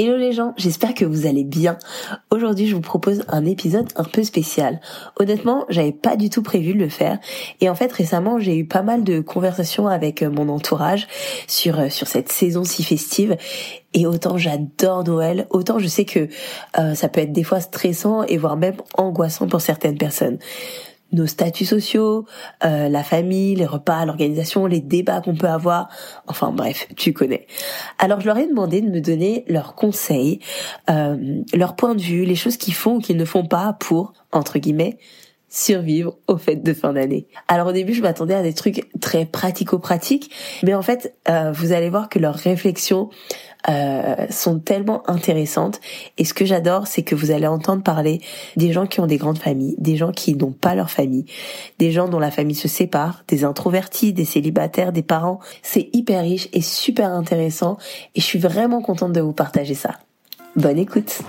Hello 0.00 0.16
les 0.16 0.30
gens, 0.30 0.54
j'espère 0.56 0.94
que 0.94 1.04
vous 1.04 1.26
allez 1.26 1.42
bien. 1.42 1.76
Aujourd'hui, 2.30 2.68
je 2.68 2.76
vous 2.76 2.80
propose 2.80 3.24
un 3.26 3.44
épisode 3.44 3.88
un 3.96 4.04
peu 4.04 4.22
spécial. 4.22 4.80
Honnêtement, 5.18 5.66
j'avais 5.70 5.90
pas 5.90 6.14
du 6.14 6.30
tout 6.30 6.40
prévu 6.40 6.72
de 6.72 6.78
le 6.78 6.88
faire 6.88 7.18
et 7.60 7.68
en 7.68 7.74
fait, 7.74 7.90
récemment, 7.92 8.38
j'ai 8.38 8.56
eu 8.56 8.64
pas 8.64 8.82
mal 8.82 9.02
de 9.02 9.18
conversations 9.18 9.88
avec 9.88 10.22
euh, 10.22 10.30
mon 10.30 10.50
entourage 10.50 11.08
sur 11.48 11.80
euh, 11.80 11.88
sur 11.88 12.06
cette 12.06 12.30
saison 12.30 12.62
si 12.62 12.84
festive 12.84 13.36
et 13.92 14.06
autant 14.06 14.38
j'adore 14.38 15.02
Noël, 15.02 15.48
autant 15.50 15.80
je 15.80 15.88
sais 15.88 16.04
que 16.04 16.28
euh, 16.78 16.94
ça 16.94 17.08
peut 17.08 17.20
être 17.20 17.32
des 17.32 17.42
fois 17.42 17.58
stressant 17.58 18.22
et 18.22 18.36
voire 18.36 18.56
même 18.56 18.76
angoissant 18.96 19.48
pour 19.48 19.60
certaines 19.60 19.98
personnes 19.98 20.38
nos 21.12 21.26
statuts 21.26 21.64
sociaux, 21.64 22.26
euh, 22.64 22.88
la 22.88 23.02
famille, 23.02 23.54
les 23.54 23.66
repas, 23.66 24.04
l'organisation, 24.04 24.66
les 24.66 24.80
débats 24.80 25.20
qu'on 25.20 25.34
peut 25.34 25.48
avoir. 25.48 25.88
Enfin 26.26 26.50
bref, 26.52 26.86
tu 26.96 27.12
connais. 27.12 27.46
Alors 27.98 28.20
je 28.20 28.26
leur 28.26 28.38
ai 28.38 28.46
demandé 28.46 28.80
de 28.80 28.90
me 28.90 29.00
donner 29.00 29.44
leurs 29.48 29.74
conseils, 29.74 30.40
euh, 30.90 31.42
leur 31.54 31.76
point 31.76 31.94
de 31.94 32.02
vue, 32.02 32.24
les 32.24 32.34
choses 32.34 32.56
qu'ils 32.56 32.74
font 32.74 32.96
ou 32.96 33.00
qu'ils 33.00 33.16
ne 33.16 33.24
font 33.24 33.46
pas 33.46 33.74
pour, 33.78 34.12
entre 34.32 34.58
guillemets, 34.58 34.98
survivre 35.48 36.18
aux 36.26 36.36
fêtes 36.36 36.62
de 36.62 36.74
fin 36.74 36.92
d'année. 36.92 37.26
Alors 37.48 37.68
au 37.68 37.72
début, 37.72 37.94
je 37.94 38.02
m'attendais 38.02 38.34
à 38.34 38.42
des 38.42 38.52
trucs 38.52 38.86
très 39.00 39.24
pratico-pratiques, 39.24 40.30
mais 40.62 40.74
en 40.74 40.82
fait, 40.82 41.14
euh, 41.28 41.52
vous 41.52 41.72
allez 41.72 41.88
voir 41.88 42.08
que 42.08 42.18
leurs 42.18 42.34
réflexions 42.34 43.08
euh, 43.68 44.26
sont 44.30 44.58
tellement 44.58 45.02
intéressantes. 45.08 45.80
Et 46.16 46.24
ce 46.24 46.34
que 46.34 46.44
j'adore, 46.44 46.86
c'est 46.86 47.02
que 47.02 47.14
vous 47.14 47.30
allez 47.30 47.46
entendre 47.46 47.82
parler 47.82 48.20
des 48.56 48.72
gens 48.72 48.86
qui 48.86 49.00
ont 49.00 49.06
des 49.06 49.18
grandes 49.18 49.38
familles, 49.38 49.74
des 49.78 49.96
gens 49.96 50.12
qui 50.12 50.34
n'ont 50.34 50.52
pas 50.52 50.74
leur 50.74 50.90
famille, 50.90 51.26
des 51.78 51.92
gens 51.92 52.08
dont 52.08 52.18
la 52.18 52.30
famille 52.30 52.56
se 52.56 52.68
sépare, 52.68 53.24
des 53.28 53.44
introvertis, 53.44 54.12
des 54.12 54.24
célibataires, 54.24 54.92
des 54.92 55.02
parents. 55.02 55.40
C'est 55.62 55.90
hyper 55.92 56.22
riche 56.22 56.48
et 56.52 56.62
super 56.62 57.10
intéressant. 57.10 57.78
Et 58.14 58.20
je 58.20 58.24
suis 58.24 58.38
vraiment 58.38 58.80
contente 58.80 59.12
de 59.12 59.20
vous 59.20 59.32
partager 59.32 59.74
ça. 59.74 59.94
Bonne 60.56 60.78
écoute. 60.78 61.20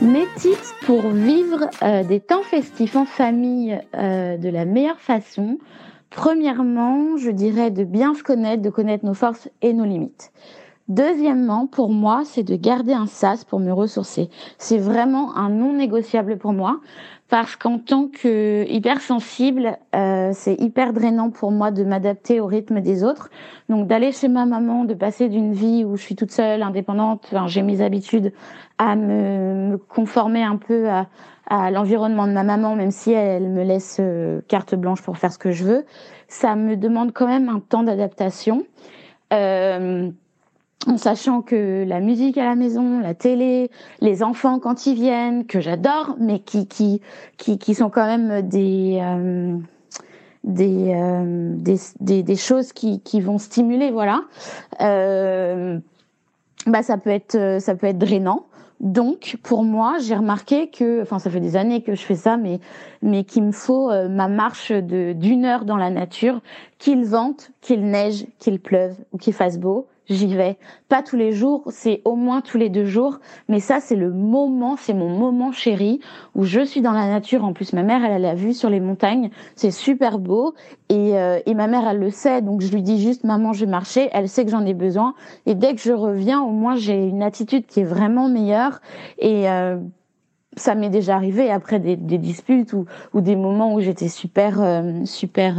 Mes 0.00 0.24
tips 0.38 0.74
pour 0.86 1.10
vivre 1.10 1.68
euh, 1.82 2.04
des 2.04 2.20
temps 2.20 2.42
festifs 2.42 2.96
en 2.96 3.04
famille 3.04 3.78
euh, 3.94 4.38
de 4.38 4.48
la 4.48 4.64
meilleure 4.64 4.98
façon. 4.98 5.58
Premièrement, 6.10 7.16
je 7.16 7.30
dirais 7.30 7.70
de 7.70 7.84
bien 7.84 8.14
se 8.14 8.24
connaître, 8.24 8.62
de 8.62 8.70
connaître 8.70 9.06
nos 9.06 9.14
forces 9.14 9.48
et 9.62 9.72
nos 9.72 9.84
limites. 9.84 10.32
Deuxièmement, 10.90 11.68
pour 11.68 11.90
moi, 11.90 12.22
c'est 12.24 12.42
de 12.42 12.56
garder 12.56 12.92
un 12.92 13.06
sas 13.06 13.44
pour 13.44 13.60
me 13.60 13.70
ressourcer. 13.70 14.28
C'est 14.58 14.76
vraiment 14.76 15.36
un 15.36 15.48
non 15.48 15.72
négociable 15.72 16.36
pour 16.36 16.52
moi 16.52 16.80
parce 17.28 17.54
qu'en 17.54 17.78
tant 17.78 18.08
que 18.08 18.68
hypersensible, 18.68 19.78
euh, 19.94 20.32
c'est 20.34 20.60
hyper 20.60 20.92
drainant 20.92 21.30
pour 21.30 21.52
moi 21.52 21.70
de 21.70 21.84
m'adapter 21.84 22.40
au 22.40 22.46
rythme 22.46 22.80
des 22.80 23.04
autres. 23.04 23.30
Donc 23.68 23.86
d'aller 23.86 24.10
chez 24.10 24.26
ma 24.26 24.46
maman, 24.46 24.84
de 24.84 24.94
passer 24.94 25.28
d'une 25.28 25.52
vie 25.52 25.84
où 25.84 25.96
je 25.96 26.02
suis 26.02 26.16
toute 26.16 26.32
seule, 26.32 26.60
indépendante, 26.60 27.24
enfin, 27.30 27.46
j'ai 27.46 27.62
mes 27.62 27.82
habitudes, 27.82 28.32
à 28.78 28.96
me, 28.96 29.76
conformer 29.76 30.42
un 30.42 30.56
peu 30.56 30.90
à, 30.90 31.06
à 31.46 31.70
l'environnement 31.70 32.26
de 32.26 32.32
ma 32.32 32.42
maman, 32.42 32.74
même 32.74 32.90
si 32.90 33.12
elle 33.12 33.48
me 33.48 33.62
laisse 33.62 33.98
euh, 34.00 34.40
carte 34.48 34.74
blanche 34.74 35.02
pour 35.02 35.18
faire 35.18 35.32
ce 35.32 35.38
que 35.38 35.52
je 35.52 35.62
veux, 35.62 35.86
ça 36.26 36.56
me 36.56 36.76
demande 36.76 37.12
quand 37.12 37.28
même 37.28 37.48
un 37.48 37.60
temps 37.60 37.84
d'adaptation. 37.84 38.64
Euh, 39.32 40.10
en 40.86 40.96
sachant 40.96 41.42
que 41.42 41.84
la 41.86 42.00
musique 42.00 42.38
à 42.38 42.44
la 42.44 42.54
maison, 42.54 43.00
la 43.00 43.14
télé, 43.14 43.70
les 44.00 44.22
enfants 44.22 44.58
quand 44.58 44.86
ils 44.86 44.94
viennent, 44.94 45.46
que 45.46 45.60
j'adore, 45.60 46.16
mais 46.18 46.40
qui 46.40 46.66
qui 46.66 47.00
qui 47.36 47.58
qui 47.58 47.74
sont 47.74 47.90
quand 47.90 48.06
même 48.06 48.48
des 48.48 48.98
euh, 49.02 49.56
des, 50.44 50.94
euh, 50.94 51.54
des, 51.56 51.76
des, 52.00 52.22
des 52.22 52.36
choses 52.36 52.72
qui 52.72 53.00
qui 53.00 53.20
vont 53.20 53.38
stimuler, 53.38 53.90
voilà. 53.90 54.22
Euh, 54.80 55.78
bah 56.66 56.82
ça 56.82 56.96
peut 56.96 57.10
être 57.10 57.60
ça 57.60 57.74
peut 57.74 57.86
être 57.86 57.98
drainant. 57.98 58.46
Donc, 58.80 59.36
pour 59.42 59.62
moi, 59.62 59.98
j'ai 60.00 60.14
remarqué 60.16 60.70
que, 60.70 61.02
enfin, 61.02 61.18
ça 61.18 61.28
fait 61.28 61.40
des 61.40 61.54
années 61.54 61.82
que 61.82 61.94
je 61.94 62.00
fais 62.00 62.14
ça, 62.14 62.38
mais, 62.38 62.60
mais 63.02 63.24
qu'il 63.24 63.42
me 63.42 63.52
faut 63.52 63.90
euh, 63.90 64.08
ma 64.08 64.26
marche 64.26 64.72
d'une 64.72 65.44
heure 65.44 65.66
dans 65.66 65.76
la 65.76 65.90
nature, 65.90 66.40
qu'il 66.78 67.04
vente, 67.04 67.50
qu'il 67.60 67.84
neige, 67.84 68.26
qu'il 68.38 68.58
pleuve 68.58 68.96
ou 69.12 69.18
qu'il 69.18 69.34
fasse 69.34 69.58
beau, 69.58 69.86
j'y 70.10 70.34
vais. 70.34 70.58
Pas 70.88 71.02
tous 71.02 71.16
les 71.16 71.32
jours, 71.32 71.64
c'est 71.68 72.02
au 72.04 72.16
moins 72.16 72.40
tous 72.40 72.58
les 72.58 72.68
deux 72.68 72.84
jours, 72.84 73.20
mais 73.48 73.60
ça 73.60 73.80
c'est 73.80 73.96
le 73.96 74.12
moment, 74.12 74.76
c'est 74.76 74.92
mon 74.92 75.08
moment 75.08 75.52
chéri 75.52 76.00
où 76.34 76.44
je 76.44 76.60
suis 76.60 76.80
dans 76.80 76.92
la 76.92 77.06
nature. 77.06 77.44
En 77.44 77.52
plus, 77.52 77.72
ma 77.72 77.82
mère, 77.82 78.04
elle 78.04 78.12
a 78.12 78.18
la 78.18 78.34
vue 78.34 78.52
sur 78.52 78.68
les 78.68 78.80
montagnes, 78.80 79.30
c'est 79.54 79.70
super 79.70 80.18
beau 80.18 80.54
et, 80.88 81.16
euh, 81.16 81.38
et 81.46 81.54
ma 81.54 81.68
mère, 81.68 81.88
elle 81.88 81.98
le 81.98 82.10
sait, 82.10 82.42
donc 82.42 82.60
je 82.60 82.72
lui 82.72 82.82
dis 82.82 83.00
juste 83.00 83.24
maman, 83.24 83.52
je 83.52 83.64
vais 83.64 83.70
marcher. 83.70 84.10
Elle 84.12 84.28
sait 84.28 84.44
que 84.44 84.50
j'en 84.50 84.66
ai 84.66 84.74
besoin 84.74 85.14
et 85.46 85.54
dès 85.54 85.74
que 85.74 85.80
je 85.80 85.92
reviens, 85.92 86.42
au 86.42 86.50
moins 86.50 86.74
j'ai 86.74 87.06
une 87.06 87.22
attitude 87.22 87.66
qui 87.66 87.80
est 87.80 87.84
vraiment 87.84 88.28
meilleure 88.28 88.80
et 89.18 89.48
euh, 89.48 89.78
ça 90.56 90.74
m'est 90.74 90.90
déjà 90.90 91.14
arrivé 91.14 91.50
après 91.50 91.78
des, 91.78 91.96
des 91.96 92.18
disputes 92.18 92.72
ou, 92.72 92.86
ou, 93.14 93.20
des 93.20 93.36
moments 93.36 93.74
où 93.74 93.80
j'étais 93.80 94.08
super 94.08 94.60
euh, 94.60 95.04
super 95.04 95.54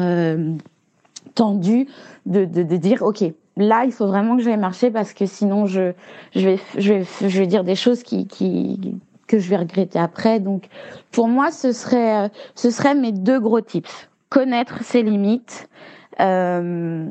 tendue 1.33 1.87
de, 2.25 2.43
de, 2.43 2.63
de 2.63 2.75
dire 2.75 3.01
ok 3.03 3.23
là, 3.57 3.83
il 3.85 3.91
faut 3.91 4.07
vraiment 4.07 4.37
que 4.37 4.43
j'aille 4.43 4.57
marcher 4.57 4.91
parce 4.91 5.13
que 5.13 5.25
sinon, 5.25 5.65
je, 5.65 5.93
je, 6.35 6.49
vais, 6.49 6.59
je, 6.77 6.93
vais, 6.93 7.03
je 7.21 7.39
vais 7.39 7.47
dire 7.47 7.63
des 7.63 7.75
choses 7.75 8.03
qui, 8.03 8.27
qui, 8.27 8.95
que 9.27 9.39
je 9.39 9.49
vais 9.49 9.57
regretter 9.57 9.99
après. 9.99 10.39
Donc, 10.39 10.67
pour 11.11 11.27
moi, 11.27 11.51
ce 11.51 11.71
serait, 11.71 12.29
ce 12.55 12.69
serait 12.69 12.95
mes 12.95 13.11
deux 13.11 13.39
gros 13.39 13.61
tips. 13.61 14.09
Connaître 14.29 14.83
ses 14.83 15.03
limites. 15.03 15.69
Euh, 16.19 17.07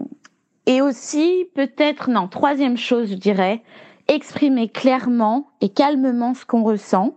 et 0.66 0.82
aussi, 0.82 1.46
peut-être, 1.54 2.10
non, 2.10 2.28
troisième 2.28 2.76
chose, 2.76 3.10
je 3.10 3.14
dirais, 3.14 3.62
exprimer 4.08 4.68
clairement 4.68 5.48
et 5.60 5.68
calmement 5.68 6.34
ce 6.34 6.44
qu'on 6.44 6.62
ressent. 6.62 7.14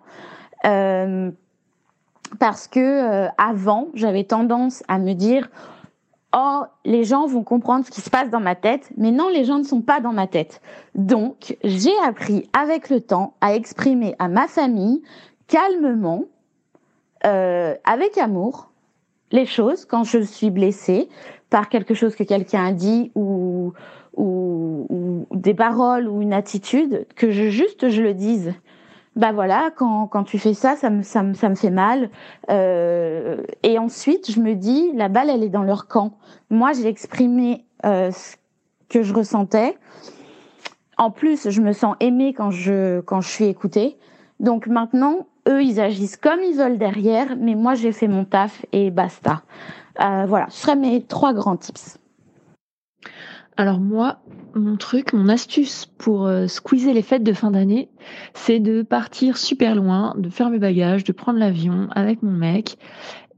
Euh, 0.66 1.31
parce 2.39 2.67
que 2.67 2.79
euh, 2.79 3.28
avant, 3.38 3.89
j'avais 3.94 4.23
tendance 4.23 4.83
à 4.88 4.97
me 4.97 5.13
dire 5.13 5.50
oh, 6.35 6.63
les 6.85 7.03
gens 7.03 7.25
vont 7.25 7.44
comprendre 7.44 7.85
ce 7.85 7.91
qui 7.91 8.01
se 8.01 8.09
passe 8.09 8.29
dans 8.29 8.39
ma 8.39 8.55
tête, 8.55 8.91
mais 8.97 9.11
non, 9.11 9.29
les 9.29 9.45
gens 9.45 9.59
ne 9.59 9.63
sont 9.63 9.81
pas 9.81 9.99
dans 9.99 10.13
ma 10.13 10.27
tête. 10.27 10.61
Donc, 10.95 11.57
j'ai 11.63 11.97
appris 12.05 12.49
avec 12.53 12.89
le 12.89 13.01
temps 13.01 13.35
à 13.41 13.55
exprimer 13.55 14.16
à 14.19 14.27
ma 14.27 14.47
famille 14.47 15.01
calmement, 15.47 16.25
euh, 17.25 17.75
avec 17.85 18.17
amour, 18.17 18.71
les 19.31 19.45
choses 19.45 19.85
quand 19.85 20.03
je 20.03 20.19
suis 20.19 20.49
blessée 20.49 21.09
par 21.49 21.69
quelque 21.69 21.94
chose 21.94 22.16
que 22.16 22.23
quelqu'un 22.23 22.65
a 22.65 22.71
dit 22.71 23.11
ou, 23.15 23.73
ou, 24.15 24.88
ou, 24.89 25.27
des 25.35 25.53
paroles 25.53 26.07
ou 26.07 26.21
une 26.21 26.33
attitude, 26.33 27.05
que 27.15 27.31
je 27.31 27.50
juste 27.50 27.89
je 27.89 28.01
le 28.01 28.13
dise 28.13 28.53
bah 29.16 29.31
voilà, 29.31 29.69
quand, 29.75 30.07
quand 30.07 30.24
tu 30.24 30.40
fais 30.40 30.53
ça, 30.53 30.75
ça 30.75 30.90
me, 30.90 31.03
ça 31.03 31.22
me, 31.22 31.34
ça 31.34 31.50
me 31.50 31.56
fait 31.56 31.69
mal. 31.69 32.09
Euh, 32.50 33.44
et 33.62 33.78
ensuite, 33.78 34.31
je 34.31 34.40
me 34.40 34.56
dis, 34.56 34.91
la 34.96 35.07
balle, 35.07 35.29
elle 35.29 35.44
est 35.44 35.50
dans 35.50 35.63
leur 35.63 35.88
camp. 35.88 36.18
Moi, 36.50 36.72
j'ai 36.74 36.88
exprimé 36.88 37.66
euh, 37.85 38.12
ce 38.12 38.35
que 38.90 39.03
je 39.03 39.13
ressentais. 39.13 39.78
En 40.97 41.12
plus, 41.12 41.50
je 41.50 41.62
me 41.62 41.74
sens 41.74 41.96
aimée 42.00 42.34
quand 42.34 42.51
je, 42.51 43.01
quand 43.01 43.22
je 43.22 43.29
suis 43.29 43.46
écoutée. 43.46 43.97
Donc 44.40 44.68
maintenant, 44.68 45.28
eux, 45.47 45.63
ils 45.63 45.80
agissent 45.80 46.18
comme 46.18 46.40
ils 46.41 46.56
veulent 46.56 46.78
derrière, 46.78 47.35
mais 47.38 47.56
moi, 47.56 47.75
j'ai 47.75 47.91
fait 47.91 48.07
mon 48.07 48.25
taf 48.25 48.66
et 48.72 48.90
basta. 48.90 49.44
Euh, 50.01 50.25
voilà, 50.28 50.47
ce 50.50 50.62
seraient 50.62 50.75
mes 50.75 51.03
trois 51.03 51.34
grands 51.34 51.57
tips. 51.57 52.00
Alors 53.57 53.79
moi, 53.79 54.17
mon 54.55 54.77
truc, 54.77 55.13
mon 55.13 55.29
astuce 55.29 55.85
pour 55.97 56.25
euh, 56.25 56.47
squeezer 56.47 56.93
les 56.93 57.01
fêtes 57.01 57.23
de 57.23 57.33
fin 57.33 57.51
d'année, 57.51 57.89
c'est 58.33 58.59
de 58.59 58.81
partir 58.81 59.37
super 59.37 59.75
loin, 59.75 60.15
de 60.17 60.29
faire 60.29 60.49
mes 60.49 60.59
bagages, 60.59 61.03
de 61.03 61.11
prendre 61.11 61.39
l'avion 61.39 61.87
avec 61.91 62.23
mon 62.23 62.31
mec. 62.31 62.77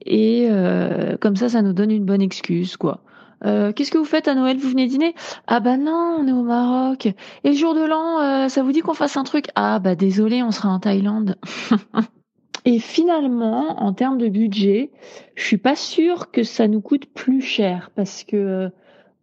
Et 0.06 0.48
euh, 0.50 1.18
comme 1.18 1.36
ça, 1.36 1.50
ça 1.50 1.62
nous 1.62 1.74
donne 1.74 1.92
une 1.92 2.06
bonne 2.06 2.22
excuse, 2.22 2.78
quoi. 2.78 3.02
Euh, 3.46 3.74
Qu'est-ce 3.74 3.92
que 3.92 3.98
vous 3.98 4.06
faites 4.06 4.28
à 4.28 4.36
Noël? 4.36 4.58
Vous 4.58 4.70
venez 4.70 4.88
dîner? 4.88 5.14
Ah 5.48 5.60
bah 5.60 5.78
non, 5.78 6.18
on 6.20 6.28
est 6.28 6.32
au 6.32 6.44
Maroc. 6.44 7.08
Et 7.44 7.50
le 7.50 7.56
jour 7.56 7.76
de 7.76 7.84
l'an, 7.84 8.48
ça 8.48 8.64
vous 8.64 8.72
dit 8.72 8.80
qu'on 8.80 8.94
fasse 8.94 9.18
un 9.18 9.24
truc? 9.24 9.48
Ah 9.56 9.80
bah 9.80 9.96
désolé, 9.96 10.42
on 10.44 10.52
sera 10.52 10.70
en 10.70 10.80
Thaïlande. 10.80 11.36
Et 12.66 12.80
finalement, 12.80 13.84
en 13.84 13.94
termes 13.94 14.18
de 14.18 14.28
budget, 14.28 14.92
je 15.36 15.44
suis 15.44 15.58
pas 15.58 15.76
sûre 15.76 16.32
que 16.32 16.42
ça 16.42 16.68
nous 16.68 16.82
coûte 16.82 17.06
plus 17.14 17.42
cher 17.42 17.92
parce 17.96 18.24
que 18.24 18.72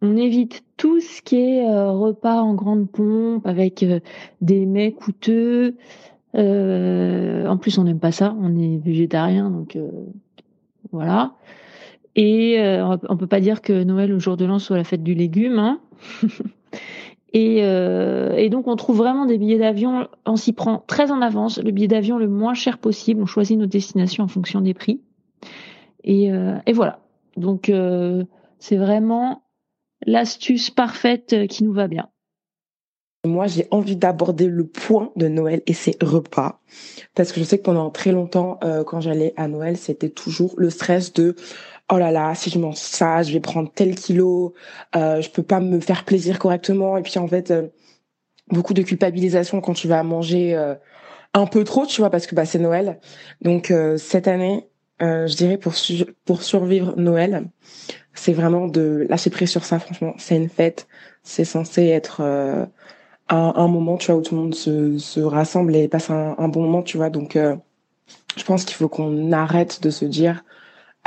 on 0.03 0.17
évite 0.17 0.65
tout 0.75 0.99
ce 0.99 1.21
qui 1.21 1.37
est 1.37 1.65
euh, 1.65 1.91
repas 1.91 2.41
en 2.41 2.53
grande 2.55 2.89
pompe 2.89 3.47
avec 3.47 3.83
euh, 3.83 4.01
des 4.41 4.65
mets 4.65 4.91
coûteux. 4.91 5.77
Euh, 6.35 7.47
en 7.47 7.57
plus, 7.57 7.77
on 7.77 7.85
n'aime 7.85 8.01
pas 8.01 8.11
ça. 8.11 8.35
On 8.41 8.57
est 8.57 8.77
végétarien, 8.83 9.49
donc 9.49 9.77
voilà. 10.91 11.35
Et 12.15 12.57
on 13.09 13.17
peut 13.17 13.27
pas 13.27 13.39
dire 13.39 13.61
que 13.61 13.83
Noël 13.83 14.13
au 14.13 14.19
jour 14.19 14.35
de 14.35 14.45
l'an 14.45 14.59
soit 14.59 14.77
la 14.77 14.83
fête 14.83 15.03
du 15.03 15.13
légume. 15.13 15.57
Hein 15.57 15.79
et, 17.33 18.49
donc, 18.49 18.67
on 18.67 18.75
trouve 18.75 18.97
vraiment 18.97 19.25
des 19.25 19.37
billets 19.37 19.59
d'avion. 19.59 20.07
On 20.25 20.35
s'y 20.35 20.53
prend 20.53 20.83
très 20.85 21.11
en 21.11 21.21
avance. 21.21 21.59
Le 21.59 21.71
billet 21.71 21.87
d'avion 21.87 22.17
le 22.17 22.27
moins 22.27 22.55
cher 22.55 22.77
possible. 22.79 23.21
On 23.21 23.27
choisit 23.27 23.57
nos 23.57 23.67
destinations 23.67 24.23
en 24.23 24.27
fonction 24.27 24.59
des 24.61 24.73
prix. 24.73 25.01
Et 26.03 26.31
voilà. 26.73 26.99
Donc, 27.37 27.71
c'est 28.59 28.77
vraiment 28.77 29.43
l'astuce 30.05 30.69
parfaite 30.69 31.47
qui 31.47 31.63
nous 31.63 31.73
va 31.73 31.87
bien. 31.87 32.09
moi 33.25 33.47
j'ai 33.47 33.67
envie 33.71 33.95
d'aborder 33.95 34.47
le 34.47 34.65
point 34.65 35.11
de 35.15 35.27
Noël 35.27 35.61
et 35.67 35.73
ses 35.73 35.95
repas 36.01 36.61
parce 37.15 37.31
que 37.31 37.39
je 37.39 37.45
sais 37.45 37.57
que 37.57 37.63
pendant 37.63 37.89
très 37.89 38.11
longtemps 38.11 38.59
euh, 38.63 38.83
quand 38.83 39.01
j'allais 39.01 39.33
à 39.37 39.47
Noël 39.47 39.77
c'était 39.77 40.09
toujours 40.09 40.53
le 40.57 40.69
stress 40.69 41.13
de 41.13 41.35
oh 41.91 41.97
là 41.97 42.11
là 42.11 42.35
si 42.35 42.49
je 42.49 42.59
mange 42.59 42.75
ça 42.75 43.23
je 43.23 43.33
vais 43.33 43.39
prendre 43.39 43.71
tel 43.73 43.95
kilo 43.95 44.53
euh, 44.95 45.21
je 45.21 45.29
peux 45.29 45.43
pas 45.43 45.59
me 45.59 45.79
faire 45.79 46.05
plaisir 46.05 46.39
correctement 46.39 46.97
et 46.97 47.01
puis 47.01 47.17
en 47.19 47.27
fait 47.27 47.51
euh, 47.51 47.67
beaucoup 48.49 48.73
de 48.73 48.81
culpabilisation 48.81 49.61
quand 49.61 49.73
tu 49.73 49.87
vas 49.87 50.03
manger 50.03 50.55
euh, 50.55 50.75
un 51.33 51.45
peu 51.45 51.63
trop 51.63 51.85
tu 51.85 52.01
vois 52.01 52.09
parce 52.09 52.27
que 52.27 52.35
bah 52.35 52.45
c'est 52.45 52.59
Noël 52.59 52.99
donc 53.41 53.73
cette 53.97 54.27
année 54.27 54.67
je 55.03 55.35
dirais 55.35 55.57
pour 55.57 55.73
pour 56.25 56.43
survivre 56.43 56.93
Noël 56.97 57.45
c'est 58.13 58.33
vraiment 58.33 58.67
de 58.67 59.05
lâcher 59.09 59.29
prise 59.29 59.49
sur 59.49 59.65
ça 59.65 59.79
franchement 59.79 60.13
c'est 60.17 60.35
une 60.35 60.49
fête 60.49 60.87
c'est 61.23 61.45
censé 61.45 61.87
être 61.87 62.21
un, 62.21 62.69
un, 63.29 63.67
moment 63.67 63.97
tu 63.97 64.11
vois 64.11 64.19
où 64.19 64.21
tout 64.21 64.35
le 64.35 64.41
monde 64.41 64.55
se, 64.55 64.97
se 64.97 65.19
rassemble 65.19 65.75
et 65.75 65.87
passe 65.87 66.09
un, 66.09 66.47
bon 66.47 66.63
moment 66.63 66.83
tu 66.83 66.97
vois 66.97 67.09
donc 67.09 67.35
je 67.35 68.43
pense 68.43 68.65
qu'il 68.65 68.75
faut 68.75 68.89
qu'on 68.89 69.31
arrête 69.31 69.81
de 69.81 69.89
se 69.89 70.05
dire 70.05 70.43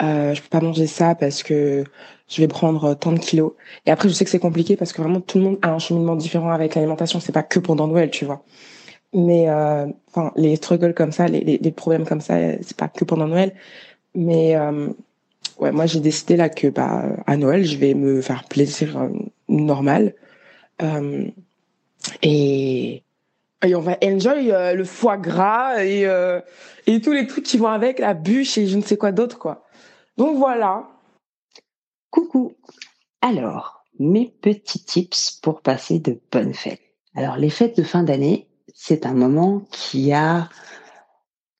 euh, 0.02 0.34
je 0.34 0.42
peux 0.42 0.48
pas 0.48 0.60
manger 0.60 0.86
ça 0.86 1.14
parce 1.14 1.42
que 1.42 1.84
je 2.28 2.40
vais 2.42 2.48
prendre 2.48 2.94
tant 2.94 3.12
de 3.12 3.18
kilos. 3.18 3.52
Et 3.86 3.90
après, 3.90 4.08
je 4.08 4.14
sais 4.14 4.24
que 4.24 4.30
c'est 4.30 4.38
compliqué 4.38 4.76
parce 4.76 4.92
que 4.92 5.00
vraiment 5.00 5.20
tout 5.20 5.38
le 5.38 5.44
monde 5.44 5.58
a 5.62 5.70
un 5.72 5.78
cheminement 5.78 6.16
différent 6.16 6.50
avec 6.50 6.74
l'alimentation. 6.74 7.20
C'est 7.20 7.32
pas 7.32 7.42
que 7.42 7.58
pendant 7.58 7.86
Noël, 7.86 8.10
tu 8.10 8.24
vois. 8.24 8.44
Mais 9.12 9.48
euh, 9.48 9.86
enfin, 10.08 10.32
les 10.36 10.56
struggles 10.56 10.94
comme 10.94 11.12
ça, 11.12 11.26
les, 11.26 11.40
les, 11.40 11.72
problèmes 11.72 12.06
comme 12.06 12.20
ça, 12.20 12.34
c'est 12.60 12.76
pas 12.76 12.88
que 12.88 13.04
pendant 13.04 13.28
Noël. 13.28 13.54
Mais 14.14 14.56
euh, 14.56 14.88
ouais, 15.58 15.72
moi 15.72 15.86
j'ai 15.86 16.00
décidé 16.00 16.36
là 16.36 16.48
que 16.48 16.68
bah 16.68 17.04
à 17.26 17.36
Noël, 17.36 17.64
je 17.64 17.76
vais 17.78 17.94
me 17.94 18.20
faire 18.20 18.44
plaisir 18.44 18.98
euh, 18.98 19.08
normal. 19.48 20.14
Et 22.22 23.02
et 23.64 23.74
on 23.74 23.80
va 23.80 23.96
enjoy 24.04 24.52
le 24.74 24.84
foie 24.84 25.16
gras 25.16 25.82
et 25.82 26.06
et 26.86 27.00
tous 27.00 27.12
les 27.12 27.26
trucs 27.26 27.44
qui 27.44 27.56
vont 27.56 27.68
avec 27.68 27.98
la 27.98 28.12
bûche 28.12 28.58
et 28.58 28.66
je 28.66 28.76
ne 28.76 28.82
sais 28.82 28.98
quoi 28.98 29.12
d'autre 29.12 29.38
quoi. 29.38 29.66
Donc 30.18 30.36
voilà. 30.36 30.88
Coucou. 32.10 32.52
Alors, 33.22 33.84
mes 33.98 34.26
petits 34.26 34.84
tips 34.84 35.32
pour 35.42 35.62
passer 35.62 35.98
de 35.98 36.18
bonnes 36.30 36.54
fêtes. 36.54 36.80
Alors, 37.14 37.36
les 37.36 37.50
fêtes 37.50 37.76
de 37.76 37.82
fin 37.82 38.02
d'année, 38.02 38.46
c'est 38.78 39.06
un 39.06 39.14
moment 39.14 39.62
qui 39.72 40.12
a 40.12 40.50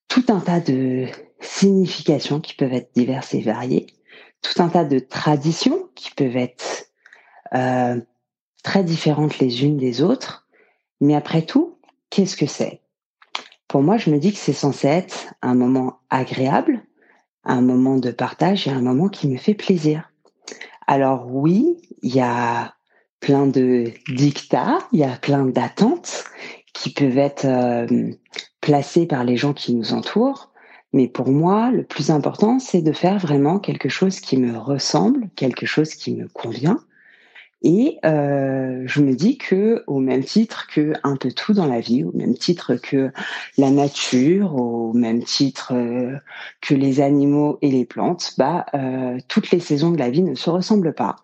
tout 0.07 0.27
un 0.29 0.39
tas 0.39 0.61
de 0.61 1.07
significations 1.41 2.41
qui 2.41 2.55
peuvent 2.55 2.75
être 2.75 2.95
diverses 2.95 3.35
et 3.35 3.41
variées, 3.41 3.87
tout 4.43 4.63
un 4.63 4.69
tas 4.69 4.85
de 4.85 4.99
traditions 4.99 5.89
qui 5.95 6.11
peuvent 6.11 6.37
être 6.37 6.91
euh, 7.55 7.99
très 8.63 8.85
différentes 8.85 9.39
les 9.39 9.65
unes 9.65 9.79
des 9.79 10.03
autres. 10.03 10.47
Mais 11.01 11.15
après 11.15 11.43
tout, 11.43 11.79
qu'est-ce 12.11 12.37
que 12.37 12.47
c'est? 12.47 12.83
Pour 13.67 13.83
moi, 13.83 13.97
je 13.97 14.11
me 14.11 14.19
dis 14.19 14.33
que 14.33 14.39
c'est 14.39 14.53
censé 14.53 14.87
être 14.87 15.35
un 15.41 15.55
moment 15.55 16.01
agréable, 16.11 16.85
un 17.45 17.63
moment 17.63 17.97
de 17.97 18.11
partage 18.11 18.69
et 18.69 18.71
un 18.71 18.83
moment 18.83 19.09
qui 19.09 19.27
me 19.27 19.39
fait 19.39 19.55
plaisir. 19.55 20.13
Alors 20.87 21.27
oui, 21.29 21.81
il 22.03 22.15
y 22.15 22.21
a 22.21 22.75
plein 23.21 23.47
de 23.47 23.91
dictats, 24.09 24.79
il 24.93 25.01
y 25.01 25.05
a 25.05 25.17
plein 25.17 25.47
d'attentes 25.47 26.25
qui 26.77 26.91
peuvent 26.91 27.19
être 27.19 27.45
euh, 27.45 28.11
placées 28.61 29.07
par 29.07 29.25
les 29.25 29.37
gens 29.37 29.53
qui 29.53 29.75
nous 29.75 29.93
entourent. 29.93 30.51
Mais 30.93 31.09
pour 31.09 31.29
moi, 31.29 31.71
le 31.71 31.83
plus 31.83 32.11
important, 32.11 32.59
c'est 32.59 32.83
de 32.83 32.93
faire 32.93 33.19
vraiment 33.19 33.59
quelque 33.59 33.89
chose 33.89 34.21
qui 34.21 34.37
me 34.37 34.57
ressemble, 34.57 35.29
quelque 35.37 35.67
chose 35.67 35.95
qui 35.95 36.15
me 36.15 36.29
convient, 36.29 36.81
et 37.63 37.99
euh, 38.05 38.83
je 38.87 39.01
me 39.01 39.15
dis 39.15 39.39
que, 39.39 39.83
au 39.87 39.99
même 39.99 40.23
titre 40.23 40.67
que 40.69 40.93
un 41.03 41.17
peu 41.17 41.33
tout 41.33 41.53
dans 41.53 41.67
la 41.67 41.81
vie, 41.81 42.05
au 42.05 42.13
même 42.13 42.35
titre 42.35 42.77
que 42.77 43.11
la 43.57 43.71
nature, 43.71 44.55
au 44.57 44.93
même 44.93 45.25
titre 45.25 45.73
euh, 45.75 46.17
que 46.61 46.75
les 46.75 47.01
animaux 47.01 47.59
et 47.63 47.71
les 47.71 47.85
plantes, 47.85 48.35
bah, 48.39 48.67
euh, 48.75 49.19
toutes 49.29 49.51
les 49.51 49.61
saisons 49.61 49.91
de 49.91 49.99
la 49.99 50.11
vie 50.11 50.23
ne 50.23 50.35
se 50.35 50.51
ressemblent 50.51 50.95
pas. 50.95 51.17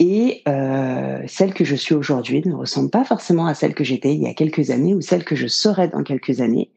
Et 0.00 0.42
euh, 0.48 1.22
celle 1.26 1.54
que 1.54 1.64
je 1.64 1.76
suis 1.76 1.94
aujourd'hui 1.94 2.42
ne 2.44 2.54
ressemble 2.54 2.90
pas 2.90 3.04
forcément 3.04 3.46
à 3.46 3.54
celle 3.54 3.74
que 3.74 3.84
j'étais 3.84 4.14
il 4.14 4.22
y 4.22 4.26
a 4.26 4.34
quelques 4.34 4.70
années 4.70 4.94
ou 4.94 5.00
celle 5.00 5.24
que 5.24 5.36
je 5.36 5.46
serai 5.46 5.88
dans 5.88 6.02
quelques 6.02 6.40
années. 6.40 6.72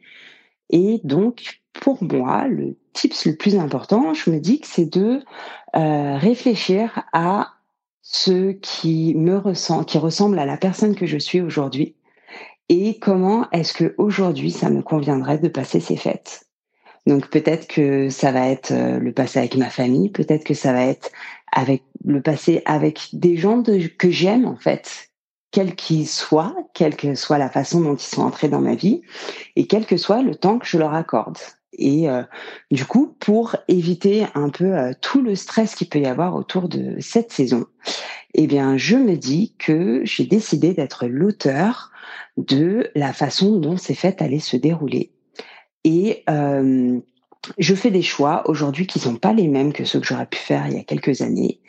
Et 0.70 1.02
donc, 1.04 1.62
pour 1.74 2.04
moi, 2.04 2.48
le 2.48 2.78
tips 2.94 3.26
le 3.26 3.36
plus 3.36 3.56
important, 3.56 4.14
je 4.14 4.30
me 4.30 4.40
dis 4.40 4.60
que 4.60 4.68
c'est 4.68 4.92
de 4.92 5.22
euh, 5.76 6.18
réfléchir 6.18 7.04
à 7.14 7.54
ce 8.02 8.52
qui 8.52 9.16
me 9.16 9.38
ressent, 9.38 9.84
qui 9.84 9.98
ressemble 9.98 10.40
à 10.40 10.46
la 10.46 10.58
personne 10.58 10.96
que 10.96 11.06
je 11.06 11.18
suis 11.18 11.42
aujourd'hui 11.42 11.96
et 12.70 13.00
comment 13.00 13.50
est-ce 13.52 13.74
que 13.74 13.96
aujourd'hui 13.98 14.52
ça 14.52 14.70
me 14.70 14.82
conviendrait 14.82 15.40
de 15.40 15.48
passer 15.48 15.80
ces 15.80 15.96
fêtes. 15.96 16.46
Donc 17.06 17.30
peut-être 17.30 17.68
que 17.68 18.10
ça 18.10 18.32
va 18.32 18.50
être 18.50 18.72
euh, 18.72 19.00
le 19.00 19.14
passer 19.14 19.40
avec 19.40 19.56
ma 19.56 19.70
famille, 19.70 20.10
peut-être 20.10 20.44
que 20.44 20.54
ça 20.54 20.74
va 20.74 20.86
être 20.86 21.10
avec 21.52 21.84
le 22.04 22.22
passer 22.22 22.62
avec 22.66 23.10
des 23.14 23.38
gens 23.38 23.64
que 23.64 24.10
j'aime 24.10 24.46
en 24.46 24.56
fait, 24.56 25.10
quels 25.52 25.76
qu'ils 25.76 26.08
soient, 26.08 26.56
quelle 26.74 26.96
que 26.96 27.16
soit 27.16 27.38
la 27.38 27.50
façon 27.50 27.82
dont 27.82 27.96
ils 27.96 28.02
sont 28.02 28.22
entrés 28.22 28.50
dans 28.50 28.62
ma 28.62 28.76
vie 28.76 29.02
et 29.56 29.68
quel 29.68 29.86
que 29.86 29.98
soit 29.98 30.22
le 30.22 30.36
temps 30.36 30.60
que 30.60 30.68
je 30.68 30.78
leur 30.78 30.94
accorde. 30.94 31.38
Et 31.74 32.10
euh, 32.10 32.24
du 32.72 32.86
coup, 32.86 33.16
pour 33.20 33.56
éviter 33.68 34.26
un 34.36 34.50
peu 34.50 34.78
euh, 34.78 34.94
tout 35.02 35.22
le 35.22 35.36
stress 35.36 35.76
qu'il 35.76 35.90
peut 35.90 36.00
y 36.00 36.06
avoir 36.06 36.36
autour 36.36 36.70
de 36.70 36.96
cette 37.00 37.32
saison, 37.32 37.66
eh 38.34 38.48
bien, 38.48 38.78
je 38.78 38.96
me 38.96 39.16
dis 39.16 39.54
que 39.60 40.02
j'ai 40.04 40.26
décidé 40.26 40.74
d'être 40.74 41.08
l'auteur 41.08 41.92
de 42.38 42.90
la 42.96 43.14
façon 43.14 43.58
dont 43.58 43.78
ces 43.78 43.96
fêtes 43.96 44.22
allaient 44.22 44.40
se 44.40 44.58
dérouler. 44.58 45.12
Et 45.84 46.24
euh, 46.30 47.00
je 47.58 47.76
fais 47.76 47.92
des 47.92 48.02
choix 48.02 48.44
aujourd'hui 48.50 48.88
qui 48.88 49.00
sont 49.00 49.16
pas 49.16 49.34
les 49.34 49.48
mêmes 49.48 49.74
que 49.74 49.86
ceux 49.86 50.00
que 50.00 50.08
j'aurais 50.08 50.26
pu 50.26 50.40
faire 50.40 50.68
il 50.68 50.74
y 50.74 50.80
a 50.80 50.84
quelques 50.84 51.22
années. 51.22 51.60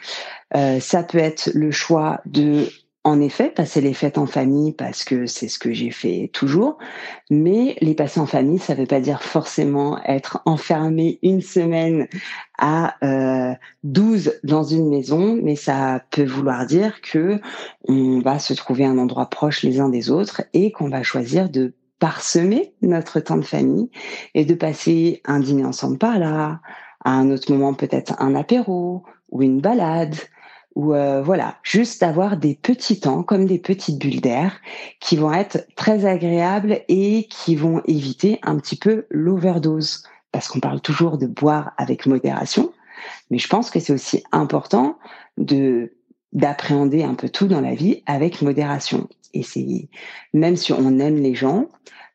ça 0.80 1.02
peut 1.02 1.18
être 1.18 1.50
le 1.54 1.70
choix 1.70 2.20
de 2.26 2.68
en 3.08 3.20
effet, 3.20 3.48
passer 3.48 3.80
les 3.80 3.94
fêtes 3.94 4.18
en 4.18 4.26
famille 4.26 4.72
parce 4.72 5.04
que 5.04 5.26
c'est 5.26 5.48
ce 5.48 5.58
que 5.58 5.72
j'ai 5.72 5.90
fait 5.90 6.30
toujours. 6.32 6.78
Mais 7.30 7.76
les 7.80 7.94
passer 7.94 8.20
en 8.20 8.26
famille, 8.26 8.58
ça 8.58 8.74
ne 8.74 8.80
veut 8.80 8.86
pas 8.86 9.00
dire 9.00 9.22
forcément 9.22 10.02
être 10.04 10.42
enfermé 10.44 11.18
une 11.22 11.40
semaine 11.40 12.06
à 12.58 12.96
euh, 13.04 13.54
12 13.84 14.40
dans 14.42 14.64
une 14.64 14.90
maison, 14.90 15.38
mais 15.42 15.56
ça 15.56 16.04
peut 16.10 16.24
vouloir 16.24 16.66
dire 16.66 17.00
que 17.00 17.40
on 17.84 18.20
va 18.20 18.38
se 18.38 18.52
trouver 18.52 18.84
un 18.84 18.98
endroit 18.98 19.30
proche 19.30 19.62
les 19.62 19.80
uns 19.80 19.88
des 19.88 20.10
autres 20.10 20.42
et 20.52 20.70
qu'on 20.72 20.90
va 20.90 21.02
choisir 21.02 21.48
de 21.48 21.74
parsemer 21.98 22.74
notre 22.82 23.20
temps 23.20 23.36
de 23.36 23.44
famille 23.44 23.90
et 24.34 24.44
de 24.44 24.54
passer 24.54 25.20
un 25.24 25.40
dîner 25.40 25.64
ensemble 25.64 25.98
par 25.98 26.18
là, 26.18 26.60
à 27.04 27.12
un 27.12 27.30
autre 27.30 27.52
moment 27.52 27.74
peut-être 27.74 28.14
un 28.18 28.34
apéro 28.34 29.04
ou 29.30 29.42
une 29.42 29.60
balade 29.60 30.16
ou 30.74 30.94
euh, 30.94 31.22
voilà, 31.22 31.56
juste 31.64 32.04
avoir 32.04 32.36
des 32.36 32.54
petits 32.54 33.00
temps 33.00 33.24
comme 33.24 33.46
des 33.46 33.58
petites 33.58 33.98
bulles 33.98 34.20
d'air 34.20 34.60
qui 35.00 35.16
vont 35.16 35.32
être 35.32 35.66
très 35.74 36.06
agréables 36.06 36.82
et 36.86 37.26
qui 37.28 37.56
vont 37.56 37.82
éviter 37.86 38.38
un 38.42 38.56
petit 38.58 38.76
peu 38.76 39.06
l'overdose 39.10 40.04
parce 40.30 40.46
qu'on 40.46 40.60
parle 40.60 40.80
toujours 40.80 41.18
de 41.18 41.26
boire 41.26 41.72
avec 41.78 42.06
modération, 42.06 42.72
mais 43.30 43.38
je 43.38 43.48
pense 43.48 43.70
que 43.70 43.80
c'est 43.80 43.92
aussi 43.92 44.22
important 44.32 44.98
de 45.36 45.92
d'appréhender 46.34 47.02
un 47.02 47.14
peu 47.14 47.30
tout 47.30 47.46
dans 47.46 47.62
la 47.62 47.74
vie 47.74 48.02
avec 48.04 48.42
modération. 48.42 49.08
Et 49.32 49.42
c'est 49.42 49.88
même 50.34 50.56
si 50.56 50.72
on 50.74 50.98
aime 50.98 51.16
les 51.16 51.34
gens, 51.34 51.68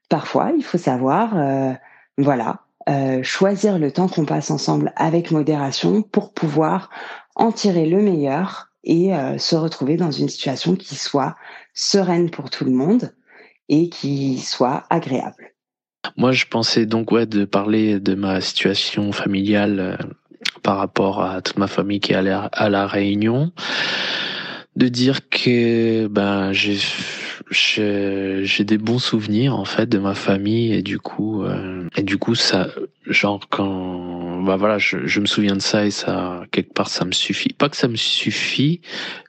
parfois 0.10 0.51
il 0.57 0.63
faut 0.63 0.77
savoir, 0.77 1.38
euh, 1.38 1.74
voilà, 2.17 2.60
euh, 2.89 3.24
choisir 3.24 3.79
le 3.79 3.91
temps 3.91 4.07
qu'on 4.07 4.25
passe 4.25 4.51
ensemble 4.51 4.91
avec 4.95 5.31
modération 5.31 6.01
pour 6.01 6.33
pouvoir 6.33 6.89
en 7.36 7.51
tirer 7.51 7.86
le 7.86 8.01
meilleur 8.01 8.69
et 8.83 9.15
euh, 9.15 9.38
se 9.38 9.55
retrouver 9.55 9.95
dans 9.95 10.12
une 10.12 10.27
situation 10.27 10.75
qui 10.75 10.95
soit 10.95 11.36
sereine 11.74 12.29
pour 12.29 12.50
tout 12.50 12.65
le 12.65 12.72
monde 12.72 13.13
et 13.69 13.89
qui 13.89 14.39
soit 14.39 14.83
agréable. 14.89 15.53
Moi, 16.17 16.33
je 16.33 16.45
pensais 16.45 16.86
donc 16.86 17.12
ouais 17.12 17.25
de 17.25 17.45
parler 17.45 18.01
de 18.01 18.13
ma 18.13 18.41
situation 18.41 19.13
familiale 19.13 19.98
par 20.62 20.77
rapport 20.77 21.24
à 21.24 21.41
toute 21.41 21.57
ma 21.57 21.67
famille 21.67 22.01
qui 22.01 22.12
est 22.12 22.15
à 22.15 22.69
la 22.69 22.88
Réunion, 22.88 23.53
de 24.75 24.88
dire 24.88 25.30
que 25.30 26.08
ben 26.08 26.51
j'ai 26.51 26.77
j'ai 27.51 28.63
des 28.63 28.77
bons 28.77 29.00
souvenirs 29.00 29.56
en 29.56 29.65
fait 29.65 29.88
de 29.88 30.00
ma 30.00 30.15
famille 30.15 30.74
et 30.74 30.82
du 30.82 31.00
coup 31.00 31.44
euh, 31.44 31.88
et 31.96 32.03
du 32.03 32.18
coup 32.18 32.36
ça 32.36 32.70
genre 33.06 33.48
quand 33.50 34.42
bah 34.44 34.56
voilà 34.56 34.77
je, 34.80 35.06
je 35.06 35.20
me 35.20 35.25
souviens 35.25 35.56
de 35.56 35.62
ça 35.62 35.86
et 35.86 35.92
ça 35.92 36.44
quelque 36.51 36.74
part 36.74 36.89
ça 36.89 37.06
me 37.06 37.12
suffit. 37.12 37.53
Pas 37.53 37.70
que 37.70 37.77
ça 37.77 37.88
me 37.88 37.96
suffit 37.96 38.82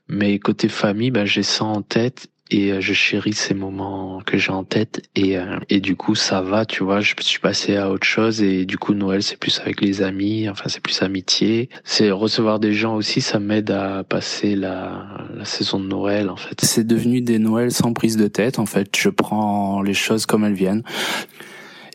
mais 0.09 0.39
côté 0.39 0.69
famille 0.69 1.11
bah 1.11 1.25
j'ai 1.27 1.43
ça 1.43 1.65
en 1.65 1.83
tête 1.83 2.29
et 2.51 2.73
euh, 2.73 2.81
je 2.81 2.93
chéris 2.93 3.33
ces 3.33 3.55
moments 3.55 4.21
que 4.25 4.37
j'ai 4.37 4.53
en 4.53 4.65
tête. 4.65 5.03
Et 5.15 5.39
euh, 5.39 5.59
et 5.71 5.81
du 5.81 5.97
coup 5.97 6.15
ça 6.15 6.43
va 6.43 6.67
tu 6.67 6.85
vois. 6.85 7.01
Je 7.01 7.15
suis 7.21 7.39
passé 7.39 7.77
à 7.77 7.91
autre 7.91 8.07
chose. 8.07 8.43
Et 8.43 8.67
du 8.67 8.77
coup 8.79 8.95
Noël 8.95 9.23
c'est 9.23 9.39
plus 9.39 9.61
avec 9.61 9.81
les 9.81 10.03
amis. 10.03 10.49
Enfin 10.49 10.65
c'est 10.69 10.83
plus 10.83 11.03
amitié. 11.03 11.69
C'est 11.85 12.11
recevoir 12.11 12.61
des 12.61 12.73
gens 12.73 12.97
aussi 12.97 13.21
ça 13.21 13.39
m'aide 13.39 13.71
à 13.71 14.05
passer 14.05 14.57
la 14.57 15.27
la 15.35 15.45
saison 15.45 15.81
de 15.81 15.87
Noël 15.87 16.29
en 16.29 16.37
fait. 16.37 16.61
C'est 16.63 16.87
devenu 16.87 17.23
des 17.23 17.39
Noëls 17.39 17.73
sans 17.73 17.93
prise 17.93 18.17
de 18.17 18.29
tête 18.29 18.59
en 18.59 18.67
fait. 18.67 18.95
Je 18.97 19.09
prends 19.09 19.83
les 19.83 19.95
choses 19.95 20.27
comme 20.27 20.45
elles 20.45 20.55
viennent. 20.55 20.83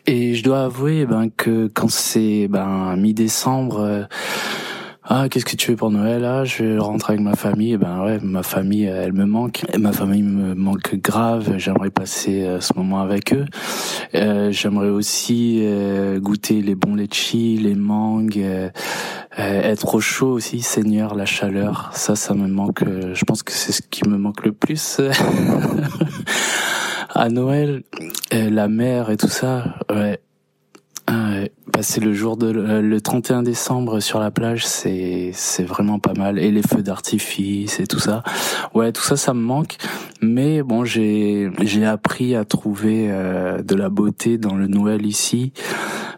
Et 0.08 0.34
je 0.34 0.44
dois 0.44 0.64
avouer 0.64 1.06
ben 1.06 1.30
que 1.30 1.68
quand 1.68 1.90
c'est 1.90 2.48
ben 2.48 2.96
mi-décembre 2.96 3.80
euh, 3.80 4.04
ah 5.12 5.28
qu'est-ce 5.28 5.44
que 5.44 5.56
tu 5.56 5.66
fais 5.66 5.76
pour 5.76 5.90
Noël? 5.90 6.24
Ah 6.24 6.44
je 6.46 6.78
rentre 6.78 7.10
avec 7.10 7.20
ma 7.20 7.36
famille 7.36 7.74
et 7.74 7.78
ben 7.80 8.04
ouais 8.06 8.20
ma 8.22 8.44
famille 8.44 8.84
elle 8.84 9.14
me 9.14 9.26
manque. 9.26 9.66
Ma 9.76 9.92
famille 9.92 10.22
me 10.22 10.54
manque 10.54 10.94
grave. 10.98 11.56
J'aimerais 11.58 11.90
passer 11.90 12.44
euh, 12.44 12.62
ce 12.62 12.74
moment 12.76 13.02
avec 13.02 13.34
eux. 13.34 13.46
Euh, 14.14 14.52
j'aimerais 14.52 14.90
aussi 14.90 15.62
euh, 15.64 16.20
goûter 16.20 16.62
les 16.62 16.76
bons 16.76 16.94
litchis 16.94 17.58
les 17.58 17.74
mangues 17.74 18.38
euh, 18.38 18.70
euh, 19.40 19.62
être 19.64 19.96
au 19.96 20.00
chaud 20.00 20.34
aussi. 20.34 20.62
Seigneur 20.62 21.16
la 21.16 21.26
chaleur. 21.26 21.90
Ça 21.94 22.16
ça 22.16 22.36
me 22.36 22.48
manque 22.48 22.84
je 22.86 23.26
pense 23.26 23.42
que 23.42 23.52
c'est 23.52 23.72
ce 23.72 23.82
qui 23.82 24.08
me 24.08 24.18
manque 24.18 24.46
le 24.46 24.52
plus. 24.52 25.02
À 27.16 27.30
Noël 27.30 27.82
la 28.32 28.68
mer 28.68 29.10
et 29.10 29.18
tout 29.18 29.28
ça 29.28 29.74
ouais 29.92 30.20
passer 31.80 32.02
le 32.02 32.14
jour 32.14 32.36
de 32.36 32.52
le 32.52 33.00
31 33.00 33.42
décembre 33.42 34.02
sur 34.02 34.20
la 34.20 34.32
plage, 34.32 34.68
c'est 34.68 35.32
c'est 35.34 35.64
vraiment 35.64 35.98
pas 35.98 36.12
mal. 36.12 36.38
Et 36.38 36.52
les 36.52 36.62
feux 36.62 36.84
d'artifice 36.84 37.80
et 37.80 37.88
tout 37.88 38.00
ça. 38.00 38.22
Ouais, 38.74 38.92
tout 38.92 39.02
ça 39.02 39.16
ça 39.16 39.34
me 39.34 39.40
manque, 39.40 39.78
mais 40.22 40.62
bon, 40.62 40.84
j'ai 40.84 41.50
j'ai 41.62 41.86
appris 41.86 42.36
à 42.36 42.44
trouver 42.44 43.08
euh, 43.10 43.62
de 43.62 43.76
la 43.76 43.88
beauté 43.88 44.38
dans 44.38 44.56
le 44.56 44.68
Noël 44.68 45.06
ici, 45.06 45.54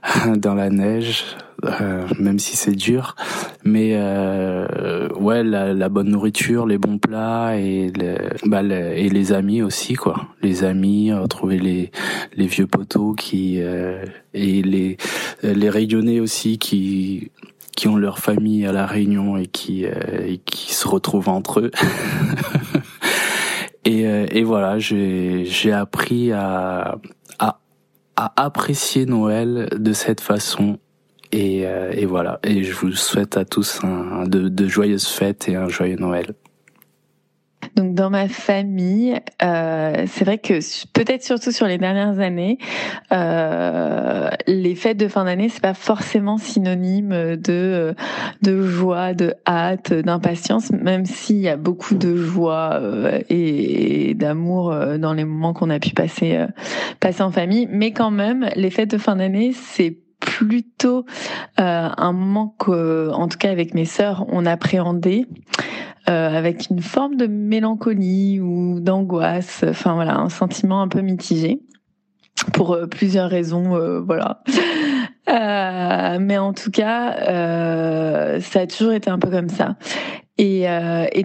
dans 0.38 0.56
la 0.56 0.70
neige. 0.70 1.36
Euh, 1.64 2.08
même 2.18 2.40
si 2.40 2.58
c'est 2.58 2.76
dur. 2.76 3.16
Mais 3.64 3.92
euh, 3.94 5.10
ouais, 5.10 5.44
la, 5.44 5.74
la, 5.74 5.90
bonne 5.90 6.10
nourriture, 6.10 6.66
les 6.66 6.80
bons 6.80 6.98
plats 6.98 7.56
et, 7.56 7.92
le, 7.92 8.16
bah, 8.46 8.64
le, 8.64 8.98
et 8.98 9.10
les 9.10 9.32
amis 9.32 9.62
aussi, 9.62 9.94
quoi. 9.94 10.28
Les 10.42 10.64
amis, 10.64 11.14
retrouver 11.14 11.60
les, 11.60 11.92
les 12.36 12.48
vieux 12.48 12.66
poteaux 12.66 13.14
qui 13.14 13.62
euh, 13.62 14.04
et 14.34 14.64
les 14.64 14.98
les 15.44 15.70
rayonnés 15.70 16.20
aussi 16.20 16.58
qui 16.58 17.32
qui 17.76 17.88
ont 17.88 17.96
leur 17.96 18.20
famille 18.20 18.66
à 18.66 18.72
la 18.72 18.86
Réunion 18.86 19.38
et 19.38 19.48
qui 19.48 19.86
euh, 19.86 19.92
et 20.26 20.38
qui 20.40 20.74
se 20.74 20.88
retrouvent 20.88 21.30
entre 21.30 21.62
eux. 21.62 21.72
et, 23.86 24.08
euh, 24.08 24.26
et 24.32 24.44
voilà, 24.44 24.80
j'ai 24.80 25.46
j'ai 25.46 25.72
appris 25.72 26.32
à, 26.32 26.98
à 27.40 27.60
à 28.22 28.34
apprécier 28.36 29.08
Noël 29.08 29.68
de 29.76 29.94
cette 29.94 30.22
façon 30.22 30.78
et, 31.32 31.66
euh, 31.66 31.92
et, 31.92 32.06
voilà. 32.06 32.40
Et 32.44 32.64
je 32.64 32.74
vous 32.74 32.92
souhaite 32.92 33.36
à 33.36 33.46
tous 33.46 33.80
un, 33.84 34.28
de, 34.28 34.48
de 34.48 34.68
joyeuses 34.68 35.08
fêtes 35.08 35.50
et 35.50 35.56
un 35.56 35.70
joyeux 35.70 35.96
Noël. 35.96 36.36
Donc 37.76 37.94
dans 37.94 38.10
ma 38.10 38.28
famille, 38.28 39.20
euh, 39.44 40.06
c'est 40.08 40.26
vrai 40.26 40.38
que 40.38 40.60
peut-être 40.94 41.24
surtout 41.24 41.52
sur 41.52 41.68
les 41.68 41.78
dernières 41.78 42.20
années, 42.20 42.58
euh, 43.12 44.30
les 44.48 44.76
fêtes 44.76 44.98
de 44.98 45.08
fin 45.08 45.26
d'année 45.26 45.50
c'est 45.50 45.62
pas 45.62 45.74
forcément 45.74 46.38
synonyme 46.38 47.38
de 47.38 47.96
de 48.42 48.62
joie, 48.66 49.14
de 49.14 49.36
hâte, 49.48 49.94
d'impatience, 49.94 50.72
même 50.72 51.06
s'il 51.06 51.38
y 51.38 51.50
a 51.50 51.58
beaucoup 51.58 51.96
de 51.96 52.16
joie 52.16 52.80
euh, 52.82 53.20
et, 53.30 54.14
d'amour 54.16 54.72
euh, 54.72 54.98
dans 54.98 55.14
les 55.14 55.26
moments 55.26 55.54
qu'on 55.54 55.70
a 55.70 55.80
pu 55.80 55.92
passer 55.92 56.36
euh, 56.36 56.48
passer 57.00 57.22
en 57.22 57.32
famille, 57.32 57.68
mais 57.72 57.92
quand 57.92 58.12
même 58.12 58.50
les 58.56 58.70
fêtes 58.70 58.92
de 58.92 58.98
fin 58.98 59.16
d'année 59.16 59.54
c'est 59.54 59.98
plutôt 60.22 61.06
euh, 61.60 61.90
un 61.98 62.14
moment 62.14 62.56
que, 62.58 63.10
en 63.12 63.28
tout 63.28 63.38
cas 63.38 63.52
avec 63.52 63.74
mes 63.74 63.86
sœurs, 63.86 64.26
on 64.30 64.46
appréhendait 64.46 65.26
euh, 66.10 66.30
avec 66.30 66.70
une 66.70 66.82
forme 66.82 67.16
de 67.16 67.28
mélancolie 67.28 68.40
ou 68.40 68.80
d'angoisse, 68.80 69.66
enfin 69.68 69.96
voilà, 69.96 70.18
un 70.18 70.30
sentiment 70.30 70.82
un 70.82 70.88
peu 70.88 71.02
mitigé 71.02 71.60
pour 72.54 72.74
euh, 72.74 72.88
plusieurs 72.88 73.30
raisons, 73.30 74.02
voilà. 74.06 74.42
Mais 75.28 76.38
en 76.38 76.54
tout 76.54 76.72
cas, 76.72 77.16
ça 78.40 78.60
a 78.60 78.68
toujours 78.68 78.94
été 78.94 79.10
un 79.10 79.20
peu 79.20 79.30
comme 79.30 79.50
ça. 79.50 79.76
Et, 80.38 80.66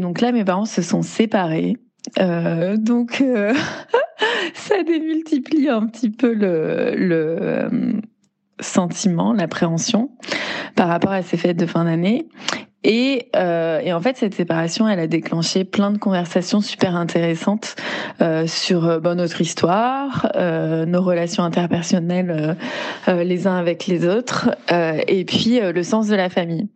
donc 0.00 0.20
là, 0.20 0.32
mes 0.32 0.44
parents 0.44 0.64
se 0.64 0.82
sont 0.82 1.02
séparés. 1.02 1.76
donc 2.16 3.22
ça 4.54 4.82
démultiplie 4.84 5.68
un 5.68 5.86
petit 5.86 6.10
peu 6.10 6.32
le 6.32 8.00
sentiment, 8.60 9.32
l'appréhension 9.32 10.10
par 10.74 10.88
rapport 10.88 11.12
à 11.12 11.22
ces 11.22 11.36
fêtes 11.36 11.56
de 11.56 11.66
fin 11.66 11.84
d'année. 11.84 12.26
Et, 12.88 13.30
euh, 13.34 13.80
et, 13.80 13.92
en 13.92 14.00
fait, 14.00 14.16
cette 14.16 14.34
séparation, 14.34 14.88
elle 14.88 15.00
a 15.00 15.08
déclenché 15.08 15.64
plein 15.64 15.90
de 15.90 15.98
conversations 15.98 16.60
super 16.60 16.94
intéressantes 16.94 17.74
euh, 18.20 18.46
sur 18.46 18.86
euh, 18.86 19.00
bon, 19.00 19.16
notre 19.16 19.40
histoire, 19.40 20.30
euh, 20.36 20.86
nos 20.86 21.02
relations 21.02 21.42
interpersonnelles 21.42 22.56
euh, 23.08 23.24
les 23.24 23.48
uns 23.48 23.56
avec 23.56 23.88
les 23.88 24.06
autres, 24.06 24.50
et 25.08 25.24
puis 25.24 25.58
le 25.60 25.82
sens 25.82 26.06
de 26.06 26.14
la 26.14 26.28
famille. 26.28 26.68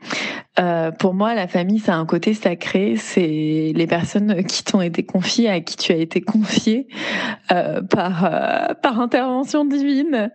Pour 0.99 1.14
moi, 1.14 1.35
la 1.35 1.47
famille, 1.47 1.79
c'est 1.79 1.93
un 1.93 2.07
côté 2.07 2.35
sacré. 2.35 2.97
C'est 2.97 3.73
les 3.75 3.87
personnes 3.87 4.43
qui 4.49 4.64
t'ont 4.64 4.81
été 4.81 5.05
confiées, 5.05 5.49
à 5.49 5.61
qui 5.61 5.76
tu 5.76 5.93
as 5.93 5.97
été 5.97 6.21
confié 6.21 6.88
par 7.49 8.75
par 8.83 9.00
intervention 9.00 9.64
divine. 9.64 10.31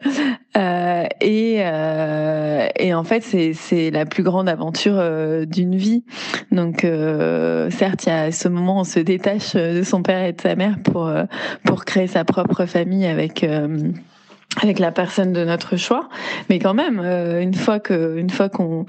et 1.21 1.55
et 2.79 2.93
en 2.93 3.03
fait, 3.03 3.23
c'est 3.23 3.53
c'est 3.53 3.91
la 3.91 4.05
plus 4.05 4.23
grande 4.23 4.49
aventure 4.49 5.01
du 5.45 5.65
une 5.65 5.75
vie. 5.75 6.03
Donc 6.51 6.83
euh, 6.83 7.69
certes, 7.71 8.05
il 8.05 8.09
y 8.09 8.11
a 8.11 8.31
ce 8.31 8.47
moment 8.47 8.77
où 8.77 8.79
on 8.81 8.83
se 8.83 8.99
détache 8.99 9.55
de 9.55 9.83
son 9.83 10.01
père 10.01 10.23
et 10.23 10.33
de 10.33 10.41
sa 10.41 10.55
mère 10.55 10.77
pour 10.83 11.07
euh, 11.07 11.23
pour 11.65 11.85
créer 11.85 12.07
sa 12.07 12.23
propre 12.23 12.65
famille 12.65 13.05
avec 13.05 13.43
euh, 13.43 13.91
avec 14.61 14.79
la 14.79 14.91
personne 14.91 15.33
de 15.33 15.43
notre 15.43 15.75
choix, 15.75 16.07
mais 16.49 16.59
quand 16.59 16.73
même, 16.73 17.01
euh, 17.03 17.41
une 17.41 17.53
fois 17.53 17.79
que, 17.79 18.17
une 18.17 18.29
fois 18.29 18.47
qu'on 18.49 18.85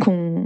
qu'on 0.00 0.44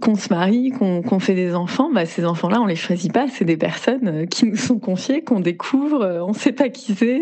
qu'on 0.00 0.14
se 0.14 0.32
marie, 0.32 0.70
qu'on 0.70 1.02
qu'on 1.02 1.18
fait 1.18 1.34
des 1.34 1.54
enfants, 1.54 1.90
bah 1.92 2.06
ces 2.06 2.24
enfants-là, 2.24 2.60
on 2.60 2.66
les 2.66 2.76
choisit 2.76 3.12
pas, 3.12 3.26
c'est 3.28 3.44
des 3.44 3.56
personnes 3.56 4.08
euh, 4.08 4.26
qui 4.26 4.46
nous 4.46 4.56
sont 4.56 4.78
confiées, 4.78 5.22
qu'on 5.22 5.40
découvre, 5.40 6.02
euh, 6.02 6.24
on 6.24 6.32
sait 6.32 6.52
pas 6.52 6.68
qui 6.68 6.94
c'est, 6.94 7.20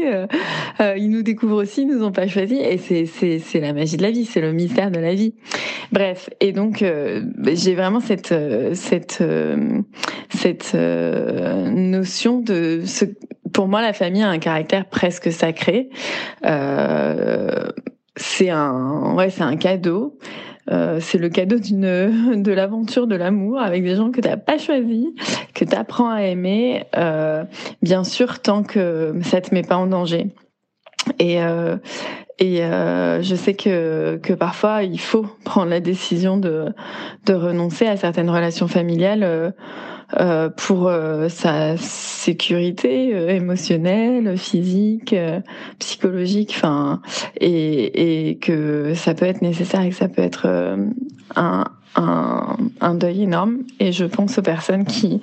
ils 0.96 1.10
nous 1.10 1.22
découvrent 1.22 1.62
aussi, 1.62 1.82
ils 1.82 1.88
nous 1.88 2.04
ont 2.04 2.12
pas 2.12 2.26
choisi, 2.26 2.56
et 2.56 2.76
c'est 2.76 3.06
c'est 3.06 3.38
c'est 3.38 3.60
la 3.60 3.72
magie 3.72 3.96
de 3.96 4.02
la 4.02 4.10
vie, 4.10 4.26
c'est 4.26 4.40
le 4.40 4.52
mystère 4.52 4.90
de 4.90 5.00
la 5.00 5.14
vie. 5.14 5.34
Bref, 5.90 6.28
et 6.40 6.52
donc 6.52 6.84
j'ai 7.52 7.74
vraiment 7.74 8.00
cette 8.00 8.34
cette 8.74 9.22
cette 10.28 10.74
notion 10.74 12.40
de 12.40 12.82
ce 12.84 13.06
pour 13.52 13.68
moi, 13.68 13.82
la 13.82 13.92
famille 13.92 14.22
a 14.22 14.28
un 14.28 14.38
caractère 14.38 14.86
presque 14.86 15.30
sacré. 15.30 15.90
Euh, 16.44 17.70
c'est 18.16 18.50
un, 18.50 19.14
ouais, 19.14 19.30
c'est 19.30 19.42
un 19.42 19.56
cadeau. 19.56 20.18
Euh, 20.70 20.98
c'est 21.00 21.18
le 21.18 21.28
cadeau 21.28 21.58
d'une 21.58 22.42
de 22.42 22.52
l'aventure 22.52 23.06
de 23.06 23.16
l'amour 23.16 23.60
avec 23.60 23.82
des 23.82 23.96
gens 23.96 24.10
que 24.10 24.20
t'as 24.20 24.36
pas 24.36 24.58
choisi, 24.58 25.14
que 25.54 25.64
tu 25.64 25.74
apprends 25.74 26.10
à 26.10 26.22
aimer. 26.22 26.84
Euh, 26.96 27.44
bien 27.82 28.04
sûr, 28.04 28.40
tant 28.40 28.62
que 28.62 29.14
ça 29.22 29.40
te 29.40 29.52
met 29.54 29.62
pas 29.62 29.76
en 29.76 29.86
danger. 29.86 30.28
Et 31.18 31.42
euh, 31.42 31.76
et 32.38 32.62
euh, 32.64 33.22
je 33.22 33.34
sais 33.34 33.54
que 33.54 34.18
que 34.22 34.32
parfois 34.32 34.84
il 34.84 35.00
faut 35.00 35.26
prendre 35.44 35.68
la 35.68 35.80
décision 35.80 36.36
de 36.36 36.66
de 37.26 37.34
renoncer 37.34 37.86
à 37.86 37.96
certaines 37.96 38.30
relations 38.30 38.68
familiales 38.68 39.52
euh, 40.18 40.32
euh, 40.32 40.48
pour 40.48 40.88
euh, 40.88 41.28
sa 41.28 41.76
sécurité 41.76 43.14
euh, 43.14 43.28
émotionnelle, 43.28 44.36
physique, 44.38 45.14
psychologique, 45.78 46.54
enfin, 46.56 47.00
et, 47.40 48.30
et 48.30 48.38
que 48.38 48.94
ça 48.94 49.14
peut 49.14 49.26
être 49.26 49.42
nécessaire 49.42 49.82
et 49.82 49.90
que 49.90 49.96
ça 49.96 50.08
peut 50.08 50.22
être 50.22 50.76
un, 51.36 51.64
un, 51.96 52.56
un, 52.80 52.94
deuil 52.94 53.22
énorme 53.22 53.58
et 53.80 53.92
je 53.92 54.04
pense 54.04 54.38
aux 54.38 54.42
personnes 54.42 54.84
qui 54.84 55.20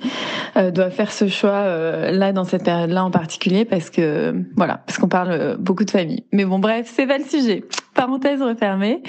euh, 0.56 0.70
doivent 0.70 0.92
faire 0.92 1.12
ce 1.12 1.28
choix 1.28 1.50
euh, 1.50 2.10
là 2.10 2.32
dans 2.32 2.44
cette 2.44 2.64
période-là 2.64 3.04
en 3.04 3.10
particulier 3.10 3.64
parce 3.64 3.90
que 3.90 4.34
voilà 4.56 4.82
parce 4.86 4.98
qu'on 4.98 5.08
parle 5.08 5.30
euh, 5.30 5.56
beaucoup 5.56 5.84
de 5.84 5.90
famille. 5.90 6.24
Mais 6.32 6.44
bon 6.44 6.58
bref 6.58 6.90
c'est 6.94 7.06
pas 7.06 7.18
le 7.18 7.24
sujet. 7.24 7.64
Parenthèse 7.94 8.40
refermée. 8.40 9.02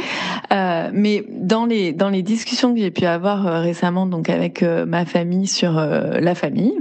Euh, 0.51 0.89
mais 0.93 1.23
dans 1.29 1.65
les 1.65 1.93
dans 1.93 2.09
les 2.09 2.23
discussions 2.23 2.73
que 2.73 2.79
j'ai 2.79 2.91
pu 2.91 3.05
avoir 3.05 3.61
récemment 3.61 4.05
donc 4.05 4.29
avec 4.29 4.63
ma 4.63 5.05
famille 5.05 5.47
sur 5.47 5.73
la 5.73 6.35
famille, 6.35 6.73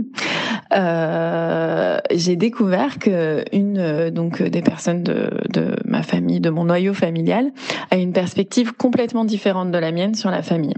j'ai 0.72 2.36
découvert 2.36 2.98
que 2.98 3.44
une 3.52 4.10
donc 4.10 4.42
des 4.42 4.62
personnes 4.62 5.02
de, 5.02 5.30
de 5.48 5.76
ma 5.84 6.02
famille 6.02 6.40
de 6.40 6.50
mon 6.50 6.64
noyau 6.64 6.94
familial 6.94 7.52
a 7.90 7.96
une 7.96 8.12
perspective 8.12 8.72
complètement 8.74 9.24
différente 9.24 9.70
de 9.70 9.78
la 9.78 9.92
mienne 9.92 10.14
sur 10.14 10.30
la 10.30 10.42
famille. 10.42 10.74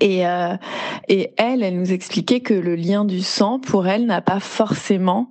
Et, 0.00 0.26
euh, 0.26 0.54
et 1.08 1.32
elle, 1.36 1.62
elle 1.62 1.78
nous 1.78 1.92
expliquait 1.92 2.40
que 2.40 2.54
le 2.54 2.76
lien 2.76 3.04
du 3.04 3.20
sang, 3.20 3.58
pour 3.58 3.86
elle, 3.86 4.06
n'a 4.06 4.20
pas 4.20 4.40
forcément 4.40 5.28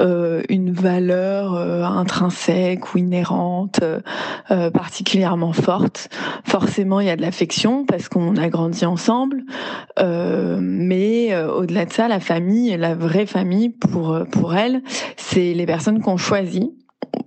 euh, 0.00 0.42
une 0.48 0.72
valeur 0.72 1.54
euh, 1.54 1.82
intrinsèque 1.82 2.94
ou 2.94 2.98
inhérente 2.98 3.80
euh, 4.50 4.70
particulièrement 4.70 5.52
forte. 5.52 6.08
Forcément, 6.44 7.00
il 7.00 7.06
y 7.06 7.10
a 7.10 7.16
de 7.16 7.22
l'affection 7.22 7.84
parce 7.84 8.08
qu'on 8.08 8.36
a 8.36 8.48
grandi 8.48 8.84
ensemble, 8.84 9.42
mais 9.98 11.36
au-delà 11.36 11.86
de 11.86 11.92
ça, 11.92 12.08
la 12.08 12.20
famille, 12.20 12.76
la 12.76 12.94
vraie 12.94 13.26
famille, 13.26 13.70
pour 13.70 14.18
pour 14.30 14.54
elle, 14.54 14.82
c'est 15.16 15.54
les 15.54 15.66
personnes 15.66 16.00
qu'on 16.00 16.16
choisit 16.16 16.72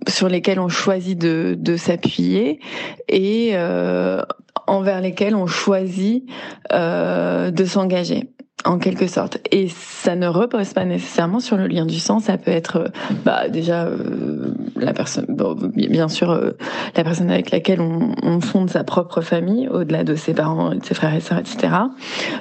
sur 0.06 0.28
lesquelles 0.28 0.60
on 0.60 0.68
choisit 0.68 1.18
de, 1.18 1.54
de 1.58 1.76
s'appuyer 1.76 2.60
et 3.08 3.50
euh, 3.54 4.22
envers 4.68 5.00
lesquels 5.00 5.34
on 5.34 5.46
choisit 5.46 6.24
euh, 6.72 7.50
de 7.50 7.64
s'engager 7.64 8.30
en 8.64 8.78
quelque 8.78 9.06
sorte. 9.06 9.38
Et 9.50 9.68
ça 9.68 10.16
ne 10.16 10.26
repose 10.26 10.72
pas 10.72 10.84
nécessairement 10.84 11.40
sur 11.40 11.56
le 11.56 11.66
lien 11.66 11.86
du 11.86 11.98
sang. 11.98 12.18
Ça 12.18 12.38
peut 12.38 12.50
être, 12.50 12.76
euh, 12.76 12.88
bah, 13.24 13.48
déjà 13.48 13.84
euh, 13.84 14.54
la 14.76 14.92
personne, 14.92 15.26
bien 15.74 16.08
sûr, 16.08 16.30
euh, 16.30 16.52
la 16.96 17.04
personne 17.04 17.30
avec 17.30 17.50
laquelle 17.50 17.80
on, 17.80 18.14
on, 18.22 18.40
fonde 18.40 18.70
sa 18.70 18.84
propre 18.84 19.20
famille, 19.20 19.68
au-delà 19.68 20.04
de 20.04 20.14
ses 20.14 20.34
parents, 20.34 20.74
de 20.74 20.84
ses 20.84 20.94
frères 20.94 21.14
et 21.14 21.20
sœurs, 21.20 21.38
etc. 21.38 21.68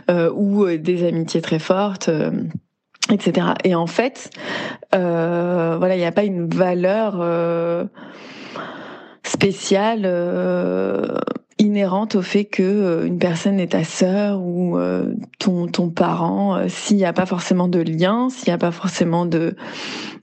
Euh, 0.09 0.31
ou 0.33 0.65
des 0.77 1.07
amitiés 1.07 1.41
très 1.41 1.59
fortes. 1.59 2.09
etc. 3.11 3.47
Et 3.63 3.75
en 3.75 3.87
fait, 3.87 4.29
voilà, 4.91 5.95
il 5.95 5.99
n'y 5.99 6.05
a 6.05 6.11
pas 6.11 6.23
une 6.23 6.47
valeur 6.47 7.23
spéciale 9.23 10.05
inhérente 11.59 12.15
au 12.15 12.21
fait 12.21 12.45
que 12.45 12.63
euh, 12.63 13.05
une 13.05 13.19
personne 13.19 13.59
est 13.59 13.71
ta 13.71 13.83
sœur 13.83 14.41
ou 14.41 14.77
euh, 14.77 15.13
ton 15.39 15.67
ton 15.67 15.89
parent 15.89 16.55
euh, 16.55 16.65
s'il 16.67 16.97
n'y 16.97 17.05
a 17.05 17.13
pas 17.13 17.25
forcément 17.25 17.67
de 17.67 17.79
lien 17.79 18.29
s'il 18.29 18.49
n'y 18.49 18.53
a 18.53 18.57
pas 18.57 18.71
forcément 18.71 19.25
de 19.25 19.55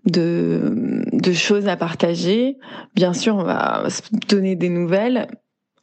de 0.05 1.05
de 1.13 1.33
choses 1.33 1.67
à 1.67 1.77
partager 1.77 2.59
bien 2.95 3.13
sûr 3.13 3.37
on 3.37 3.43
va 3.43 3.85
se 3.89 4.03
donner 4.29 4.55
des 4.55 4.69
nouvelles 4.69 5.29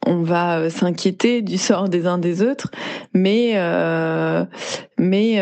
on 0.06 0.22
va 0.22 0.70
s'inquiéter 0.70 1.42
du 1.42 1.58
sort 1.58 1.88
des 1.88 2.06
uns 2.06 2.18
des 2.18 2.42
autres 2.42 2.70
mais 3.12 3.54
mais 4.98 5.36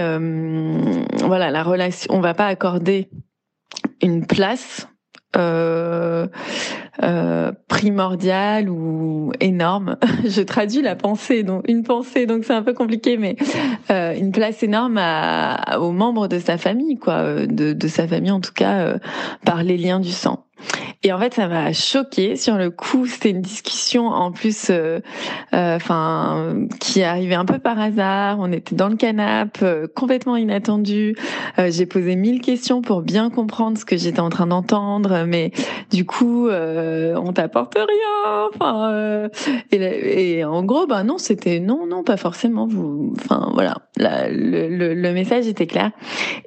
voilà 1.24 1.50
la 1.50 1.62
relation 1.62 2.12
on 2.14 2.20
va 2.20 2.34
pas 2.34 2.46
accorder 2.46 3.10
une 4.02 4.26
place 4.26 4.89
euh, 5.36 6.26
euh, 7.02 7.52
primordial 7.68 8.68
ou 8.68 9.32
énorme. 9.40 9.96
Je 10.24 10.42
traduis 10.42 10.82
la 10.82 10.96
pensée, 10.96 11.42
donc 11.42 11.64
une 11.68 11.82
pensée, 11.82 12.26
donc 12.26 12.44
c'est 12.44 12.52
un 12.52 12.62
peu 12.62 12.74
compliqué, 12.74 13.16
mais 13.16 13.36
euh, 13.90 14.14
une 14.14 14.32
place 14.32 14.62
énorme 14.62 15.00
aux 15.78 15.92
membres 15.92 16.28
de 16.28 16.38
sa 16.38 16.58
famille, 16.58 16.98
quoi, 16.98 17.46
de, 17.46 17.72
de 17.72 17.88
sa 17.88 18.06
famille 18.06 18.32
en 18.32 18.40
tout 18.40 18.52
cas, 18.52 18.80
euh, 18.80 18.98
par 19.44 19.62
les 19.62 19.76
liens 19.76 20.00
du 20.00 20.10
sang. 20.10 20.44
Et 21.02 21.12
en 21.12 21.18
fait, 21.18 21.32
ça 21.32 21.48
m'a 21.48 21.72
choqué 21.72 22.36
sur 22.36 22.56
le 22.56 22.70
coup. 22.70 23.06
C'était 23.06 23.30
une 23.30 23.40
discussion 23.40 24.08
en 24.08 24.32
plus, 24.32 24.68
euh, 24.68 25.00
euh, 25.54 25.76
enfin, 25.76 26.36
euh, 26.36 26.66
qui 26.78 27.02
arrivait 27.02 27.34
un 27.34 27.46
peu 27.46 27.58
par 27.58 27.80
hasard. 27.80 28.36
On 28.38 28.52
était 28.52 28.74
dans 28.74 28.88
le 28.88 28.96
canapé, 28.96 29.60
euh, 29.62 29.86
complètement 29.94 30.36
inattendu. 30.36 31.16
J'ai 31.58 31.86
posé 31.86 32.16
mille 32.16 32.40
questions 32.40 32.82
pour 32.82 33.02
bien 33.02 33.30
comprendre 33.30 33.78
ce 33.78 33.84
que 33.84 33.96
j'étais 33.96 34.20
en 34.20 34.30
train 34.30 34.46
d'entendre, 34.46 35.24
mais 35.26 35.52
du 35.90 36.04
coup, 36.04 36.48
on 36.50 37.32
t'apporte 37.32 37.74
rien. 37.74 38.48
Enfin, 38.54 39.28
et, 39.70 40.38
et, 40.38 40.44
en 40.44 40.62
gros, 40.62 40.86
ben 40.86 41.04
non, 41.04 41.18
c'était 41.18 41.60
non, 41.60 41.86
non, 41.86 42.02
pas 42.02 42.16
forcément. 42.16 42.66
Vous, 42.66 43.14
enfin 43.18 43.50
voilà, 43.54 43.76
le, 43.98 44.68
le, 44.68 44.94
le, 44.94 45.12
message 45.12 45.46
était 45.46 45.66
clair. 45.66 45.90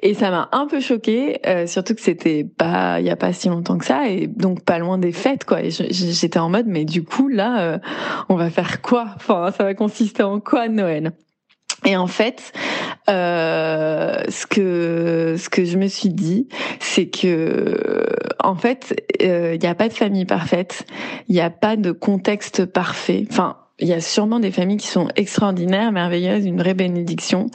Et 0.02 0.14
ça 0.14 0.30
m'a 0.30 0.48
un 0.52 0.66
peu 0.66 0.80
choqué, 0.80 1.40
surtout 1.66 1.94
que 1.94 2.02
c'était 2.02 2.44
pas, 2.44 3.00
il 3.00 3.06
y 3.06 3.10
a 3.10 3.16
pas 3.16 3.32
si 3.32 3.48
longtemps 3.48 3.78
que 3.78 3.84
ça 3.84 4.03
et 4.06 4.26
donc 4.26 4.64
pas 4.64 4.78
loin 4.78 4.98
des 4.98 5.12
fêtes 5.12 5.44
quoi. 5.44 5.60
J'étais 5.68 6.38
en 6.38 6.48
mode 6.48 6.66
mais 6.66 6.84
du 6.84 7.04
coup 7.04 7.28
là 7.28 7.60
euh, 7.60 7.78
on 8.28 8.36
va 8.36 8.50
faire 8.50 8.82
quoi? 8.82 9.08
Enfin 9.16 9.50
ça 9.56 9.64
va 9.64 9.74
consister 9.74 10.22
en 10.22 10.40
quoi 10.40 10.68
Noël? 10.68 11.12
Et 11.86 11.96
en 11.96 12.06
fait, 12.06 12.52
euh, 13.10 14.22
ce 14.28 14.46
que 14.46 15.36
ce 15.38 15.48
que 15.50 15.64
je 15.64 15.76
me 15.76 15.86
suis 15.86 16.08
dit, 16.08 16.48
c'est 16.80 17.08
que 17.08 18.06
en 18.42 18.54
fait, 18.54 19.02
il 19.20 19.28
euh, 19.28 19.56
n'y 19.58 19.66
a 19.66 19.74
pas 19.74 19.88
de 19.88 19.92
famille 19.92 20.24
parfaite, 20.24 20.86
il 21.28 21.34
n'y 21.34 21.40
a 21.40 21.50
pas 21.50 21.76
de 21.76 21.92
contexte 21.92 22.64
parfait. 22.64 23.26
Enfin, 23.30 23.58
il 23.80 23.88
y 23.88 23.92
a 23.92 24.00
sûrement 24.00 24.38
des 24.38 24.52
familles 24.52 24.76
qui 24.76 24.86
sont 24.86 25.08
extraordinaires, 25.16 25.90
merveilleuses, 25.90 26.46
une 26.46 26.58
vraie 26.58 26.74
bénédiction, 26.74 27.46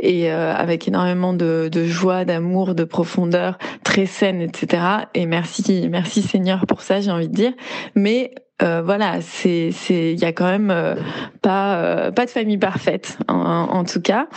et 0.00 0.32
euh, 0.32 0.54
avec 0.54 0.88
énormément 0.88 1.34
de, 1.34 1.68
de 1.70 1.84
joie, 1.84 2.24
d'amour, 2.24 2.74
de 2.74 2.84
profondeur, 2.84 3.58
très 3.84 4.06
saine, 4.06 4.40
etc. 4.40 4.82
Et 5.14 5.26
merci, 5.26 5.86
merci 5.90 6.22
Seigneur 6.22 6.66
pour 6.66 6.80
ça, 6.80 7.00
j'ai 7.00 7.10
envie 7.10 7.28
de 7.28 7.34
dire. 7.34 7.52
Mais 7.94 8.34
euh, 8.62 8.80
voilà, 8.82 9.20
c'est 9.20 9.70
c'est 9.70 10.14
il 10.14 10.18
y 10.18 10.24
a 10.24 10.32
quand 10.32 10.46
même 10.50 10.70
euh, 10.70 10.94
pas 11.42 11.76
euh, 11.76 12.10
pas 12.10 12.24
de 12.24 12.30
famille 12.30 12.56
parfaite 12.56 13.18
en, 13.28 13.36
en 13.36 13.84
tout 13.84 14.00
cas. 14.00 14.28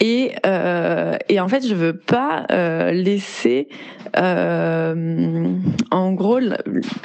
Et, 0.00 0.32
euh, 0.46 1.16
et 1.28 1.38
en 1.38 1.46
fait, 1.46 1.64
je 1.64 1.76
veux 1.76 1.96
pas 1.96 2.44
laisser, 2.90 3.68
en 4.16 4.92
gros, 6.12 6.40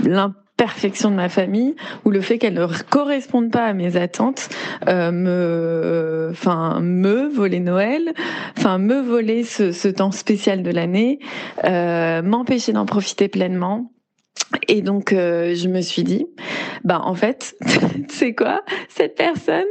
l'importance 0.03 0.46
perfection 0.57 1.11
de 1.11 1.15
ma 1.15 1.29
famille 1.29 1.75
ou 2.03 2.09
le 2.09 2.19
fait 2.19 2.39
qu'elle 2.39 2.55
ne 2.55 2.67
corresponde 2.89 3.51
pas 3.51 3.65
à 3.65 3.73
mes 3.73 3.95
attentes 3.95 4.49
euh, 4.87 5.11
me 5.11 6.29
enfin 6.31 6.79
me 6.81 7.27
voler 7.27 7.59
Noël 7.59 8.13
enfin 8.57 8.79
me 8.79 8.99
voler 8.99 9.43
ce, 9.43 9.87
temps 9.87 10.11
spécial 10.11 10.63
de 10.63 10.71
l'année 10.71 11.19
euh, 11.63 12.21
m'empêcher 12.23 12.73
d'en 12.73 12.85
profiter 12.85 13.27
pleinement 13.27 13.91
et 14.67 14.81
donc 14.81 15.13
euh, 15.13 15.55
je 15.55 15.67
me 15.67 15.81
suis 15.81 16.03
dit 16.03 16.27
bah 16.83 17.01
en 17.03 17.15
fait 17.15 17.55
c'est 18.09 18.33
quoi 18.33 18.63
cette 18.89 19.15
personne? 19.15 19.65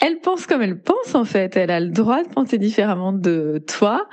Elle 0.00 0.18
pense 0.18 0.46
comme 0.46 0.60
elle 0.60 0.78
pense 0.78 1.14
en 1.14 1.24
fait. 1.24 1.56
Elle 1.56 1.70
a 1.70 1.78
le 1.78 1.90
droit 1.90 2.22
de 2.22 2.28
penser 2.28 2.58
différemment 2.58 3.12
de 3.12 3.62
toi. 3.66 4.06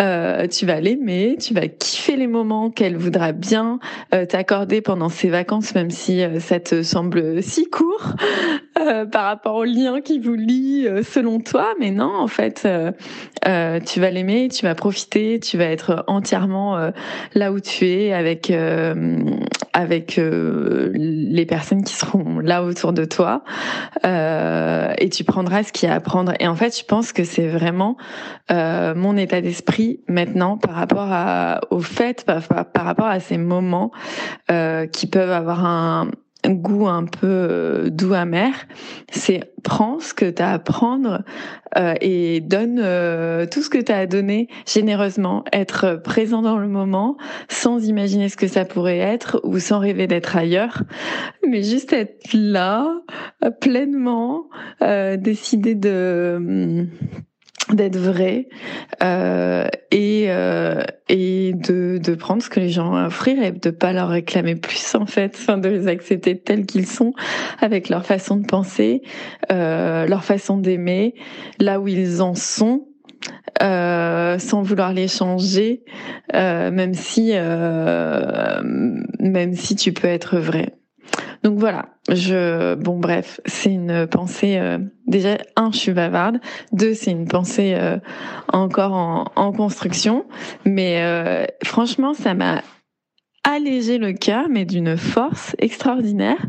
Euh, 0.00 0.48
tu 0.48 0.66
vas 0.66 0.80
l'aimer, 0.80 1.36
tu 1.40 1.54
vas 1.54 1.68
kiffer 1.68 2.16
les 2.16 2.26
moments 2.26 2.70
qu'elle 2.70 2.96
voudra 2.96 3.32
bien 3.32 3.78
euh, 4.12 4.26
t'accorder 4.26 4.80
pendant 4.80 5.08
ses 5.08 5.28
vacances, 5.28 5.74
même 5.74 5.90
si 5.90 6.22
euh, 6.22 6.40
ça 6.40 6.58
te 6.58 6.82
semble 6.82 7.42
si 7.42 7.70
court 7.70 8.16
euh, 8.80 9.06
par 9.06 9.24
rapport 9.24 9.54
au 9.54 9.64
lien 9.64 10.00
qui 10.00 10.18
vous 10.18 10.34
lie 10.34 10.86
selon 11.04 11.40
toi. 11.40 11.74
Mais 11.78 11.92
non, 11.92 12.12
en 12.12 12.26
fait, 12.26 12.68
tu 13.42 14.00
vas 14.00 14.10
l'aimer, 14.10 14.48
tu 14.48 14.66
vas 14.66 14.74
profiter, 14.74 15.38
tu 15.38 15.56
vas 15.58 15.66
être 15.66 16.04
entièrement 16.08 16.90
là 17.34 17.52
où 17.52 17.60
tu 17.60 17.86
es 17.86 18.12
avec 18.12 18.52
avec 19.72 20.20
les 20.20 21.46
personnes 21.46 21.84
qui 21.84 21.94
seront 21.94 22.40
là 22.40 22.64
autour 22.64 22.92
de 22.92 23.04
toi 23.04 23.44
et 24.04 25.08
tu 25.08 25.20
tu 25.20 25.24
prendras 25.24 25.62
ce 25.64 25.70
qu'il 25.70 25.86
y 25.86 25.92
a 25.92 25.96
à 25.96 26.00
prendre. 26.00 26.32
Et 26.40 26.48
en 26.48 26.54
fait, 26.54 26.78
je 26.78 26.82
pense 26.82 27.12
que 27.12 27.24
c'est 27.24 27.46
vraiment 27.46 27.98
euh, 28.50 28.94
mon 28.94 29.18
état 29.18 29.42
d'esprit 29.42 30.00
maintenant 30.08 30.56
par 30.56 30.74
rapport 30.74 31.08
à, 31.12 31.60
au 31.68 31.80
fait, 31.80 32.24
par, 32.24 32.40
par 32.48 32.84
rapport 32.86 33.04
à 33.04 33.20
ces 33.20 33.36
moments 33.36 33.90
euh, 34.50 34.86
qui 34.86 35.06
peuvent 35.06 35.30
avoir 35.30 35.66
un, 35.66 36.10
goût 36.48 36.88
un 36.88 37.04
peu 37.04 37.26
euh, 37.26 37.90
doux 37.90 38.14
amer, 38.14 38.52
c'est 39.10 39.52
prends 39.62 40.00
ce 40.00 40.14
que 40.14 40.30
tu 40.30 40.42
as 40.42 40.52
à 40.52 40.58
prendre 40.58 41.22
euh, 41.76 41.94
et 42.00 42.40
donne 42.40 42.80
euh, 42.82 43.46
tout 43.46 43.62
ce 43.62 43.68
que 43.68 43.78
tu 43.78 43.92
as 43.92 43.98
à 43.98 44.06
donner 44.06 44.48
généreusement, 44.66 45.44
être 45.52 46.00
présent 46.02 46.42
dans 46.42 46.58
le 46.58 46.68
moment 46.68 47.16
sans 47.48 47.86
imaginer 47.86 48.28
ce 48.28 48.36
que 48.36 48.48
ça 48.48 48.64
pourrait 48.64 48.98
être 48.98 49.40
ou 49.44 49.58
sans 49.58 49.78
rêver 49.78 50.06
d'être 50.06 50.36
ailleurs, 50.36 50.82
mais 51.46 51.62
juste 51.62 51.92
être 51.92 52.32
là 52.32 52.88
pleinement, 53.60 54.48
décider 55.18 55.74
de 55.74 56.88
d'être 57.68 57.98
vrai 57.98 58.48
euh, 59.02 59.68
et 59.90 60.26
euh, 60.28 60.82
et 61.08 61.52
de 61.52 61.98
de 61.98 62.14
prendre 62.14 62.42
ce 62.42 62.48
que 62.48 62.58
les 62.58 62.70
gens 62.70 62.92
ont 62.92 62.96
à 62.96 63.06
offrir 63.06 63.42
et 63.42 63.52
de 63.52 63.70
pas 63.70 63.92
leur 63.92 64.08
réclamer 64.08 64.56
plus 64.56 64.94
en 64.94 65.06
fait, 65.06 65.36
enfin 65.38 65.58
de 65.58 65.68
les 65.68 65.86
accepter 65.86 66.38
tels 66.38 66.66
qu'ils 66.66 66.86
sont 66.86 67.12
avec 67.60 67.88
leur 67.88 68.04
façon 68.04 68.36
de 68.36 68.46
penser, 68.46 69.02
euh, 69.52 70.06
leur 70.06 70.24
façon 70.24 70.56
d'aimer, 70.58 71.14
là 71.58 71.80
où 71.80 71.88
ils 71.88 72.22
en 72.22 72.34
sont. 72.34 72.86
Euh, 73.62 74.38
sans 74.38 74.62
vouloir 74.62 74.94
les 74.94 75.06
changer, 75.06 75.82
euh, 76.34 76.70
même 76.70 76.94
si 76.94 77.32
euh, 77.34 78.62
même 79.18 79.54
si 79.54 79.76
tu 79.76 79.92
peux 79.92 80.08
être 80.08 80.38
vrai. 80.38 80.72
Donc 81.42 81.58
voilà, 81.58 81.86
je 82.10 82.74
bon 82.74 82.98
bref, 82.98 83.40
c'est 83.46 83.72
une 83.72 84.06
pensée 84.06 84.58
euh, 84.58 84.78
déjà 85.06 85.38
un 85.56 85.72
je 85.72 85.78
suis 85.78 85.92
bavarde, 85.92 86.38
deux 86.72 86.92
c'est 86.92 87.10
une 87.10 87.26
pensée 87.26 87.74
euh, 87.74 87.96
encore 88.52 88.92
en, 88.92 89.52
construction, 89.52 90.26
mais 90.66 91.02
euh, 91.02 91.46
franchement 91.64 92.12
ça 92.12 92.34
m'a 92.34 92.62
allégé 93.44 93.98
le 93.98 94.12
cœur, 94.12 94.48
mais 94.48 94.64
d'une 94.64 94.96
force 94.96 95.56
extraordinaire. 95.58 96.44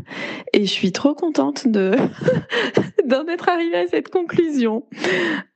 Et 0.52 0.66
je 0.66 0.70
suis 0.70 0.92
trop 0.92 1.14
contente 1.14 1.66
de 1.66 1.92
d'en 3.06 3.26
être 3.26 3.48
arrivée 3.48 3.78
à 3.78 3.86
cette 3.88 4.08
conclusion. 4.08 4.84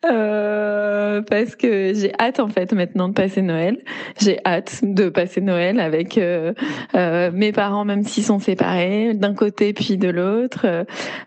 Euh, 0.05 1.23
parce 1.23 1.57
que 1.57 1.93
j'ai 1.95 2.13
hâte 2.19 2.41
en 2.41 2.49
fait 2.49 2.73
maintenant 2.73 3.09
de 3.09 3.15
passer 3.15 3.43
Noël. 3.43 3.83
J'ai 4.21 4.39
hâte 4.45 4.81
de 4.83 5.09
passer 5.09 5.41
Noël 5.41 5.81
avec 5.81 6.19
euh, 6.19 6.53
euh, 6.95 7.31
mes 7.33 7.53
parents, 7.53 7.85
même 7.85 8.05
s'ils 8.05 8.25
sont 8.25 8.39
séparés, 8.39 9.15
d'un 9.15 9.35
côté 9.35 9.73
puis 9.73 9.97
de 9.97 10.09
l'autre, 10.09 10.67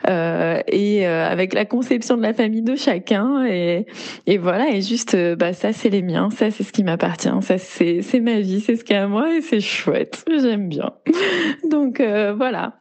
euh, 0.10 0.62
et 0.68 1.08
euh, 1.08 1.28
avec 1.28 1.54
la 1.54 1.66
conception 1.66 2.18
de 2.18 2.22
la 2.22 2.34
famille 2.34 2.62
de 2.62 2.76
chacun. 2.76 3.46
Et, 3.46 3.86
et 4.28 4.38
voilà, 4.38 4.70
et 4.72 4.82
juste, 4.82 5.16
bah 5.36 5.54
ça 5.54 5.74
c'est 5.74 5.90
les 5.90 6.02
miens, 6.02 6.30
ça 6.30 6.52
c'est 6.52 6.64
ce 6.64 6.72
qui 6.72 6.84
m'appartient, 6.84 7.30
ça 7.42 7.58
c'est 7.58 8.20
ma 8.22 8.40
vie, 8.40 8.62
c'est 8.62 8.76
ce 8.76 8.84
qui 8.84 8.94
est 8.94 8.98
à 8.98 9.08
moi 9.08 9.36
et 9.36 9.42
c'est 9.42 9.62
chouette, 9.62 9.99
j'aime 10.28 10.70
bien. 10.70 10.94
Donc 11.70 12.02
voilà, 12.02 12.80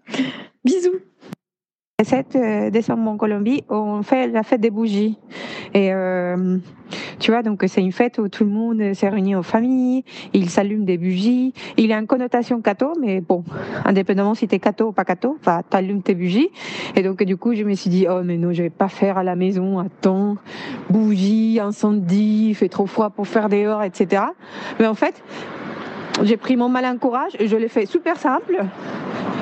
bisous. 0.65 1.01
Le 2.01 2.07
7 2.07 2.37
euh, 2.37 2.71
décembre 2.71 3.11
en 3.11 3.17
Colombie, 3.17 3.65
on 3.69 4.05
fait 4.05 4.29
la 4.29 4.45
fête 4.45 4.61
des 4.61 4.71
bougies. 4.71 5.19
Et 5.75 5.93
euh, 5.93 6.59
tu 7.19 7.33
vois, 7.33 7.43
donc 7.43 7.65
c'est 7.67 7.81
une 7.81 7.91
fête 7.91 8.19
où 8.19 8.29
tout 8.29 8.45
le 8.45 8.51
monde 8.51 8.95
s'est 8.95 9.09
réuni 9.09 9.35
en 9.35 9.43
famille, 9.43 10.05
ils 10.33 10.49
s'allument 10.49 10.85
des 10.85 10.97
bougies. 10.97 11.53
Il 11.77 11.91
a 11.93 11.99
une 11.99 12.07
connotation 12.07 12.61
catho, 12.61 12.93
mais 13.01 13.21
bon, 13.21 13.43
indépendamment 13.85 14.37
si 14.37 14.47
t'es 14.47 14.61
catho 14.61 14.91
ou 14.91 14.93
pas 14.93 15.05
catho, 15.05 15.39
bah, 15.45 15.65
t'allumes 15.69 16.03
tes 16.03 16.15
bougies. 16.15 16.51
Et 16.95 17.03
donc 17.03 17.21
du 17.25 17.37
coup, 17.37 17.57
je 17.57 17.65
me 17.65 17.75
suis 17.75 17.91
dit, 17.91 18.07
oh 18.09 18.23
mais 18.23 18.37
non, 18.37 18.53
je 18.53 18.63
vais 18.63 18.71
pas 18.71 18.89
faire 18.89 19.19
à 19.19 19.25
la 19.25 19.35
maison, 19.35 19.81
attends, 19.81 20.37
bougies, 20.91 21.59
incendie, 21.61 22.55
fait 22.55 22.69
trop 22.69 22.87
froid 22.87 23.11
pour 23.11 23.27
faire 23.27 23.49
dehors, 23.49 23.83
etc. 23.83 24.23
Mais 24.79 24.87
en 24.87 24.95
fait, 24.95 25.21
j'ai 26.25 26.37
pris 26.37 26.57
mon 26.57 26.69
malin 26.69 26.97
courage 26.97 27.33
et 27.39 27.49
je 27.49 27.57
l'ai 27.57 27.69
fait 27.69 27.87
super 27.87 28.17
simple. 28.17 28.65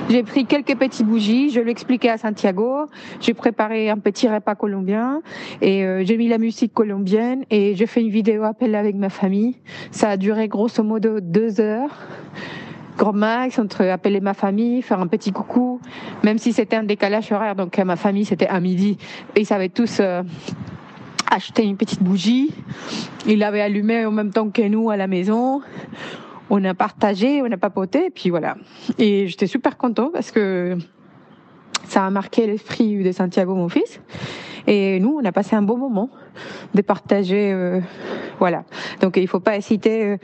J'ai 0.09 0.23
pris 0.23 0.47
quelques 0.47 0.77
petites 0.77 1.07
bougies, 1.07 1.51
je 1.51 1.61
l'ai 1.61 1.71
expliqué 1.73 2.11
à 2.11 2.17
Santiago, 2.17 2.87
j'ai 3.21 3.35
préparé 3.35 3.91
un 3.91 3.99
petit 3.99 4.29
repas 4.29 4.55
colombien 4.55 5.21
et 5.61 5.85
euh, 5.85 6.05
j'ai 6.05 6.17
mis 6.17 6.29
la 6.29 6.39
musique 6.39 6.73
colombienne 6.73 7.45
et 7.51 7.75
j'ai 7.75 7.87
fait 7.87 8.03
une 8.03 8.11
vidéo 8.11 8.45
appel 8.45 8.77
avec 8.77 8.95
ma 8.95 9.09
famille. 9.09 9.57
Ça 9.91 10.11
a 10.11 10.17
duré 10.17 10.47
grosso 10.47 10.83
modo 10.85 11.21
deux 11.21 11.61
heures. 11.61 11.91
Grand 12.97 13.13
max 13.13 13.59
entre 13.59 13.85
appeler 13.85 14.21
ma 14.21 14.33
famille, 14.33 14.81
faire 14.81 15.01
un 15.01 15.07
petit 15.07 15.33
coucou, 15.33 15.81
même 16.23 16.39
si 16.39 16.53
c'était 16.53 16.77
un 16.77 16.85
décalage 16.85 17.31
horaire, 17.33 17.57
donc 17.57 17.77
ma 17.79 17.97
famille 17.97 18.25
c'était 18.25 18.47
à 18.47 18.61
midi 18.61 18.97
et 19.35 19.41
ils 19.41 19.47
savaient 19.47 19.69
tous 19.69 19.99
euh, 20.01 20.23
acheter 21.31 21.65
une 21.65 21.77
petite 21.77 22.03
bougie. 22.03 22.53
Ils 23.27 23.41
l'avaient 23.41 23.61
allumée 23.61 24.07
en 24.07 24.13
même 24.13 24.31
temps 24.31 24.51
que 24.51 24.63
nous 24.63 24.89
à 24.89 24.97
la 24.97 25.09
maison 25.09 25.63
on 26.51 26.65
a 26.65 26.75
partagé, 26.75 27.43
on 27.43 27.51
a 27.51 27.57
papoté, 27.57 28.07
et 28.07 28.11
puis 28.11 28.31
voilà. 28.31 28.57
Et 28.99 29.27
j'étais 29.27 29.47
super 29.47 29.77
content 29.77 30.11
parce 30.13 30.31
que 30.31 30.77
ça 31.85 32.05
a 32.05 32.11
marqué 32.11 32.47
l'esprit 32.47 33.03
de 33.03 33.13
Santiago, 33.13 33.55
mon 33.55 33.69
fils. 33.69 34.01
Et 34.67 34.99
nous, 34.99 35.17
on 35.21 35.25
a 35.25 35.31
passé 35.31 35.55
un 35.55 35.63
beau 35.63 35.77
moment 35.77 36.11
de 36.75 36.83
partager, 36.83 37.53
euh, 37.53 37.81
voilà. 38.41 38.65
Donc 39.01 39.17
il 39.17 39.29
faut 39.29 39.39
pas 39.39 39.57
hésiter 39.57 40.05
euh, 40.05 40.17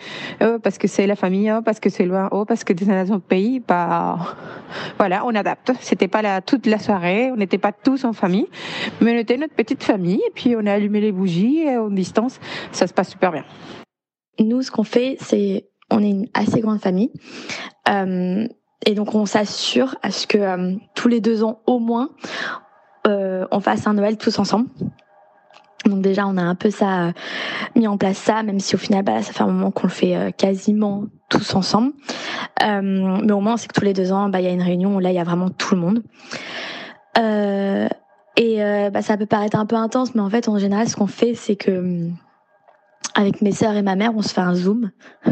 euh, 0.42 0.58
parce 0.58 0.78
que 0.78 0.88
c'est 0.88 1.06
la 1.06 1.14
famille, 1.14 1.50
oh, 1.52 1.62
parce 1.62 1.78
que 1.78 1.88
c'est 1.90 2.04
loin, 2.04 2.28
oh, 2.32 2.44
parce 2.44 2.64
que 2.64 2.72
c'est 2.76 2.90
un 2.90 3.08
autre 3.10 3.24
pays. 3.24 3.60
Pas, 3.60 4.34
voilà, 4.98 5.24
on 5.24 5.34
adapte. 5.34 5.72
C'était 5.80 6.08
pas 6.08 6.22
la, 6.22 6.40
toute 6.40 6.66
la 6.66 6.80
soirée, 6.80 7.30
on 7.30 7.36
n'était 7.36 7.58
pas 7.58 7.72
tous 7.72 8.04
en 8.04 8.12
famille, 8.12 8.48
mais 9.00 9.14
on 9.14 9.18
était 9.18 9.36
notre 9.36 9.54
petite 9.54 9.84
famille. 9.84 10.20
Et 10.26 10.32
puis 10.34 10.56
on 10.56 10.66
a 10.66 10.72
allumé 10.72 11.00
les 11.00 11.12
bougies 11.12 11.60
et 11.60 11.76
en 11.76 11.88
distance, 11.88 12.40
ça 12.72 12.88
se 12.88 12.92
passe 12.92 13.10
super 13.10 13.30
bien. 13.30 13.44
Nous, 14.40 14.62
ce 14.62 14.72
qu'on 14.72 14.84
fait, 14.84 15.16
c'est 15.20 15.66
on 15.92 16.02
est 16.02 16.10
une 16.10 16.28
assez 16.34 16.60
grande 16.60 16.80
famille. 16.80 17.12
Euh, 17.88 18.46
et 18.84 18.94
donc 18.94 19.14
on 19.14 19.26
s'assure 19.26 19.96
à 20.02 20.10
ce 20.10 20.26
que 20.26 20.38
euh, 20.38 20.74
tous 20.94 21.08
les 21.08 21.20
deux 21.20 21.44
ans 21.44 21.60
au 21.66 21.78
moins, 21.78 22.10
euh, 23.06 23.46
on 23.50 23.60
fasse 23.60 23.86
un 23.86 23.94
Noël 23.94 24.16
tous 24.16 24.38
ensemble. 24.38 24.68
Donc 25.86 26.00
déjà 26.00 26.26
on 26.26 26.36
a 26.36 26.42
un 26.42 26.54
peu 26.54 26.70
ça 26.70 27.12
mis 27.74 27.88
en 27.88 27.98
place 27.98 28.16
ça, 28.16 28.44
même 28.44 28.60
si 28.60 28.76
au 28.76 28.78
final 28.78 29.02
bah, 29.04 29.20
ça 29.22 29.32
fait 29.32 29.42
un 29.42 29.48
moment 29.48 29.72
qu'on 29.72 29.88
le 29.88 29.92
fait 29.92 30.32
quasiment 30.38 31.06
tous 31.28 31.56
ensemble. 31.56 31.92
mais 32.60 33.32
au 33.32 33.40
moins 33.40 33.56
c'est 33.56 33.66
que 33.66 33.78
tous 33.78 33.84
les 33.84 33.92
deux 33.92 34.12
ans 34.12 34.28
bah, 34.28 34.40
il 34.40 34.44
y 34.44 34.48
a 34.48 34.52
une 34.52 34.62
réunion 34.62 34.94
où 34.94 35.00
là 35.00 35.10
il 35.10 35.16
y 35.16 35.18
a 35.18 35.24
vraiment 35.24 35.48
tout 35.50 35.74
le 35.74 35.80
monde. 35.80 36.02
et 38.36 38.90
bah, 38.92 39.02
ça 39.02 39.16
peut 39.16 39.26
paraître 39.26 39.58
un 39.58 39.66
peu 39.66 39.74
intense, 39.74 40.14
mais 40.14 40.20
en 40.20 40.30
fait 40.30 40.48
en 40.48 40.56
général 40.56 40.88
ce 40.88 40.94
qu'on 40.94 41.08
fait 41.08 41.34
c'est 41.34 41.56
que 41.56 42.12
avec 43.14 43.42
mes 43.42 43.52
sœurs 43.52 43.74
et 43.74 43.82
ma 43.82 43.96
mère, 43.96 44.12
on 44.16 44.22
se 44.22 44.32
fait 44.32 44.40
un 44.40 44.54
zoom 44.54 44.90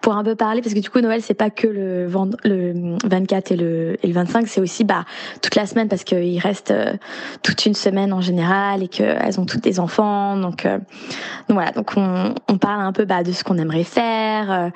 pour 0.00 0.14
un 0.14 0.24
peu 0.24 0.34
parler 0.34 0.62
parce 0.62 0.74
que 0.74 0.80
du 0.80 0.90
coup 0.90 1.00
Noël 1.00 1.22
c'est 1.22 1.34
pas 1.34 1.50
que 1.50 1.66
le, 1.66 2.06
le 2.44 2.96
24 3.04 3.52
et 3.52 3.56
le, 3.56 3.96
et 4.02 4.06
le 4.06 4.12
25, 4.12 4.46
c'est 4.46 4.60
aussi 4.60 4.84
bah 4.84 5.04
toute 5.42 5.54
la 5.54 5.66
semaine 5.66 5.88
parce 5.88 6.04
qu'il 6.04 6.38
reste 6.38 6.70
euh, 6.70 6.94
toute 7.42 7.66
une 7.66 7.74
semaine 7.74 8.12
en 8.12 8.20
général 8.20 8.82
et 8.82 8.88
qu'elles 8.88 9.40
ont 9.40 9.46
toutes 9.46 9.62
des 9.62 9.80
enfants 9.80 10.36
donc 10.36 10.66
euh, 10.66 10.78
donc 11.48 11.56
voilà 11.56 11.72
donc 11.72 11.92
on, 11.96 12.34
on 12.48 12.58
parle 12.58 12.80
un 12.82 12.92
peu 12.92 13.04
bah 13.04 13.22
de 13.22 13.32
ce 13.32 13.44
qu'on 13.44 13.58
aimerait 13.58 13.84
faire 13.84 14.50
euh, 14.50 14.68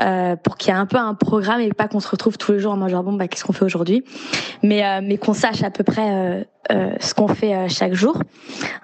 euh 0.00 0.36
pour 0.36 0.56
qu'il 0.56 0.72
y 0.72 0.76
ait 0.76 0.78
un 0.78 0.86
peu 0.86 0.96
un 0.96 1.14
programme 1.14 1.60
et 1.60 1.72
pas 1.72 1.88
qu'on 1.88 2.00
se 2.00 2.08
retrouve 2.08 2.38
tous 2.38 2.52
les 2.52 2.60
jours 2.60 2.72
en 2.72 2.76
mode 2.76 2.90
genre 2.90 3.02
bon 3.02 3.12
bah 3.12 3.28
qu'est-ce 3.28 3.44
qu'on 3.44 3.52
fait 3.52 3.64
aujourd'hui? 3.64 4.04
Mais 4.62 5.00
mais 5.02 5.18
qu'on 5.18 5.34
sache 5.34 5.62
à 5.62 5.70
peu 5.70 5.84
près 5.84 6.46
euh, 6.70 6.90
ce 7.00 7.14
qu'on 7.14 7.26
fait 7.26 7.54
euh, 7.54 7.68
chaque 7.68 7.94
jour, 7.94 8.22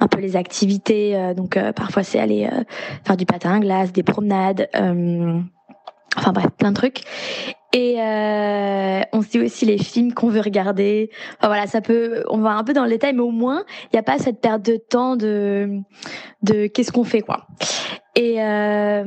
un 0.00 0.08
peu 0.08 0.18
les 0.18 0.34
activités. 0.34 1.14
Euh, 1.14 1.34
donc 1.34 1.58
parfois 1.76 2.02
c'est 2.02 2.18
aller 2.18 2.48
faire 3.04 3.16
du 3.16 3.26
patin 3.26 3.54
à 3.54 3.60
glace, 3.60 3.92
des 3.92 4.02
promenades, 4.02 4.68
enfin 4.74 6.32
bref, 6.32 6.48
plein 6.58 6.70
de 6.70 6.76
trucs. 6.76 7.00
Et 7.72 7.96
on 9.12 9.22
se 9.22 9.28
dit 9.28 9.40
aussi 9.40 9.66
les 9.66 9.78
films 9.78 10.14
qu'on 10.14 10.28
veut 10.28 10.40
regarder. 10.40 11.10
Enfin 11.38 11.48
voilà, 11.48 11.66
ça 11.66 11.80
peut, 11.80 12.24
on 12.30 12.38
va 12.38 12.52
un 12.52 12.64
peu 12.64 12.72
dans 12.72 12.84
le 12.84 12.90
détail, 12.90 13.12
mais 13.12 13.20
au 13.20 13.30
moins 13.30 13.64
il 13.84 13.88
n'y 13.96 13.98
a 13.98 14.02
pas 14.02 14.18
cette 14.18 14.40
perte 14.40 14.62
de 14.62 14.76
temps 14.76 15.16
de 15.16 15.80
de 16.42 16.68
qu'est-ce 16.68 16.92
qu'on 16.92 17.04
fait 17.04 17.20
quoi. 17.20 17.46
Et 18.14 18.42
euh, 18.42 19.04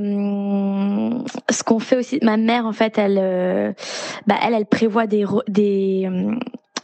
ce 1.49 1.63
qu'on 1.63 1.80
fait 1.80 1.97
aussi, 1.97 2.19
ma 2.21 2.38
mère 2.38 2.67
en 2.67 2.73
fait, 2.73 2.99
elle, 2.99 3.75
bah 4.28 4.36
elle, 4.45 4.54
elle 4.54 4.67
prévoit 4.67 5.08
des 5.08 5.25
des 5.47 6.08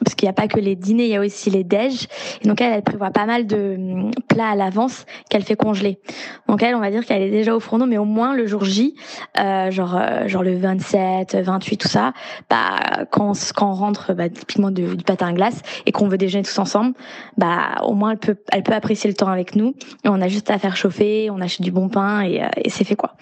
parce 0.06 0.15
qu'il 0.15 0.28
n'y 0.28 0.30
a 0.30 0.34
pas 0.34 0.48
que 0.48 0.60
les 0.60 0.76
dîners, 0.76 1.06
il 1.06 1.10
y 1.10 1.15
a 1.15 1.20
aussi 1.20 1.50
les 1.50 1.63
déj. 1.63 2.08
Et 2.44 2.48
donc 2.48 2.62
elle, 2.62 2.74
elle 2.74 2.84
prévoit 2.84 3.10
pas 3.10 3.26
mal 3.26 3.48
de 3.48 3.76
hum, 3.78 4.12
plats 4.28 4.50
à 4.50 4.56
l'avance 4.56 5.06
qu'elle 5.30 5.44
fait 5.44 5.56
congeler. 5.56 6.00
Donc 6.48 6.63
elle, 6.63 6.76
on 6.76 6.80
va 6.80 6.91
dire 6.91 7.06
qu'elle 7.06 7.24
est 7.24 7.32
déjà 7.32 7.56
au 7.56 7.60
fourneau, 7.60 7.88
mais 7.88 7.98
au 7.98 8.06
moins 8.06 8.34
le 8.34 8.46
jour 8.46 8.63
J, 8.63 8.96
euh, 9.39 9.72
genre 9.72 9.96
euh, 9.98 10.28
genre 10.28 10.44
le 10.44 10.56
27, 10.58 11.36
28, 11.36 11.78
tout 11.78 11.88
ça, 11.88 12.13
bah 12.50 13.06
quand 13.12 13.34
quand 13.56 13.72
on 13.72 13.74
rentre 13.74 14.13
bah, 14.13 14.30
typiquement 14.30 14.72
du, 14.72 14.96
du 14.96 15.04
patin 15.04 15.30
à 15.30 15.34
glace 15.34 15.62
et 15.86 15.91
qu'on 15.91 16.08
veut 16.08 16.18
déjeuner 16.18 16.44
tous 16.44 16.60
ensemble, 16.60 16.94
bah 17.38 17.82
au 17.84 17.94
moins 17.94 18.12
elle 18.12 18.20
peut 18.20 18.38
elle 18.52 18.63
peut 18.63 18.74
apprécier 18.74 19.10
le 19.10 19.15
temps 19.15 19.30
avec 19.30 19.56
nous. 19.56 19.74
On 20.06 20.22
a 20.22 20.28
juste 20.28 20.52
à 20.52 20.60
faire 20.60 20.78
chauffer, 20.78 21.30
on 21.32 21.41
achète 21.41 21.62
du 21.62 21.72
bon 21.72 21.89
pain 21.89 22.22
et, 22.22 22.44
euh, 22.44 22.48
et 22.63 22.70
c'est 22.70 22.84
fait 22.84 22.96
quoi. 22.96 23.15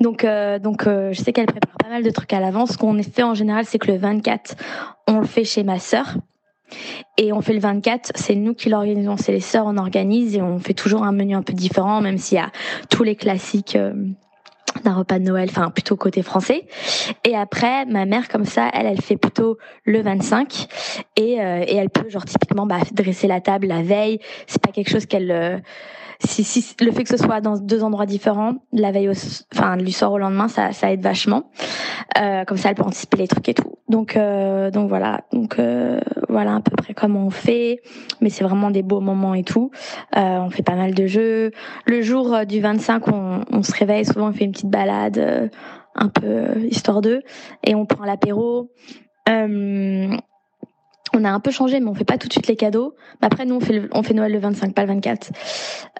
Donc 0.00 0.24
euh, 0.24 0.58
donc 0.58 0.84
je 0.86 1.20
sais 1.20 1.32
qu'elle 1.34 1.46
prépare 1.46 1.76
pas 1.76 1.88
mal 1.90 2.02
de 2.02 2.10
trucs 2.10 2.32
à 2.32 2.40
l'avance. 2.40 2.70
Ce 2.72 2.78
qu'on 2.78 3.00
fait 3.02 3.22
en 3.22 3.34
général, 3.34 3.64
c'est 3.66 3.78
que 3.78 3.90
le 3.90 3.98
24, 3.98 4.54
on 5.06 5.18
le 5.18 5.26
fait 5.26 5.44
chez 5.44 5.64
ma 5.64 5.78
sœur 5.78 6.14
et 7.16 7.32
on 7.32 7.40
fait 7.40 7.52
le 7.52 7.60
24, 7.60 8.12
c'est 8.14 8.34
nous 8.34 8.54
qui 8.54 8.68
l'organisons, 8.68 9.16
c'est 9.16 9.32
les 9.32 9.40
sœurs, 9.40 9.66
on 9.66 9.76
organise 9.76 10.36
et 10.36 10.42
on 10.42 10.58
fait 10.58 10.74
toujours 10.74 11.02
un 11.02 11.12
menu 11.12 11.34
un 11.34 11.42
peu 11.42 11.52
différent, 11.52 12.00
même 12.00 12.18
s'il 12.18 12.36
y 12.36 12.40
a 12.40 12.50
tous 12.88 13.02
les 13.02 13.16
classiques 13.16 13.76
euh, 13.76 13.92
d'un 14.84 14.94
repas 14.94 15.18
de 15.18 15.24
Noël, 15.24 15.48
enfin 15.50 15.70
plutôt 15.70 15.96
côté 15.96 16.22
français. 16.22 16.66
Et 17.24 17.36
après, 17.36 17.86
ma 17.86 18.06
mère 18.06 18.28
comme 18.28 18.44
ça, 18.44 18.70
elle, 18.72 18.86
elle 18.86 19.00
fait 19.00 19.16
plutôt 19.16 19.58
le 19.84 20.02
25 20.02 20.66
et, 21.16 21.40
euh, 21.40 21.64
et 21.66 21.76
elle 21.76 21.90
peut 21.90 22.08
genre 22.08 22.24
typiquement 22.24 22.66
bah, 22.66 22.78
dresser 22.92 23.26
la 23.26 23.40
table 23.40 23.66
la 23.66 23.82
veille. 23.82 24.20
C'est 24.46 24.62
pas 24.62 24.72
quelque 24.72 24.90
chose 24.90 25.06
qu'elle 25.06 25.30
euh, 25.30 25.58
si, 26.24 26.44
si 26.44 26.74
le 26.80 26.92
fait 26.92 27.04
que 27.04 27.08
ce 27.08 27.16
soit 27.16 27.40
dans 27.40 27.56
deux 27.56 27.82
endroits 27.82 28.06
différents, 28.06 28.56
la 28.72 28.92
veille, 28.92 29.08
au, 29.08 29.14
enfin 29.54 29.76
du 29.76 29.92
soir 29.92 30.12
au 30.12 30.18
lendemain, 30.18 30.48
ça, 30.48 30.72
ça 30.72 30.92
aide 30.92 31.02
vachement. 31.02 31.50
Euh, 32.18 32.44
comme 32.44 32.58
ça, 32.58 32.68
elle 32.68 32.74
peut 32.74 32.82
anticiper 32.82 33.16
les 33.18 33.28
trucs 33.28 33.48
et 33.48 33.54
tout. 33.54 33.78
Donc, 33.90 34.16
euh, 34.16 34.70
donc 34.70 34.88
voilà, 34.88 35.22
donc 35.32 35.58
euh, 35.58 36.00
voilà 36.28 36.54
à 36.54 36.60
peu 36.60 36.76
près 36.76 36.94
comment 36.94 37.26
on 37.26 37.30
fait. 37.30 37.80
Mais 38.20 38.30
c'est 38.30 38.44
vraiment 38.44 38.70
des 38.70 38.84
beaux 38.84 39.00
moments 39.00 39.34
et 39.34 39.42
tout. 39.42 39.72
Euh, 40.16 40.38
on 40.38 40.48
fait 40.48 40.62
pas 40.62 40.76
mal 40.76 40.94
de 40.94 41.06
jeux. 41.06 41.50
Le 41.86 42.00
jour 42.00 42.32
euh, 42.32 42.44
du 42.44 42.60
25, 42.60 43.08
on, 43.08 43.40
on 43.50 43.62
se 43.64 43.74
réveille 43.74 44.04
souvent, 44.04 44.28
on 44.28 44.32
fait 44.32 44.44
une 44.44 44.52
petite 44.52 44.70
balade, 44.70 45.18
euh, 45.18 45.48
un 45.96 46.08
peu 46.08 46.64
histoire 46.70 47.00
d'eux, 47.00 47.22
et 47.64 47.74
on 47.74 47.84
prend 47.84 48.04
l'apéro. 48.04 48.70
Euh, 49.28 50.16
on 51.12 51.24
a 51.24 51.30
un 51.30 51.40
peu 51.40 51.50
changé, 51.50 51.80
mais 51.80 51.88
on 51.88 51.94
fait 51.94 52.04
pas 52.04 52.16
tout 52.16 52.28
de 52.28 52.32
suite 52.32 52.46
les 52.46 52.54
cadeaux. 52.54 52.94
Après, 53.20 53.44
nous, 53.44 53.56
on 53.56 53.60
fait, 53.60 53.82
on 53.90 54.04
fait 54.04 54.14
Noël 54.14 54.30
le 54.30 54.38
25, 54.38 54.72
pas 54.72 54.82
le 54.82 54.88
24. 54.88 55.32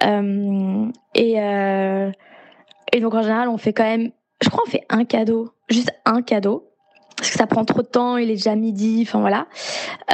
Euh, 0.05 0.87
et, 1.17 1.41
euh, 1.41 2.13
et 2.93 3.01
donc, 3.01 3.15
en 3.15 3.23
général, 3.23 3.49
on 3.49 3.59
fait 3.59 3.73
quand 3.73 3.83
même, 3.83 4.13
je 4.41 4.49
crois, 4.49 4.63
on 4.65 4.71
fait 4.71 4.85
un 4.89 5.05
cadeau, 5.05 5.51
juste 5.69 5.91
un 6.05 6.23
cadeau. 6.23 6.70
Parce 7.21 7.33
que 7.33 7.37
ça 7.37 7.47
prend 7.47 7.67
trop 7.67 7.83
de 7.83 7.87
temps, 7.87 8.17
il 8.17 8.31
est 8.31 8.37
déjà 8.37 8.57
midi, 8.57 9.05
enfin 9.07 9.21
voilà. 9.21 9.47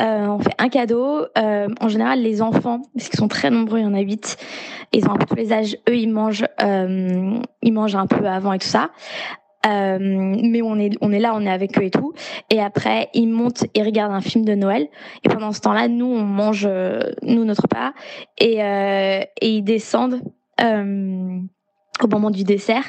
Euh, 0.01 0.27
on 0.27 0.41
fait 0.41 0.55
un 0.59 0.69
cadeau. 0.69 1.25
Euh, 1.39 1.69
en 1.81 1.89
général, 1.89 2.21
les 2.21 2.43
enfants, 2.43 2.83
parce 2.97 3.09
qu'ils 3.09 3.19
sont 3.19 3.29
très 3.29 3.49
nombreux, 3.49 3.79
il 3.79 3.85
y 3.85 3.87
en 3.87 3.95
a 3.95 4.01
huit, 4.01 4.37
ils 4.93 5.07
ont 5.07 5.13
un 5.13 5.17
peu 5.17 5.27
tous 5.27 5.37
les 5.37 5.53
âges, 5.53 5.77
eux, 5.89 5.97
ils 5.97 6.11
mangent, 6.11 6.47
euh, 6.63 7.39
ils 7.63 7.73
mangent 7.73 7.95
un 7.95 8.09
peu 8.09 8.27
avant 8.27 8.53
et 8.53 8.59
tout 8.59 8.67
ça. 8.67 8.91
Euh, 9.67 9.99
mais 10.01 10.63
on 10.63 10.81
est, 10.81 10.97
on 11.01 11.13
est 11.13 11.21
là, 11.21 11.33
on 11.37 11.43
est 11.43 11.51
avec 11.51 11.79
eux 11.79 11.85
et 11.85 11.91
tout. 11.91 12.13
Et 12.51 12.61
après, 12.61 13.09
ils 13.15 13.29
montent 13.29 13.67
et 13.75 13.85
regardent 13.85 14.15
un 14.15 14.21
film 14.21 14.45
de 14.45 14.57
Noël. 14.57 14.89
Et 15.23 15.29
pendant 15.29 15.53
ce 15.53 15.61
temps-là, 15.61 15.87
nous, 15.87 16.07
on 16.07 16.23
mange, 16.23 16.67
euh, 16.69 17.13
nous, 17.23 17.45
notre 17.45 17.69
part. 17.69 17.93
Et, 18.39 18.65
euh, 18.65 19.21
et 19.41 19.49
ils 19.49 19.63
descendent. 19.63 20.23
Euh, 20.61 21.39
au 22.03 22.09
moment 22.09 22.31
du 22.31 22.45
dessert. 22.45 22.85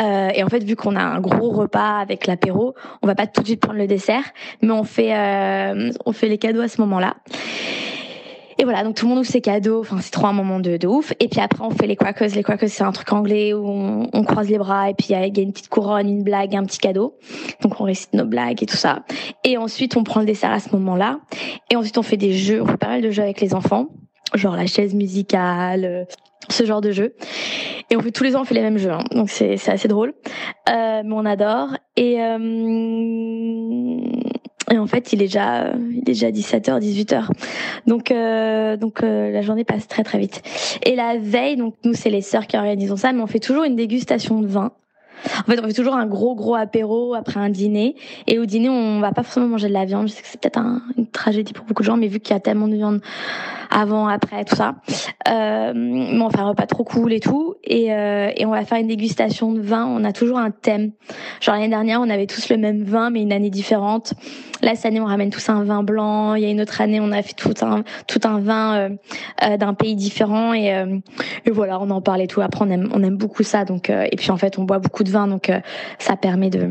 Euh, 0.00 0.30
et 0.34 0.42
en 0.42 0.48
fait, 0.48 0.62
vu 0.64 0.76
qu'on 0.76 0.96
a 0.96 1.02
un 1.02 1.20
gros 1.20 1.50
repas 1.50 1.98
avec 1.98 2.26
l'apéro, 2.26 2.74
on 3.02 3.06
va 3.06 3.14
pas 3.14 3.26
tout 3.26 3.42
de 3.42 3.46
suite 3.46 3.60
prendre 3.60 3.78
le 3.78 3.86
dessert, 3.86 4.24
mais 4.62 4.72
on 4.72 4.84
fait 4.84 5.14
euh, 5.14 5.90
on 6.06 6.12
fait 6.12 6.28
les 6.28 6.38
cadeaux 6.38 6.60
à 6.60 6.68
ce 6.68 6.80
moment-là. 6.80 7.16
Et 8.60 8.64
voilà, 8.64 8.82
donc 8.82 8.96
tout 8.96 9.06
le 9.06 9.10
monde 9.10 9.20
ouvre 9.20 9.30
ses 9.30 9.40
cadeaux. 9.40 9.80
Enfin, 9.80 9.98
c'est 10.00 10.10
trop 10.10 10.26
un 10.26 10.32
moment 10.32 10.58
de, 10.58 10.76
de 10.76 10.88
ouf. 10.88 11.12
Et 11.20 11.28
puis 11.28 11.40
après, 11.40 11.64
on 11.64 11.70
fait 11.70 11.86
les 11.86 11.94
quackers. 11.94 12.30
Les 12.34 12.42
quackers, 12.42 12.68
c'est 12.68 12.82
un 12.82 12.90
truc 12.90 13.12
anglais 13.12 13.54
où 13.54 13.64
on, 13.64 14.08
on, 14.12 14.24
croise 14.24 14.50
les 14.50 14.58
bras 14.58 14.90
et 14.90 14.94
puis 14.94 15.06
il 15.10 15.12
y, 15.12 15.14
a 15.14 15.42
une 15.42 15.52
petite 15.52 15.68
couronne, 15.68 16.08
une 16.08 16.24
blague, 16.24 16.56
un 16.56 16.64
petit 16.64 16.78
cadeau. 16.78 17.16
Donc 17.62 17.80
on 17.80 17.84
récite 17.84 18.14
nos 18.14 18.24
blagues 18.24 18.60
et 18.60 18.66
tout 18.66 18.76
ça. 18.76 19.04
Et 19.44 19.56
ensuite, 19.56 19.96
on 19.96 20.02
prend 20.02 20.18
le 20.18 20.26
dessert 20.26 20.50
à 20.50 20.58
ce 20.58 20.70
moment-là. 20.72 21.20
Et 21.70 21.76
ensuite, 21.76 21.98
on 21.98 22.02
fait 22.02 22.16
des 22.16 22.32
jeux. 22.32 22.60
On 22.60 22.66
fait 22.66 22.76
pas 22.76 22.88
mal 22.88 23.00
de 23.00 23.10
jeux 23.12 23.22
avec 23.22 23.40
les 23.40 23.54
enfants, 23.54 23.90
genre 24.34 24.56
la 24.56 24.66
chaise 24.66 24.94
musicale, 24.94 25.84
euh, 25.84 26.04
ce 26.48 26.64
genre 26.64 26.80
de 26.80 26.90
jeu. 26.90 27.14
Et 27.90 27.96
on 27.96 28.00
fait 28.00 28.10
tous 28.10 28.24
les 28.24 28.36
ans, 28.36 28.42
on 28.42 28.44
fait 28.44 28.54
les 28.54 28.62
mêmes 28.62 28.78
jeux, 28.78 28.92
hein. 28.92 29.04
donc 29.12 29.30
c'est 29.30 29.54
assez 29.68 29.88
drôle. 29.88 30.14
Euh, 30.68 31.02
mais 31.04 31.14
on 31.14 31.24
adore. 31.24 31.70
Et 31.96 32.22
euh, 32.22 32.38
et 34.70 34.78
en 34.78 34.86
fait, 34.86 35.12
il 35.12 35.22
est 35.22 35.26
déjà, 35.26 35.72
il 35.90 35.98
est 35.98 36.02
déjà 36.02 36.30
17h, 36.30 36.80
18h. 36.80 37.28
Donc, 37.86 38.10
euh, 38.10 38.76
donc 38.76 39.02
euh, 39.02 39.30
la 39.30 39.42
journée 39.42 39.64
passe 39.64 39.88
très 39.88 40.04
très 40.04 40.18
vite. 40.18 40.42
Et 40.84 40.94
la 40.94 41.16
veille, 41.18 41.56
donc 41.56 41.74
nous 41.84 41.94
c'est 41.94 42.10
les 42.10 42.20
sœurs 42.20 42.46
qui 42.46 42.56
organisons 42.56 42.96
ça, 42.96 43.12
mais 43.12 43.22
on 43.22 43.26
fait 43.26 43.40
toujours 43.40 43.64
une 43.64 43.76
dégustation 43.76 44.40
de 44.40 44.46
vin. 44.46 44.72
En 45.40 45.50
fait, 45.50 45.60
on 45.60 45.66
fait 45.66 45.72
toujours 45.72 45.94
un 45.94 46.06
gros 46.06 46.34
gros 46.34 46.54
apéro 46.54 47.14
après 47.14 47.40
un 47.40 47.50
dîner. 47.50 47.96
Et 48.26 48.38
au 48.38 48.46
dîner, 48.46 48.68
on 48.68 49.00
va 49.00 49.12
pas 49.12 49.22
forcément 49.22 49.48
manger 49.48 49.68
de 49.68 49.72
la 49.72 49.84
viande. 49.84 50.08
Je 50.08 50.12
sais 50.12 50.22
que 50.22 50.28
c'est 50.28 50.40
peut-être 50.40 50.58
un, 50.58 50.82
une 50.96 51.06
tragédie 51.06 51.52
pour 51.52 51.64
beaucoup 51.64 51.82
de 51.82 51.86
gens, 51.86 51.96
mais 51.96 52.08
vu 52.08 52.20
qu'il 52.20 52.34
y 52.34 52.36
a 52.36 52.40
tellement 52.40 52.68
de 52.68 52.74
viande 52.74 53.00
avant, 53.70 54.08
après, 54.08 54.44
tout 54.44 54.56
ça, 54.56 54.76
euh, 55.28 55.72
mais 55.74 56.20
on 56.20 56.30
fait 56.30 56.40
un 56.40 56.48
repas 56.48 56.66
trop 56.66 56.84
cool 56.84 57.12
et 57.12 57.20
tout. 57.20 57.54
Et, 57.64 57.92
euh, 57.92 58.30
et 58.34 58.46
on 58.46 58.50
va 58.50 58.64
faire 58.64 58.78
une 58.78 58.88
dégustation 58.88 59.52
de 59.52 59.60
vin. 59.60 59.84
On 59.86 60.04
a 60.04 60.12
toujours 60.12 60.38
un 60.38 60.50
thème. 60.50 60.92
Genre 61.40 61.54
l'année 61.54 61.68
dernière, 61.68 62.00
on 62.00 62.08
avait 62.08 62.26
tous 62.26 62.48
le 62.48 62.56
même 62.56 62.82
vin, 62.82 63.10
mais 63.10 63.22
une 63.22 63.32
année 63.32 63.50
différente. 63.50 64.14
Là, 64.62 64.74
cette 64.74 64.86
année, 64.86 65.00
on 65.00 65.06
ramène 65.06 65.30
tous 65.30 65.48
un 65.50 65.62
vin 65.64 65.82
blanc. 65.82 66.34
Il 66.34 66.42
y 66.42 66.46
a 66.46 66.50
une 66.50 66.60
autre 66.60 66.80
année, 66.80 67.00
on 67.00 67.12
a 67.12 67.22
fait 67.22 67.34
tout 67.34 67.54
un 67.62 67.84
tout 68.06 68.20
un 68.24 68.40
vin 68.40 68.76
euh, 68.76 68.88
euh 69.44 69.56
d'un 69.56 69.74
pays 69.74 69.94
différent. 69.94 70.52
Et, 70.52 70.74
euh, 70.74 70.98
et, 71.44 71.50
voilà, 71.50 71.78
on 71.80 71.90
en 71.90 72.00
parle 72.00 72.22
et 72.22 72.26
tout. 72.26 72.40
Après, 72.40 72.64
on 72.64 72.70
aime 72.70 72.88
on 72.92 73.02
aime 73.02 73.16
beaucoup 73.16 73.42
ça. 73.42 73.64
Donc 73.64 73.90
euh, 73.90 74.06
et 74.10 74.16
puis 74.16 74.30
en 74.30 74.36
fait, 74.36 74.58
on 74.58 74.64
boit 74.64 74.78
beaucoup 74.78 75.04
de 75.04 75.07
vin, 75.10 75.26
donc 75.28 75.50
ça 75.98 76.16
permet 76.16 76.50
de 76.50 76.68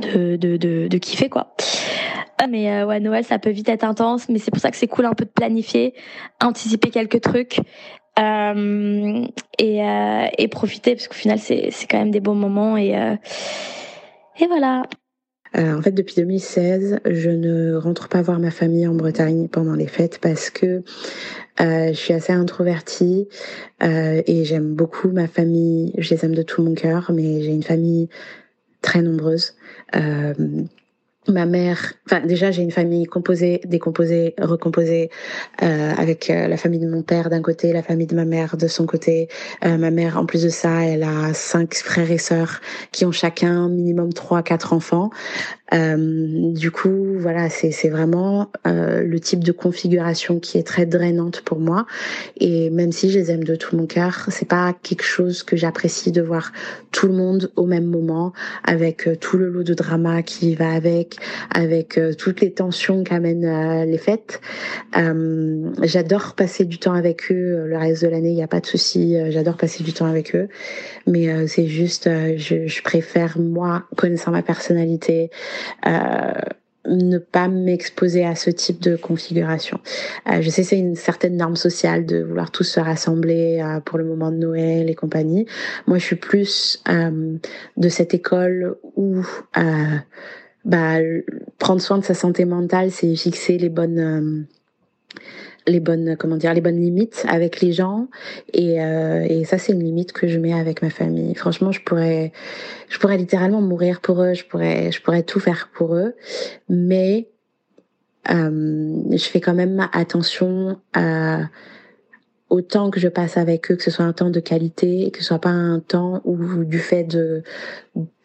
de, 0.00 0.36
de, 0.36 0.56
de, 0.56 0.88
de 0.88 0.98
kiffer 0.98 1.28
quoi. 1.28 1.54
Mais 2.50 2.82
ouais, 2.84 3.00
Noël, 3.00 3.24
ça 3.24 3.38
peut 3.38 3.50
vite 3.50 3.68
être 3.68 3.84
intense, 3.84 4.28
mais 4.28 4.38
c'est 4.38 4.50
pour 4.50 4.60
ça 4.60 4.70
que 4.70 4.76
c'est 4.76 4.88
cool 4.88 5.06
un 5.06 5.14
peu 5.14 5.24
de 5.24 5.30
planifier, 5.30 5.94
anticiper 6.42 6.90
quelques 6.90 7.20
trucs 7.22 7.60
euh, 8.18 9.26
et, 9.58 9.82
euh, 9.82 10.26
et 10.38 10.48
profiter, 10.48 10.94
parce 10.94 11.08
qu'au 11.08 11.14
final, 11.14 11.38
c'est 11.38 11.70
quand 11.88 11.98
même 11.98 12.10
des 12.10 12.20
bons 12.20 12.34
moments 12.34 12.76
et, 12.76 12.96
euh, 12.96 13.16
et 14.38 14.46
voilà. 14.46 14.82
Euh, 15.56 15.76
en 15.76 15.82
fait, 15.82 15.92
depuis 15.92 16.16
2016, 16.16 17.00
je 17.04 17.30
ne 17.30 17.74
rentre 17.76 18.08
pas 18.08 18.22
voir 18.22 18.40
ma 18.40 18.50
famille 18.50 18.86
en 18.86 18.94
Bretagne 18.94 19.48
pendant 19.48 19.74
les 19.74 19.86
fêtes 19.86 20.18
parce 20.20 20.50
que 20.50 20.82
euh, 21.60 21.88
je 21.88 21.92
suis 21.92 22.12
assez 22.12 22.32
introvertie 22.32 23.28
euh, 23.82 24.22
et 24.26 24.44
j'aime 24.44 24.74
beaucoup 24.74 25.08
ma 25.08 25.28
famille. 25.28 25.92
Je 25.98 26.14
les 26.14 26.24
aime 26.24 26.34
de 26.34 26.42
tout 26.42 26.62
mon 26.62 26.74
cœur, 26.74 27.12
mais 27.14 27.42
j'ai 27.42 27.52
une 27.52 27.62
famille 27.62 28.08
très 28.82 29.02
nombreuse. 29.02 29.54
Ma 31.28 31.46
mère, 31.46 31.94
enfin 32.06 32.20
déjà 32.20 32.50
j'ai 32.50 32.62
une 32.62 32.70
famille 32.70 33.06
composée, 33.06 33.60
décomposée, 33.64 34.34
recomposée, 34.38 35.10
euh, 35.62 35.92
avec 35.96 36.28
euh, 36.30 36.48
la 36.48 36.56
famille 36.56 36.80
de 36.80 36.88
mon 36.88 37.02
père 37.02 37.30
d'un 37.30 37.40
côté, 37.42 37.72
la 37.72 37.82
famille 37.82 38.06
de 38.06 38.14
ma 38.14 38.24
mère 38.24 38.56
de 38.56 38.66
son 38.66 38.86
côté. 38.86 39.28
Euh, 39.64 39.78
ma 39.78 39.90
mère, 39.90 40.18
en 40.18 40.26
plus 40.26 40.42
de 40.42 40.48
ça, 40.48 40.84
elle 40.84 41.02
a 41.02 41.32
cinq 41.32 41.74
frères 41.74 42.10
et 42.10 42.18
sœurs 42.18 42.60
qui 42.92 43.04
ont 43.04 43.12
chacun 43.12 43.68
minimum 43.68 44.12
trois, 44.12 44.42
quatre 44.42 44.72
enfants. 44.72 45.10
Euh, 45.72 46.52
du 46.52 46.70
coup, 46.70 47.18
voilà, 47.18 47.48
c'est 47.48 47.88
vraiment 47.88 48.50
euh, 48.66 49.02
le 49.02 49.18
type 49.18 49.42
de 49.42 49.50
configuration 49.50 50.38
qui 50.38 50.58
est 50.58 50.62
très 50.62 50.86
drainante 50.86 51.40
pour 51.40 51.58
moi. 51.58 51.86
Et 52.38 52.70
même 52.70 52.92
si 52.92 53.10
je 53.10 53.18
les 53.18 53.30
aime 53.30 53.44
de 53.44 53.56
tout 53.56 53.76
mon 53.76 53.86
cœur, 53.86 54.26
c'est 54.28 54.48
pas 54.48 54.74
quelque 54.82 55.04
chose 55.04 55.42
que 55.42 55.56
j'apprécie 55.56 56.12
de 56.12 56.20
voir 56.20 56.52
tout 56.92 57.06
le 57.06 57.14
monde 57.14 57.50
au 57.56 57.66
même 57.66 57.86
moment, 57.86 58.32
avec 58.62 59.08
tout 59.20 59.38
le 59.38 59.48
lot 59.48 59.64
de 59.64 59.74
drama 59.74 60.22
qui 60.22 60.54
va 60.54 60.70
avec, 60.72 61.13
avec 61.50 61.98
euh, 61.98 62.12
toutes 62.14 62.40
les 62.40 62.52
tensions 62.52 63.04
qu'amènent 63.04 63.44
euh, 63.44 63.84
les 63.84 63.98
fêtes. 63.98 64.40
J'adore 65.82 66.34
passer 66.34 66.64
du 66.64 66.78
temps 66.78 66.94
avec 66.94 67.30
eux 67.30 67.66
le 67.66 67.76
reste 67.76 68.02
de 68.02 68.08
l'année, 68.08 68.30
il 68.30 68.34
n'y 68.34 68.42
a 68.42 68.48
pas 68.48 68.60
de 68.60 68.66
souci. 68.66 69.16
J'adore 69.30 69.56
passer 69.56 69.82
du 69.82 69.92
temps 69.92 70.06
avec 70.06 70.34
eux, 70.34 70.48
mais 71.06 71.46
c'est 71.46 71.66
juste, 71.66 72.08
je, 72.36 72.82
préfère 72.82 73.38
moi 73.38 73.84
connaissant 73.96 74.30
ma 74.30 74.42
personnalité. 74.42 75.30
Euh, 75.86 76.32
ne 76.86 77.18
pas 77.18 77.48
m'exposer 77.48 78.24
à 78.24 78.34
ce 78.34 78.50
type 78.50 78.80
de 78.80 78.96
configuration. 78.96 79.80
Euh, 80.30 80.42
je 80.42 80.50
sais 80.50 80.62
c'est 80.62 80.78
une 80.78 80.96
certaine 80.96 81.36
norme 81.36 81.56
sociale 81.56 82.06
de 82.06 82.22
vouloir 82.22 82.50
tous 82.50 82.64
se 82.64 82.80
rassembler 82.80 83.60
euh, 83.62 83.80
pour 83.80 83.98
le 83.98 84.04
moment 84.04 84.30
de 84.30 84.36
Noël 84.36 84.90
et 84.90 84.94
compagnie. 84.94 85.46
Moi, 85.86 85.98
je 85.98 86.04
suis 86.04 86.16
plus 86.16 86.82
euh, 86.88 87.36
de 87.76 87.88
cette 87.88 88.14
école 88.14 88.76
où 88.96 89.22
euh, 89.56 89.96
bah, 90.64 90.96
prendre 91.58 91.80
soin 91.80 91.98
de 91.98 92.04
sa 92.04 92.14
santé 92.14 92.44
mentale, 92.44 92.90
c'est 92.90 93.14
fixer 93.16 93.58
les 93.58 93.68
bonnes 93.68 94.46
les 95.66 95.80
bonnes 95.80 96.16
comment 96.18 96.36
dire 96.36 96.52
les 96.52 96.60
bonnes 96.60 96.80
limites 96.80 97.24
avec 97.28 97.60
les 97.60 97.72
gens. 97.72 98.08
Et, 98.52 98.82
euh, 98.82 99.26
et 99.28 99.44
ça 99.44 99.58
c'est 99.58 99.72
une 99.72 99.82
limite 99.82 100.12
que 100.12 100.28
je 100.28 100.38
mets 100.38 100.52
avec 100.52 100.82
ma 100.82 100.90
famille. 100.90 101.34
Franchement 101.34 101.72
je 101.72 101.80
pourrais 101.80 102.32
je 102.88 102.98
pourrais 102.98 103.16
littéralement 103.16 103.60
mourir 103.60 104.00
pour 104.00 104.22
eux. 104.22 104.34
Je 104.34 104.44
pourrais 104.44 104.92
je 104.92 105.00
pourrais 105.00 105.22
tout 105.22 105.40
faire 105.40 105.70
pour 105.72 105.94
eux. 105.94 106.14
Mais 106.68 107.28
euh, 108.30 109.02
je 109.10 109.24
fais 109.24 109.40
quand 109.40 109.54
même 109.54 109.88
attention 109.92 110.78
à 110.92 111.42
au 112.50 112.60
temps 112.60 112.90
que 112.90 113.00
je 113.00 113.08
passe 113.08 113.36
avec 113.36 113.70
eux, 113.70 113.76
que 113.76 113.82
ce 113.82 113.90
soit 113.90 114.04
un 114.04 114.12
temps 114.12 114.30
de 114.30 114.40
qualité, 114.40 115.10
que 115.10 115.18
ce 115.18 115.24
soit 115.24 115.40
pas 115.40 115.50
un 115.50 115.80
temps 115.80 116.20
où 116.24 116.64
du 116.64 116.78
fait 116.78 117.04
de 117.04 117.42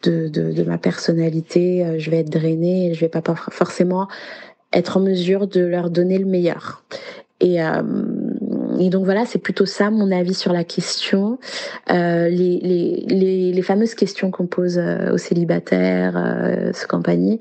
de, 0.02 0.28
de, 0.28 0.52
de 0.52 0.62
ma 0.62 0.78
personnalité, 0.78 1.84
euh, 1.84 1.98
je 1.98 2.10
vais 2.10 2.20
être 2.20 2.30
drainée, 2.30 2.92
je 2.94 3.00
vais 3.00 3.08
pas 3.08 3.22
forcément 3.50 4.08
être 4.72 4.96
en 4.96 5.00
mesure 5.00 5.46
de 5.46 5.60
leur 5.60 5.90
donner 5.90 6.18
le 6.18 6.26
meilleur. 6.26 6.82
Et, 7.40 7.62
euh, 7.62 7.82
et 8.78 8.90
donc 8.90 9.04
voilà, 9.04 9.24
c'est 9.24 9.38
plutôt 9.38 9.66
ça 9.66 9.90
mon 9.90 10.12
avis 10.12 10.34
sur 10.34 10.52
la 10.52 10.62
question. 10.64 11.38
Euh, 11.90 12.28
les, 12.28 12.60
les, 12.60 13.04
les, 13.08 13.52
les, 13.52 13.62
fameuses 13.62 13.94
questions 13.94 14.30
qu'on 14.30 14.46
pose 14.46 14.78
euh, 14.78 15.12
aux 15.12 15.18
célibataires, 15.18 16.16
euh, 16.16 16.72
ce 16.74 16.86
compagnie, 16.86 17.40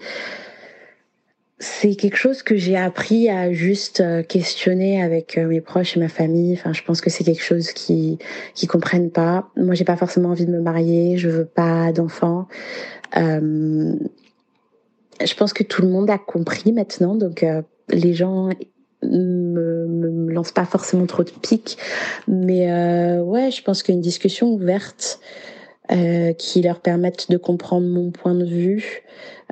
c'est 1.82 1.96
quelque 1.96 2.18
chose 2.18 2.44
que 2.44 2.58
j'ai 2.58 2.76
appris 2.76 3.30
à 3.30 3.54
juste 3.54 4.02
euh, 4.02 4.22
questionner 4.22 5.02
avec 5.02 5.38
euh, 5.38 5.48
mes 5.48 5.62
proches 5.62 5.96
et 5.96 6.00
ma 6.00 6.10
famille. 6.10 6.54
Enfin, 6.54 6.74
je 6.74 6.84
pense 6.84 7.00
que 7.00 7.10
c'est 7.10 7.24
quelque 7.24 7.44
chose 7.44 7.72
qui 7.72 8.18
qui 8.54 8.68
comprennent 8.68 9.12
pas. 9.12 9.50
Moi, 9.56 9.76
j'ai 9.76 9.86
pas 9.86 9.96
forcément 9.96 10.30
envie 10.30 10.46
de 10.46 10.52
me 10.52 10.60
marier, 10.60 11.18
je 11.18 11.30
veux 11.30 11.46
pas 11.46 11.94
d'enfants. 11.94 12.48
Euh, 13.16 13.94
je 15.24 15.34
pense 15.36 15.54
que 15.54 15.64
tout 15.64 15.82
le 15.82 15.88
monde 15.88 16.10
a 16.10 16.18
compris 16.18 16.74
maintenant, 16.74 17.16
donc 17.16 17.46
les 17.90 18.14
gens 18.14 18.50
me, 19.04 19.88
me, 19.88 20.32
lancent 20.32 20.52
pas 20.52 20.66
forcément 20.66 21.06
trop 21.06 21.24
de 21.24 21.32
piques, 21.32 21.78
mais 22.28 22.72
euh, 22.72 23.22
ouais, 23.22 23.52
je 23.52 23.62
pense 23.64 23.84
qu'une 23.84 24.02
discussion 24.02 24.50
ouverte 24.50 25.20
euh, 25.92 26.34
qui 26.34 26.62
leur 26.62 26.82
permette 26.82 27.30
de 27.30 27.38
comprendre 27.38 27.88
mon 27.88 28.12
point 28.12 28.36
de 28.36 28.46
vue, 28.46 29.04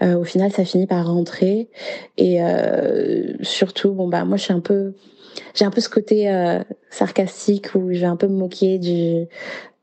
euh, 0.03 0.15
au 0.17 0.23
final, 0.23 0.51
ça 0.51 0.65
finit 0.65 0.87
par 0.87 1.07
rentrer. 1.07 1.69
Et 2.17 2.43
euh, 2.43 3.33
surtout, 3.41 3.91
bon 3.91 4.07
bah 4.07 4.25
moi, 4.25 4.37
je 4.37 4.43
suis 4.43 4.53
un 4.53 4.59
peu 4.59 4.93
j'ai 5.53 5.65
un 5.65 5.71
peu 5.71 5.81
ce 5.81 5.89
côté 5.89 6.31
euh, 6.31 6.59
sarcastique 6.89 7.75
où 7.75 7.91
je 7.91 7.99
vais 7.99 8.05
un 8.05 8.15
peu 8.15 8.27
me 8.27 8.37
moquer 8.37 8.79
du 8.79 9.25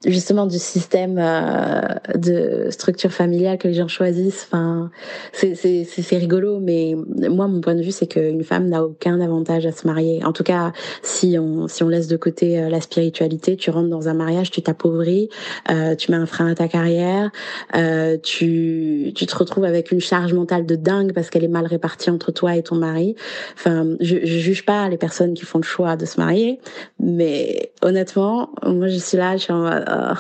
justement 0.06 0.46
du 0.46 0.58
système 0.58 1.18
euh, 1.18 1.80
de 2.16 2.68
structure 2.70 3.12
familiale 3.12 3.58
que 3.58 3.68
les 3.68 3.74
gens 3.74 3.88
choisissent. 3.88 4.46
Enfin, 4.50 4.90
c'est 5.32 6.16
rigolo, 6.16 6.60
mais 6.60 6.94
moi 7.28 7.46
mon 7.48 7.60
point 7.60 7.74
de 7.74 7.82
vue 7.82 7.92
c'est 7.92 8.06
qu'une 8.06 8.44
femme 8.44 8.68
n'a 8.68 8.84
aucun 8.84 9.20
avantage 9.20 9.66
à 9.66 9.72
se 9.72 9.86
marier. 9.86 10.24
En 10.24 10.32
tout 10.32 10.44
cas, 10.44 10.72
si 11.02 11.38
on 11.38 11.68
si 11.68 11.82
on 11.82 11.88
laisse 11.88 12.08
de 12.08 12.16
côté 12.16 12.58
euh, 12.58 12.68
la 12.68 12.80
spiritualité, 12.80 13.56
tu 13.56 13.70
rentres 13.70 13.88
dans 13.88 14.08
un 14.08 14.14
mariage, 14.14 14.50
tu 14.50 14.62
t'appauvris, 14.62 15.28
euh, 15.70 15.94
tu 15.94 16.10
mets 16.10 16.16
un 16.16 16.26
frein 16.26 16.50
à 16.50 16.54
ta 16.54 16.68
carrière, 16.68 17.30
euh, 17.74 18.16
tu 18.22 19.12
tu 19.14 19.26
te 19.26 19.36
retrouves 19.36 19.64
avec 19.64 19.92
une 19.92 20.00
charge 20.00 20.34
mentale 20.34 20.66
de 20.66 20.76
dingue 20.76 21.12
parce 21.12 21.30
qu'elle 21.30 21.44
est 21.44 21.48
mal 21.48 21.66
répartie 21.66 22.10
entre 22.10 22.32
toi 22.32 22.56
et 22.56 22.62
ton 22.62 22.76
mari. 22.76 23.14
Enfin, 23.54 23.86
je, 24.00 24.16
je 24.22 24.38
juge 24.38 24.64
pas 24.64 24.88
les 24.88 24.98
personnes 24.98 25.34
qui 25.34 25.44
font 25.44 25.58
le 25.58 25.64
choix 25.64 25.96
de 25.96 26.04
se 26.04 26.20
marier, 26.20 26.60
mais 27.00 27.72
honnêtement, 27.82 28.50
moi 28.64 28.88
je 28.88 28.98
suis 28.98 29.16
là, 29.16 29.36
je 29.36 29.42
suis 29.42 29.52
en 29.52 29.64
oh, 29.94 30.18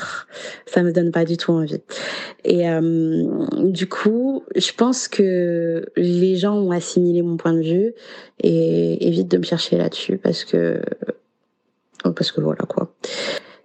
ça 0.66 0.82
me 0.82 0.92
donne 0.92 1.10
pas 1.10 1.24
du 1.24 1.36
tout 1.36 1.52
envie. 1.52 1.82
Et 2.44 2.68
euh, 2.68 3.46
du 3.62 3.88
coup, 3.88 4.44
je 4.54 4.72
pense 4.72 5.08
que 5.08 5.86
les 5.96 6.36
gens 6.36 6.54
ont 6.54 6.70
assimilé 6.70 7.22
mon 7.22 7.36
point 7.36 7.52
de 7.52 7.62
vue 7.62 7.94
et 8.42 9.06
évitent 9.06 9.30
de 9.30 9.38
me 9.38 9.44
chercher 9.44 9.76
là-dessus 9.76 10.18
parce 10.18 10.44
que 10.44 10.80
parce 12.02 12.32
que 12.32 12.40
voilà 12.40 12.64
quoi. 12.68 12.94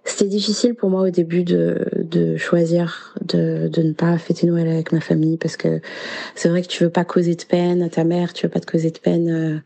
C'était 0.04 0.28
difficile 0.28 0.74
pour 0.74 0.88
moi 0.88 1.02
au 1.02 1.10
début 1.10 1.44
de, 1.44 1.86
de 1.96 2.36
choisir 2.36 3.14
de, 3.20 3.68
de 3.68 3.82
ne 3.82 3.92
pas 3.92 4.16
fêter 4.16 4.46
Noël 4.46 4.66
avec 4.66 4.92
ma 4.92 5.00
famille 5.00 5.36
parce 5.36 5.56
que 5.56 5.80
c'est 6.34 6.48
vrai 6.48 6.62
que 6.62 6.68
tu 6.68 6.82
veux 6.82 6.90
pas 6.90 7.04
causer 7.04 7.34
de 7.34 7.44
peine 7.44 7.82
à 7.82 7.90
ta 7.90 8.04
mère, 8.04 8.32
tu 8.32 8.46
veux 8.46 8.50
pas 8.50 8.60
te 8.60 8.70
causer 8.70 8.90
de 8.90 8.98
peine, 8.98 9.62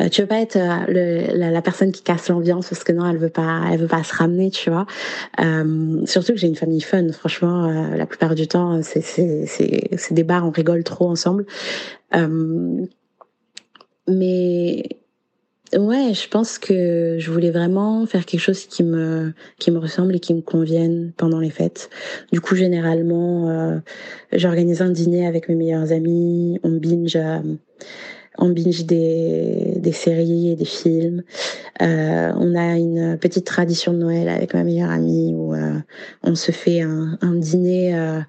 euh, 0.00 0.08
tu 0.08 0.22
veux 0.22 0.26
pas 0.26 0.40
être 0.40 0.56
euh, 0.56 1.32
la, 1.34 1.62
personne 1.62 1.92
qui 1.92 2.02
casse 2.02 2.28
l'ambiance 2.28 2.68
parce 2.68 2.84
que 2.84 2.92
non, 2.92 3.08
elle 3.08 3.18
veut 3.18 3.30
pas, 3.30 3.62
elle 3.70 3.80
veut 3.80 3.86
pas 3.86 4.02
se 4.02 4.14
ramener, 4.14 4.50
tu 4.50 4.70
vois. 4.70 4.86
Euh, 5.40 6.04
surtout 6.06 6.32
que 6.32 6.38
j'ai 6.38 6.48
une 6.48 6.56
famille 6.56 6.80
fun, 6.80 7.10
franchement, 7.12 7.66
euh, 7.66 7.96
la 7.96 8.06
plupart 8.06 8.34
du 8.34 8.48
temps, 8.48 8.82
c'est 8.82 9.02
c'est 9.02 9.46
c'est 9.46 9.88
c'est 9.96 10.14
des 10.14 10.24
bars, 10.24 10.46
on 10.46 10.50
rigole 10.50 10.84
trop 10.84 11.08
ensemble. 11.08 11.46
Euh, 12.14 12.86
mais 14.08 14.88
Ouais, 15.76 16.14
je 16.14 16.28
pense 16.28 16.58
que 16.58 17.16
je 17.20 17.30
voulais 17.30 17.52
vraiment 17.52 18.04
faire 18.04 18.26
quelque 18.26 18.40
chose 18.40 18.66
qui 18.66 18.82
me 18.82 19.32
qui 19.58 19.70
me 19.70 19.78
ressemble 19.78 20.16
et 20.16 20.18
qui 20.18 20.34
me 20.34 20.40
convienne 20.40 21.12
pendant 21.16 21.38
les 21.38 21.50
fêtes. 21.50 21.90
Du 22.32 22.40
coup, 22.40 22.56
généralement, 22.56 23.48
euh, 23.48 23.78
j'organise 24.32 24.82
un 24.82 24.90
dîner 24.90 25.28
avec 25.28 25.48
mes 25.48 25.54
meilleurs 25.54 25.92
amis, 25.92 26.58
on 26.64 26.70
binge 26.70 27.14
euh, 27.14 27.38
on 28.38 28.48
binge 28.48 28.84
des, 28.84 29.74
des 29.76 29.92
séries 29.92 30.50
et 30.50 30.56
des 30.56 30.64
films. 30.64 31.22
Euh, 31.82 32.32
on 32.36 32.56
a 32.56 32.76
une 32.76 33.16
petite 33.18 33.46
tradition 33.46 33.92
de 33.92 33.98
Noël 33.98 34.28
avec 34.28 34.54
ma 34.54 34.64
meilleure 34.64 34.90
amie 34.90 35.34
où 35.36 35.54
euh, 35.54 35.78
on 36.24 36.34
se 36.34 36.50
fait 36.50 36.80
un, 36.80 37.18
un 37.20 37.34
dîner 37.34 37.94
euh, 37.94 38.20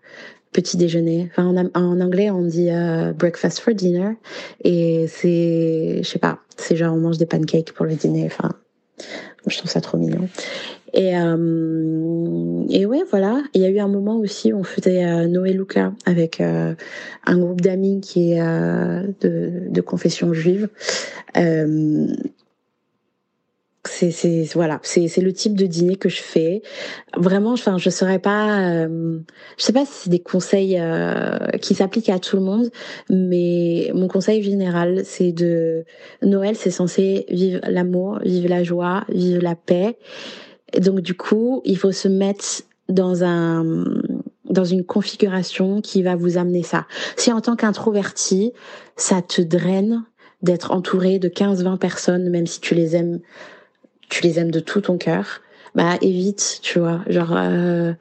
petit 0.52 0.78
déjeuner. 0.78 1.32
En, 1.38 1.56
anglais, 2.02 2.30
on 2.30 2.42
dit 2.42 2.70
euh, 2.70 3.14
breakfast 3.14 3.60
for 3.60 3.74
dinner. 3.74 4.16
Et 4.64 5.06
c'est, 5.08 6.02
je 6.04 6.08
sais 6.08 6.20
pas, 6.20 6.40
c'est 6.58 6.76
genre 6.76 6.94
on 6.94 7.00
mange 7.00 7.18
des 7.18 7.26
pancakes 7.26 7.72
pour 7.74 7.86
le 7.86 7.96
dîner. 7.96 8.26
Enfin, 8.26 8.52
je 9.48 9.58
trouve 9.58 9.72
ça 9.72 9.82
trop 9.82 9.98
mignon. 9.98 10.28
Et, 10.94 11.18
euh, 11.18 12.66
et 12.70 12.86
ouais, 12.86 13.04
voilà. 13.10 13.42
Il 13.54 13.62
y 13.62 13.66
a 13.66 13.70
eu 13.70 13.80
un 13.80 13.88
moment 13.88 14.18
aussi 14.18 14.52
où 14.52 14.58
on 14.58 14.64
faisait 14.64 15.06
euh, 15.06 15.28
Noé 15.28 15.54
Luca 15.54 15.94
avec 16.06 16.42
euh, 16.42 16.76
un 17.26 17.38
groupe 17.38 17.62
d'amis 17.62 18.02
qui 18.02 18.34
est 18.34 18.42
de 18.42 19.82
confession 19.82 20.34
juive. 20.34 20.68
C'est 23.84 24.44
voilà. 24.54 24.80
C'est 24.84 25.08
c'est 25.08 25.22
le 25.22 25.34
type 25.34 25.56
de 25.58 25.66
dîner 25.66 25.96
que 25.96 26.08
je 26.08 26.22
fais. 26.22 26.62
Vraiment 27.18 27.54
enfin 27.54 27.80
je 27.80 27.90
saurais 27.90 28.20
pas 28.20 28.60
euh, 28.60 29.20
je 29.58 29.64
sais 29.64 29.74
pas 29.74 29.86
si 29.86 30.04
c'est 30.04 30.10
des 30.12 30.20
conseils 30.20 30.78
euh, 30.80 31.48
qui 31.62 31.74
s'appliquent 31.74 32.10
à 32.10 32.20
tout 32.20 32.36
le 32.36 32.44
monde 32.44 32.70
mais 33.10 33.90
mon 33.96 34.08
conseil 34.08 34.44
général 34.44 35.02
c'est 35.04 35.32
de 35.32 35.84
Noël 36.22 36.56
c'est 36.56 36.70
censé 36.70 37.26
vivre 37.30 37.60
l'amour 37.68 38.20
vivre 38.24 38.50
la 38.50 38.64
joie 38.64 39.04
vivre 39.10 39.42
la 39.42 39.56
paix. 39.56 39.98
Et 40.74 40.80
donc 40.80 41.02
du 41.02 41.16
coup 41.16 41.62
il 41.66 41.78
faut 41.78 41.92
se 41.92 42.08
mettre 42.08 42.46
dans 42.88 43.24
un 43.24 43.84
dans 44.46 44.66
une 44.66 44.86
configuration 44.86 45.82
qui 45.82 46.04
va 46.04 46.16
vous 46.16 46.38
amener 46.38 46.62
ça. 46.62 46.86
Si 47.18 47.34
en 47.34 47.42
tant 47.42 47.56
qu'introverti 47.56 48.54
ça 48.96 49.24
te 49.24 49.42
draine 49.42 50.04
d'être 50.44 50.72
entouré 50.72 51.18
de 51.18 51.30
15-20 51.30 51.80
personnes 51.80 52.30
même 52.30 52.46
si 52.46 52.62
tu 52.62 52.76
les 52.76 52.96
aimes 52.96 53.22
tu 54.12 54.24
les 54.24 54.40
aimes 54.40 54.52
de 54.52 54.60
tout 54.60 54.82
ton 54.82 54.98
cœur, 54.98 55.42
bah 55.74 55.96
évite, 56.02 56.60
tu 56.62 56.80
vois, 56.80 57.00
genre, 57.08 57.34
euh... 57.34 57.94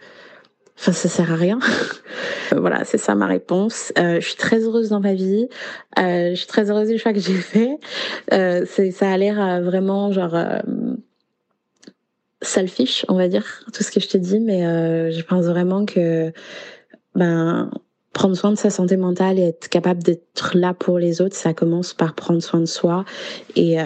enfin 0.76 0.92
ça 0.92 1.08
sert 1.08 1.32
à 1.32 1.36
rien. 1.36 1.60
voilà, 2.50 2.84
c'est 2.84 2.98
ça 2.98 3.14
ma 3.14 3.26
réponse. 3.26 3.92
Euh, 3.96 4.16
je 4.20 4.26
suis 4.26 4.36
très 4.36 4.64
heureuse 4.64 4.88
dans 4.90 5.00
ma 5.00 5.14
vie, 5.14 5.48
euh, 5.98 6.30
je 6.30 6.34
suis 6.34 6.48
très 6.48 6.68
heureuse 6.68 6.88
du 6.88 6.98
choix 6.98 7.12
que 7.12 7.20
j'ai 7.20 7.34
fait. 7.34 7.78
Ça 8.30 9.10
a 9.10 9.16
l'air 9.16 9.62
vraiment 9.62 10.10
genre 10.10 10.36
selfish, 12.42 13.06
on 13.08 13.14
va 13.14 13.28
dire, 13.28 13.64
tout 13.72 13.84
ce 13.84 13.92
que 13.92 14.00
je 14.00 14.08
te 14.08 14.18
dis, 14.18 14.40
mais 14.40 14.62
je 15.12 15.22
pense 15.22 15.44
vraiment 15.44 15.86
que 15.86 16.32
ben 17.14 17.70
prendre 18.12 18.36
soin 18.36 18.50
de 18.50 18.56
sa 18.56 18.70
santé 18.70 18.96
mentale 18.96 19.38
et 19.38 19.48
être 19.48 19.68
capable 19.68 20.02
d'être 20.02 20.56
là 20.56 20.74
pour 20.74 20.98
les 20.98 21.20
autres, 21.20 21.36
ça 21.36 21.54
commence 21.54 21.94
par 21.94 22.14
prendre 22.14 22.42
soin 22.42 22.58
de 22.58 22.66
soi 22.66 23.04
et 23.54 23.78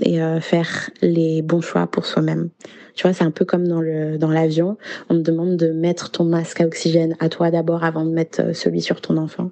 et 0.00 0.22
euh, 0.22 0.40
faire 0.40 0.90
les 1.02 1.42
bons 1.42 1.60
choix 1.60 1.86
pour 1.86 2.06
soi-même. 2.06 2.50
Tu 2.94 3.02
vois, 3.02 3.12
c'est 3.14 3.24
un 3.24 3.30
peu 3.30 3.44
comme 3.44 3.66
dans 3.66 3.80
le 3.80 4.18
dans 4.18 4.30
l'avion, 4.30 4.76
on 5.08 5.14
te 5.14 5.20
demande 5.20 5.56
de 5.56 5.70
mettre 5.70 6.10
ton 6.10 6.24
masque 6.24 6.60
à 6.60 6.66
oxygène 6.66 7.16
à 7.20 7.28
toi 7.28 7.50
d'abord 7.50 7.84
avant 7.84 8.04
de 8.04 8.10
mettre 8.10 8.54
celui 8.54 8.82
sur 8.82 9.00
ton 9.00 9.16
enfant. 9.16 9.50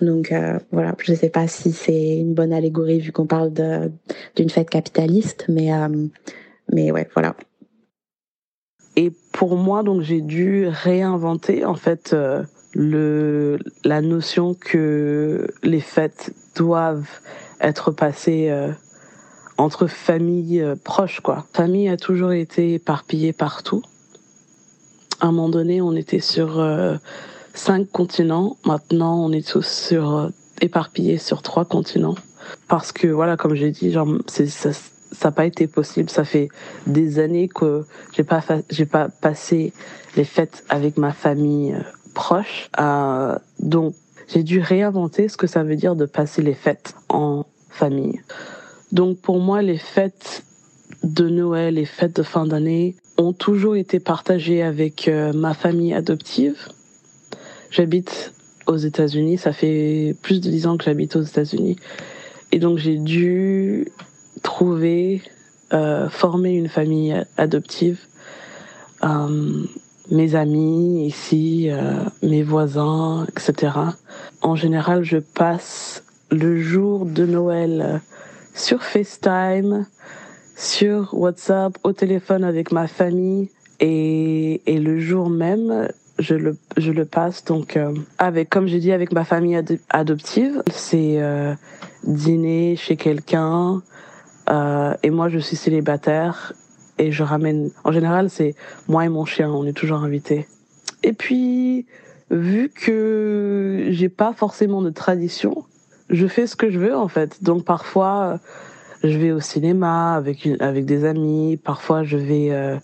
Donc 0.00 0.30
euh, 0.30 0.58
voilà, 0.70 0.94
je 1.00 1.12
ne 1.12 1.16
sais 1.16 1.30
pas 1.30 1.48
si 1.48 1.72
c'est 1.72 2.18
une 2.18 2.34
bonne 2.34 2.52
allégorie 2.52 3.00
vu 3.00 3.10
qu'on 3.10 3.26
parle 3.26 3.52
d'une 4.36 4.50
fête 4.50 4.70
capitaliste, 4.70 5.46
mais 5.48 5.72
euh, 5.72 5.88
mais 6.72 6.92
ouais, 6.92 7.08
voilà. 7.14 7.34
Et 8.96 9.12
pour 9.32 9.56
moi, 9.56 9.82
donc 9.82 10.02
j'ai 10.02 10.20
dû 10.20 10.66
réinventer 10.66 11.64
en 11.64 11.74
fait 11.74 12.12
euh, 12.12 12.42
le 12.74 13.58
la 13.84 14.00
notion 14.00 14.54
que 14.54 15.46
les 15.62 15.80
fêtes 15.80 16.32
doivent 16.56 17.20
être 17.60 17.90
passées 17.90 18.48
euh, 18.50 18.72
entre 19.58 19.88
familles 19.88 20.62
euh, 20.62 20.76
proches, 20.82 21.20
quoi. 21.20 21.44
Famille 21.52 21.88
a 21.88 21.96
toujours 21.96 22.32
été 22.32 22.74
éparpillée 22.74 23.32
partout. 23.32 23.82
À 25.20 25.26
un 25.26 25.32
moment 25.32 25.48
donné, 25.48 25.82
on 25.82 25.94
était 25.94 26.20
sur 26.20 26.60
euh, 26.60 26.96
cinq 27.52 27.90
continents. 27.90 28.56
Maintenant, 28.64 29.18
on 29.18 29.32
est 29.32 29.46
tous 29.46 29.66
sur 29.66 30.14
euh, 30.14 30.28
éparpillés 30.60 31.18
sur 31.18 31.42
trois 31.42 31.64
continents. 31.64 32.14
Parce 32.68 32.92
que 32.92 33.08
voilà, 33.08 33.36
comme 33.36 33.56
j'ai 33.56 33.72
dit, 33.72 33.90
genre, 33.90 34.08
ça 34.28 34.70
n'a 35.24 35.30
pas 35.32 35.44
été 35.44 35.66
possible. 35.66 36.08
Ça 36.08 36.24
fait 36.24 36.48
des 36.86 37.18
années 37.18 37.48
que 37.48 37.84
j'ai 38.12 38.22
pas 38.22 38.42
pas 38.90 39.08
passé 39.08 39.72
les 40.16 40.24
fêtes 40.24 40.64
avec 40.68 40.96
ma 40.96 41.12
famille 41.12 41.74
euh, 41.74 41.82
proche. 42.14 42.70
Donc 43.58 43.94
j'ai 44.28 44.44
dû 44.44 44.60
réinventer 44.60 45.28
ce 45.28 45.36
que 45.36 45.46
ça 45.46 45.64
veut 45.64 45.76
dire 45.76 45.96
de 45.96 46.06
passer 46.06 46.42
les 46.42 46.54
fêtes 46.54 46.94
en 47.08 47.44
famille. 47.70 48.20
Donc 48.92 49.18
pour 49.18 49.40
moi, 49.40 49.62
les 49.62 49.78
fêtes 49.78 50.44
de 51.02 51.28
Noël, 51.28 51.74
les 51.74 51.84
fêtes 51.84 52.16
de 52.16 52.22
fin 52.22 52.46
d'année 52.46 52.96
ont 53.16 53.32
toujours 53.32 53.76
été 53.76 54.00
partagées 54.00 54.62
avec 54.62 55.08
euh, 55.08 55.32
ma 55.32 55.54
famille 55.54 55.92
adoptive. 55.92 56.56
J'habite 57.70 58.32
aux 58.66 58.76
États-Unis, 58.76 59.38
ça 59.38 59.52
fait 59.52 60.14
plus 60.22 60.40
de 60.40 60.50
dix 60.50 60.66
ans 60.66 60.76
que 60.76 60.84
j'habite 60.84 61.16
aux 61.16 61.22
États-Unis. 61.22 61.76
Et 62.52 62.58
donc 62.58 62.78
j'ai 62.78 62.96
dû 62.96 63.88
trouver, 64.42 65.22
euh, 65.72 66.08
former 66.08 66.52
une 66.52 66.68
famille 66.68 67.14
adoptive. 67.36 67.98
Euh, 69.04 69.64
mes 70.10 70.34
amis 70.34 71.06
ici, 71.06 71.68
euh, 71.70 72.04
mes 72.22 72.42
voisins, 72.42 73.26
etc. 73.28 73.72
En 74.40 74.54
général, 74.54 75.04
je 75.04 75.18
passe 75.18 76.02
le 76.30 76.60
jour 76.60 77.04
de 77.04 77.26
Noël 77.26 78.00
sur 78.58 78.82
FaceTime, 78.82 79.86
sur 80.56 81.14
WhatsApp, 81.14 81.78
au 81.84 81.92
téléphone 81.92 82.42
avec 82.42 82.72
ma 82.72 82.88
famille 82.88 83.50
et, 83.78 84.60
et 84.66 84.80
le 84.80 84.98
jour 84.98 85.30
même, 85.30 85.88
je 86.18 86.34
le, 86.34 86.56
je 86.76 86.90
le 86.90 87.04
passe 87.04 87.44
donc 87.44 87.76
euh, 87.76 87.94
avec, 88.18 88.50
comme 88.50 88.66
j'ai 88.66 88.80
dit, 88.80 88.90
avec 88.90 89.12
ma 89.12 89.24
famille 89.24 89.54
ad 89.54 89.78
adoptive. 89.90 90.62
C'est 90.72 91.22
euh, 91.22 91.54
dîner 92.02 92.74
chez 92.76 92.96
quelqu'un 92.96 93.80
euh, 94.50 94.94
et 95.02 95.10
moi 95.10 95.28
je 95.28 95.38
suis 95.38 95.56
célibataire 95.56 96.52
et 96.98 97.12
je 97.12 97.22
ramène. 97.22 97.70
En 97.84 97.92
général, 97.92 98.28
c'est 98.28 98.56
moi 98.88 99.04
et 99.04 99.08
mon 99.08 99.24
chien, 99.24 99.50
on 99.50 99.64
est 99.64 99.72
toujours 99.72 100.02
invités. 100.02 100.48
Et 101.04 101.12
puis, 101.12 101.86
vu 102.32 102.70
que 102.70 103.86
j'ai 103.90 104.08
pas 104.08 104.32
forcément 104.32 104.82
de 104.82 104.90
tradition, 104.90 105.64
je 106.10 106.26
fais 106.26 106.46
ce 106.46 106.56
que 106.56 106.70
je 106.70 106.78
veux 106.78 106.96
en 106.96 107.08
fait. 107.08 107.42
Donc 107.42 107.64
parfois, 107.64 108.38
je 109.04 109.16
vais 109.18 109.32
au 109.32 109.40
cinéma 109.40 110.14
avec 110.14 110.44
une, 110.44 110.60
avec 110.60 110.84
des 110.84 111.04
amis. 111.04 111.56
Parfois, 111.56 112.02
je 112.02 112.16
vais 112.16 112.50
euh, 112.50 112.76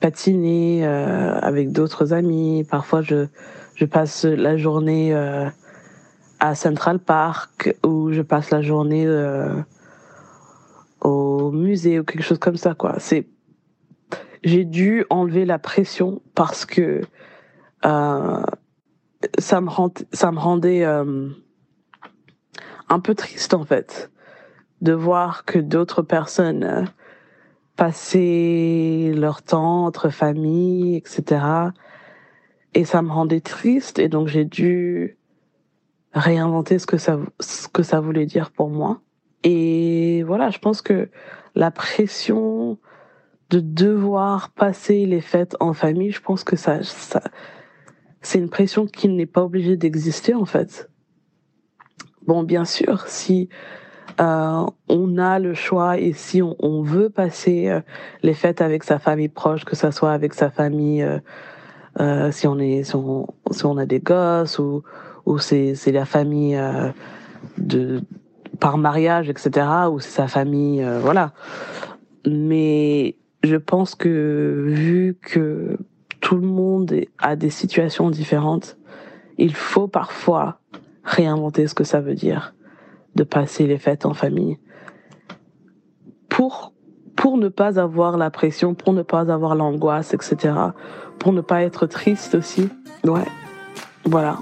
patiner 0.00 0.86
euh, 0.86 1.38
avec 1.40 1.72
d'autres 1.72 2.12
amis. 2.12 2.64
Parfois, 2.68 3.02
je 3.02 3.26
je 3.74 3.84
passe 3.84 4.24
la 4.24 4.56
journée 4.56 5.14
euh, 5.14 5.48
à 6.40 6.54
Central 6.54 6.98
Park 6.98 7.74
ou 7.84 8.12
je 8.12 8.22
passe 8.22 8.50
la 8.50 8.62
journée 8.62 9.04
euh, 9.06 9.54
au 11.00 11.50
musée 11.50 11.98
ou 11.98 12.04
quelque 12.04 12.22
chose 12.22 12.38
comme 12.38 12.56
ça 12.56 12.74
quoi. 12.74 12.96
C'est 12.98 13.26
j'ai 14.44 14.64
dû 14.64 15.04
enlever 15.10 15.44
la 15.44 15.58
pression 15.58 16.20
parce 16.34 16.66
que 16.66 17.00
euh, 17.84 18.42
ça 19.38 19.60
me 19.60 19.70
rend, 19.70 19.92
ça 20.12 20.30
me 20.32 20.38
rendait 20.38 20.84
euh, 20.84 21.30
un 22.88 23.00
peu 23.00 23.14
triste 23.14 23.54
en 23.54 23.64
fait 23.64 24.10
de 24.80 24.92
voir 24.92 25.44
que 25.44 25.58
d'autres 25.58 26.02
personnes 26.02 26.86
passer 27.76 29.12
leur 29.14 29.42
temps 29.42 29.84
entre 29.86 30.08
familles, 30.10 30.96
etc. 30.96 31.44
Et 32.74 32.84
ça 32.84 33.02
me 33.02 33.10
rendait 33.10 33.40
triste 33.40 33.98
et 33.98 34.08
donc 34.08 34.28
j'ai 34.28 34.44
dû 34.44 35.16
réinventer 36.12 36.78
ce 36.78 36.86
que 36.86 36.98
ça, 36.98 37.18
ce 37.40 37.68
que 37.68 37.82
ça 37.82 38.00
voulait 38.00 38.26
dire 38.26 38.50
pour 38.50 38.70
moi. 38.70 39.00
Et 39.42 40.22
voilà, 40.24 40.50
je 40.50 40.58
pense 40.58 40.82
que 40.82 41.10
la 41.54 41.70
pression 41.70 42.78
de 43.50 43.60
devoir 43.60 44.50
passer 44.50 45.06
les 45.06 45.20
fêtes 45.20 45.56
en 45.60 45.72
famille, 45.72 46.10
je 46.10 46.20
pense 46.20 46.44
que 46.44 46.56
ça, 46.56 46.82
ça 46.82 47.22
c'est 48.22 48.38
une 48.38 48.48
pression 48.48 48.86
qui 48.86 49.08
n'est 49.08 49.26
pas 49.26 49.44
obligée 49.44 49.76
d'exister 49.76 50.34
en 50.34 50.46
fait. 50.46 50.90
Bon, 52.26 52.42
bien 52.42 52.64
sûr, 52.64 53.06
si 53.06 53.50
euh, 54.20 54.64
on 54.88 55.18
a 55.18 55.38
le 55.38 55.52
choix 55.52 55.98
et 55.98 56.12
si 56.12 56.40
on, 56.42 56.82
veut 56.82 57.10
passer 57.10 57.68
euh, 57.68 57.80
les 58.22 58.32
fêtes 58.32 58.62
avec 58.62 58.82
sa 58.82 58.98
famille 58.98 59.28
proche, 59.28 59.64
que 59.64 59.76
ça 59.76 59.92
soit 59.92 60.12
avec 60.12 60.32
sa 60.32 60.50
famille, 60.50 61.06
euh, 62.00 62.30
si 62.30 62.46
on 62.46 62.58
est, 62.58 62.84
si 62.84 62.94
on, 62.96 63.76
a 63.76 63.86
des 63.86 64.00
gosses 64.00 64.58
ou, 64.58 64.82
c'est, 65.38 65.74
la 65.92 66.06
famille 66.06 66.58
de 67.58 68.00
par 68.58 68.78
mariage, 68.78 69.28
etc. 69.28 69.66
Ou 69.90 70.00
c'est 70.00 70.10
sa 70.10 70.28
famille, 70.28 70.86
voilà. 71.00 71.32
Mais 72.26 73.16
je 73.42 73.56
pense 73.56 73.94
que 73.94 74.64
vu 74.68 75.18
que 75.20 75.76
tout 76.20 76.36
le 76.36 76.46
monde 76.46 76.94
a 77.18 77.36
des 77.36 77.50
situations 77.50 78.08
différentes, 78.08 78.78
il 79.36 79.54
faut 79.54 79.88
parfois 79.88 80.60
réinventer 81.04 81.66
ce 81.66 81.74
que 81.74 81.84
ça 81.84 82.00
veut 82.00 82.14
dire 82.14 82.54
de 83.14 83.22
passer 83.22 83.66
les 83.66 83.78
fêtes 83.78 84.06
en 84.06 84.14
famille 84.14 84.58
pour 86.28 86.72
pour 87.16 87.38
ne 87.38 87.48
pas 87.48 87.78
avoir 87.78 88.16
la 88.16 88.28
pression, 88.30 88.74
pour 88.74 88.92
ne 88.92 89.02
pas 89.02 89.32
avoir 89.32 89.54
l'angoisse, 89.54 90.14
etc. 90.14 90.52
Pour 91.18 91.32
ne 91.32 91.40
pas 91.40 91.62
être 91.62 91.86
triste 91.86 92.34
aussi. 92.34 92.68
Ouais. 93.04 93.24
Voilà. 94.04 94.38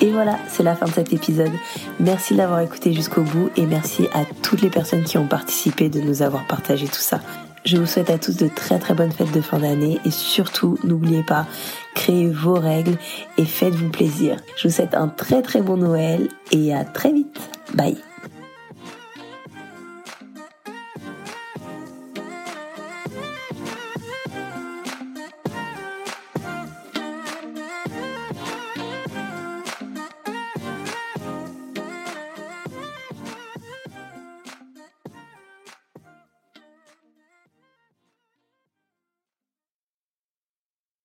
Et 0.00 0.10
voilà, 0.10 0.38
c'est 0.48 0.62
la 0.62 0.74
fin 0.74 0.86
de 0.86 0.90
cet 0.90 1.12
épisode. 1.12 1.52
Merci 2.00 2.34
d'avoir 2.34 2.60
écouté 2.60 2.92
jusqu'au 2.92 3.22
bout 3.22 3.50
et 3.56 3.66
merci 3.66 4.08
à 4.12 4.24
toutes 4.42 4.62
les 4.62 4.70
personnes 4.70 5.04
qui 5.04 5.18
ont 5.18 5.28
participé 5.28 5.88
de 5.88 6.00
nous 6.00 6.22
avoir 6.22 6.46
partagé 6.46 6.86
tout 6.86 6.94
ça. 6.94 7.20
Je 7.64 7.78
vous 7.78 7.86
souhaite 7.86 8.10
à 8.10 8.18
tous 8.18 8.36
de 8.36 8.48
très 8.48 8.78
très 8.78 8.92
bonnes 8.92 9.12
fêtes 9.12 9.32
de 9.32 9.40
fin 9.40 9.58
d'année 9.58 9.98
et 10.04 10.10
surtout 10.10 10.78
n'oubliez 10.84 11.22
pas, 11.22 11.46
créez 11.94 12.28
vos 12.28 12.54
règles 12.54 12.98
et 13.38 13.46
faites-vous 13.46 13.88
plaisir. 13.88 14.36
Je 14.56 14.68
vous 14.68 14.74
souhaite 14.74 14.94
un 14.94 15.08
très 15.08 15.40
très 15.40 15.62
bon 15.62 15.78
Noël 15.78 16.28
et 16.52 16.74
à 16.74 16.84
très 16.84 17.12
vite. 17.12 17.40
Bye 17.74 17.96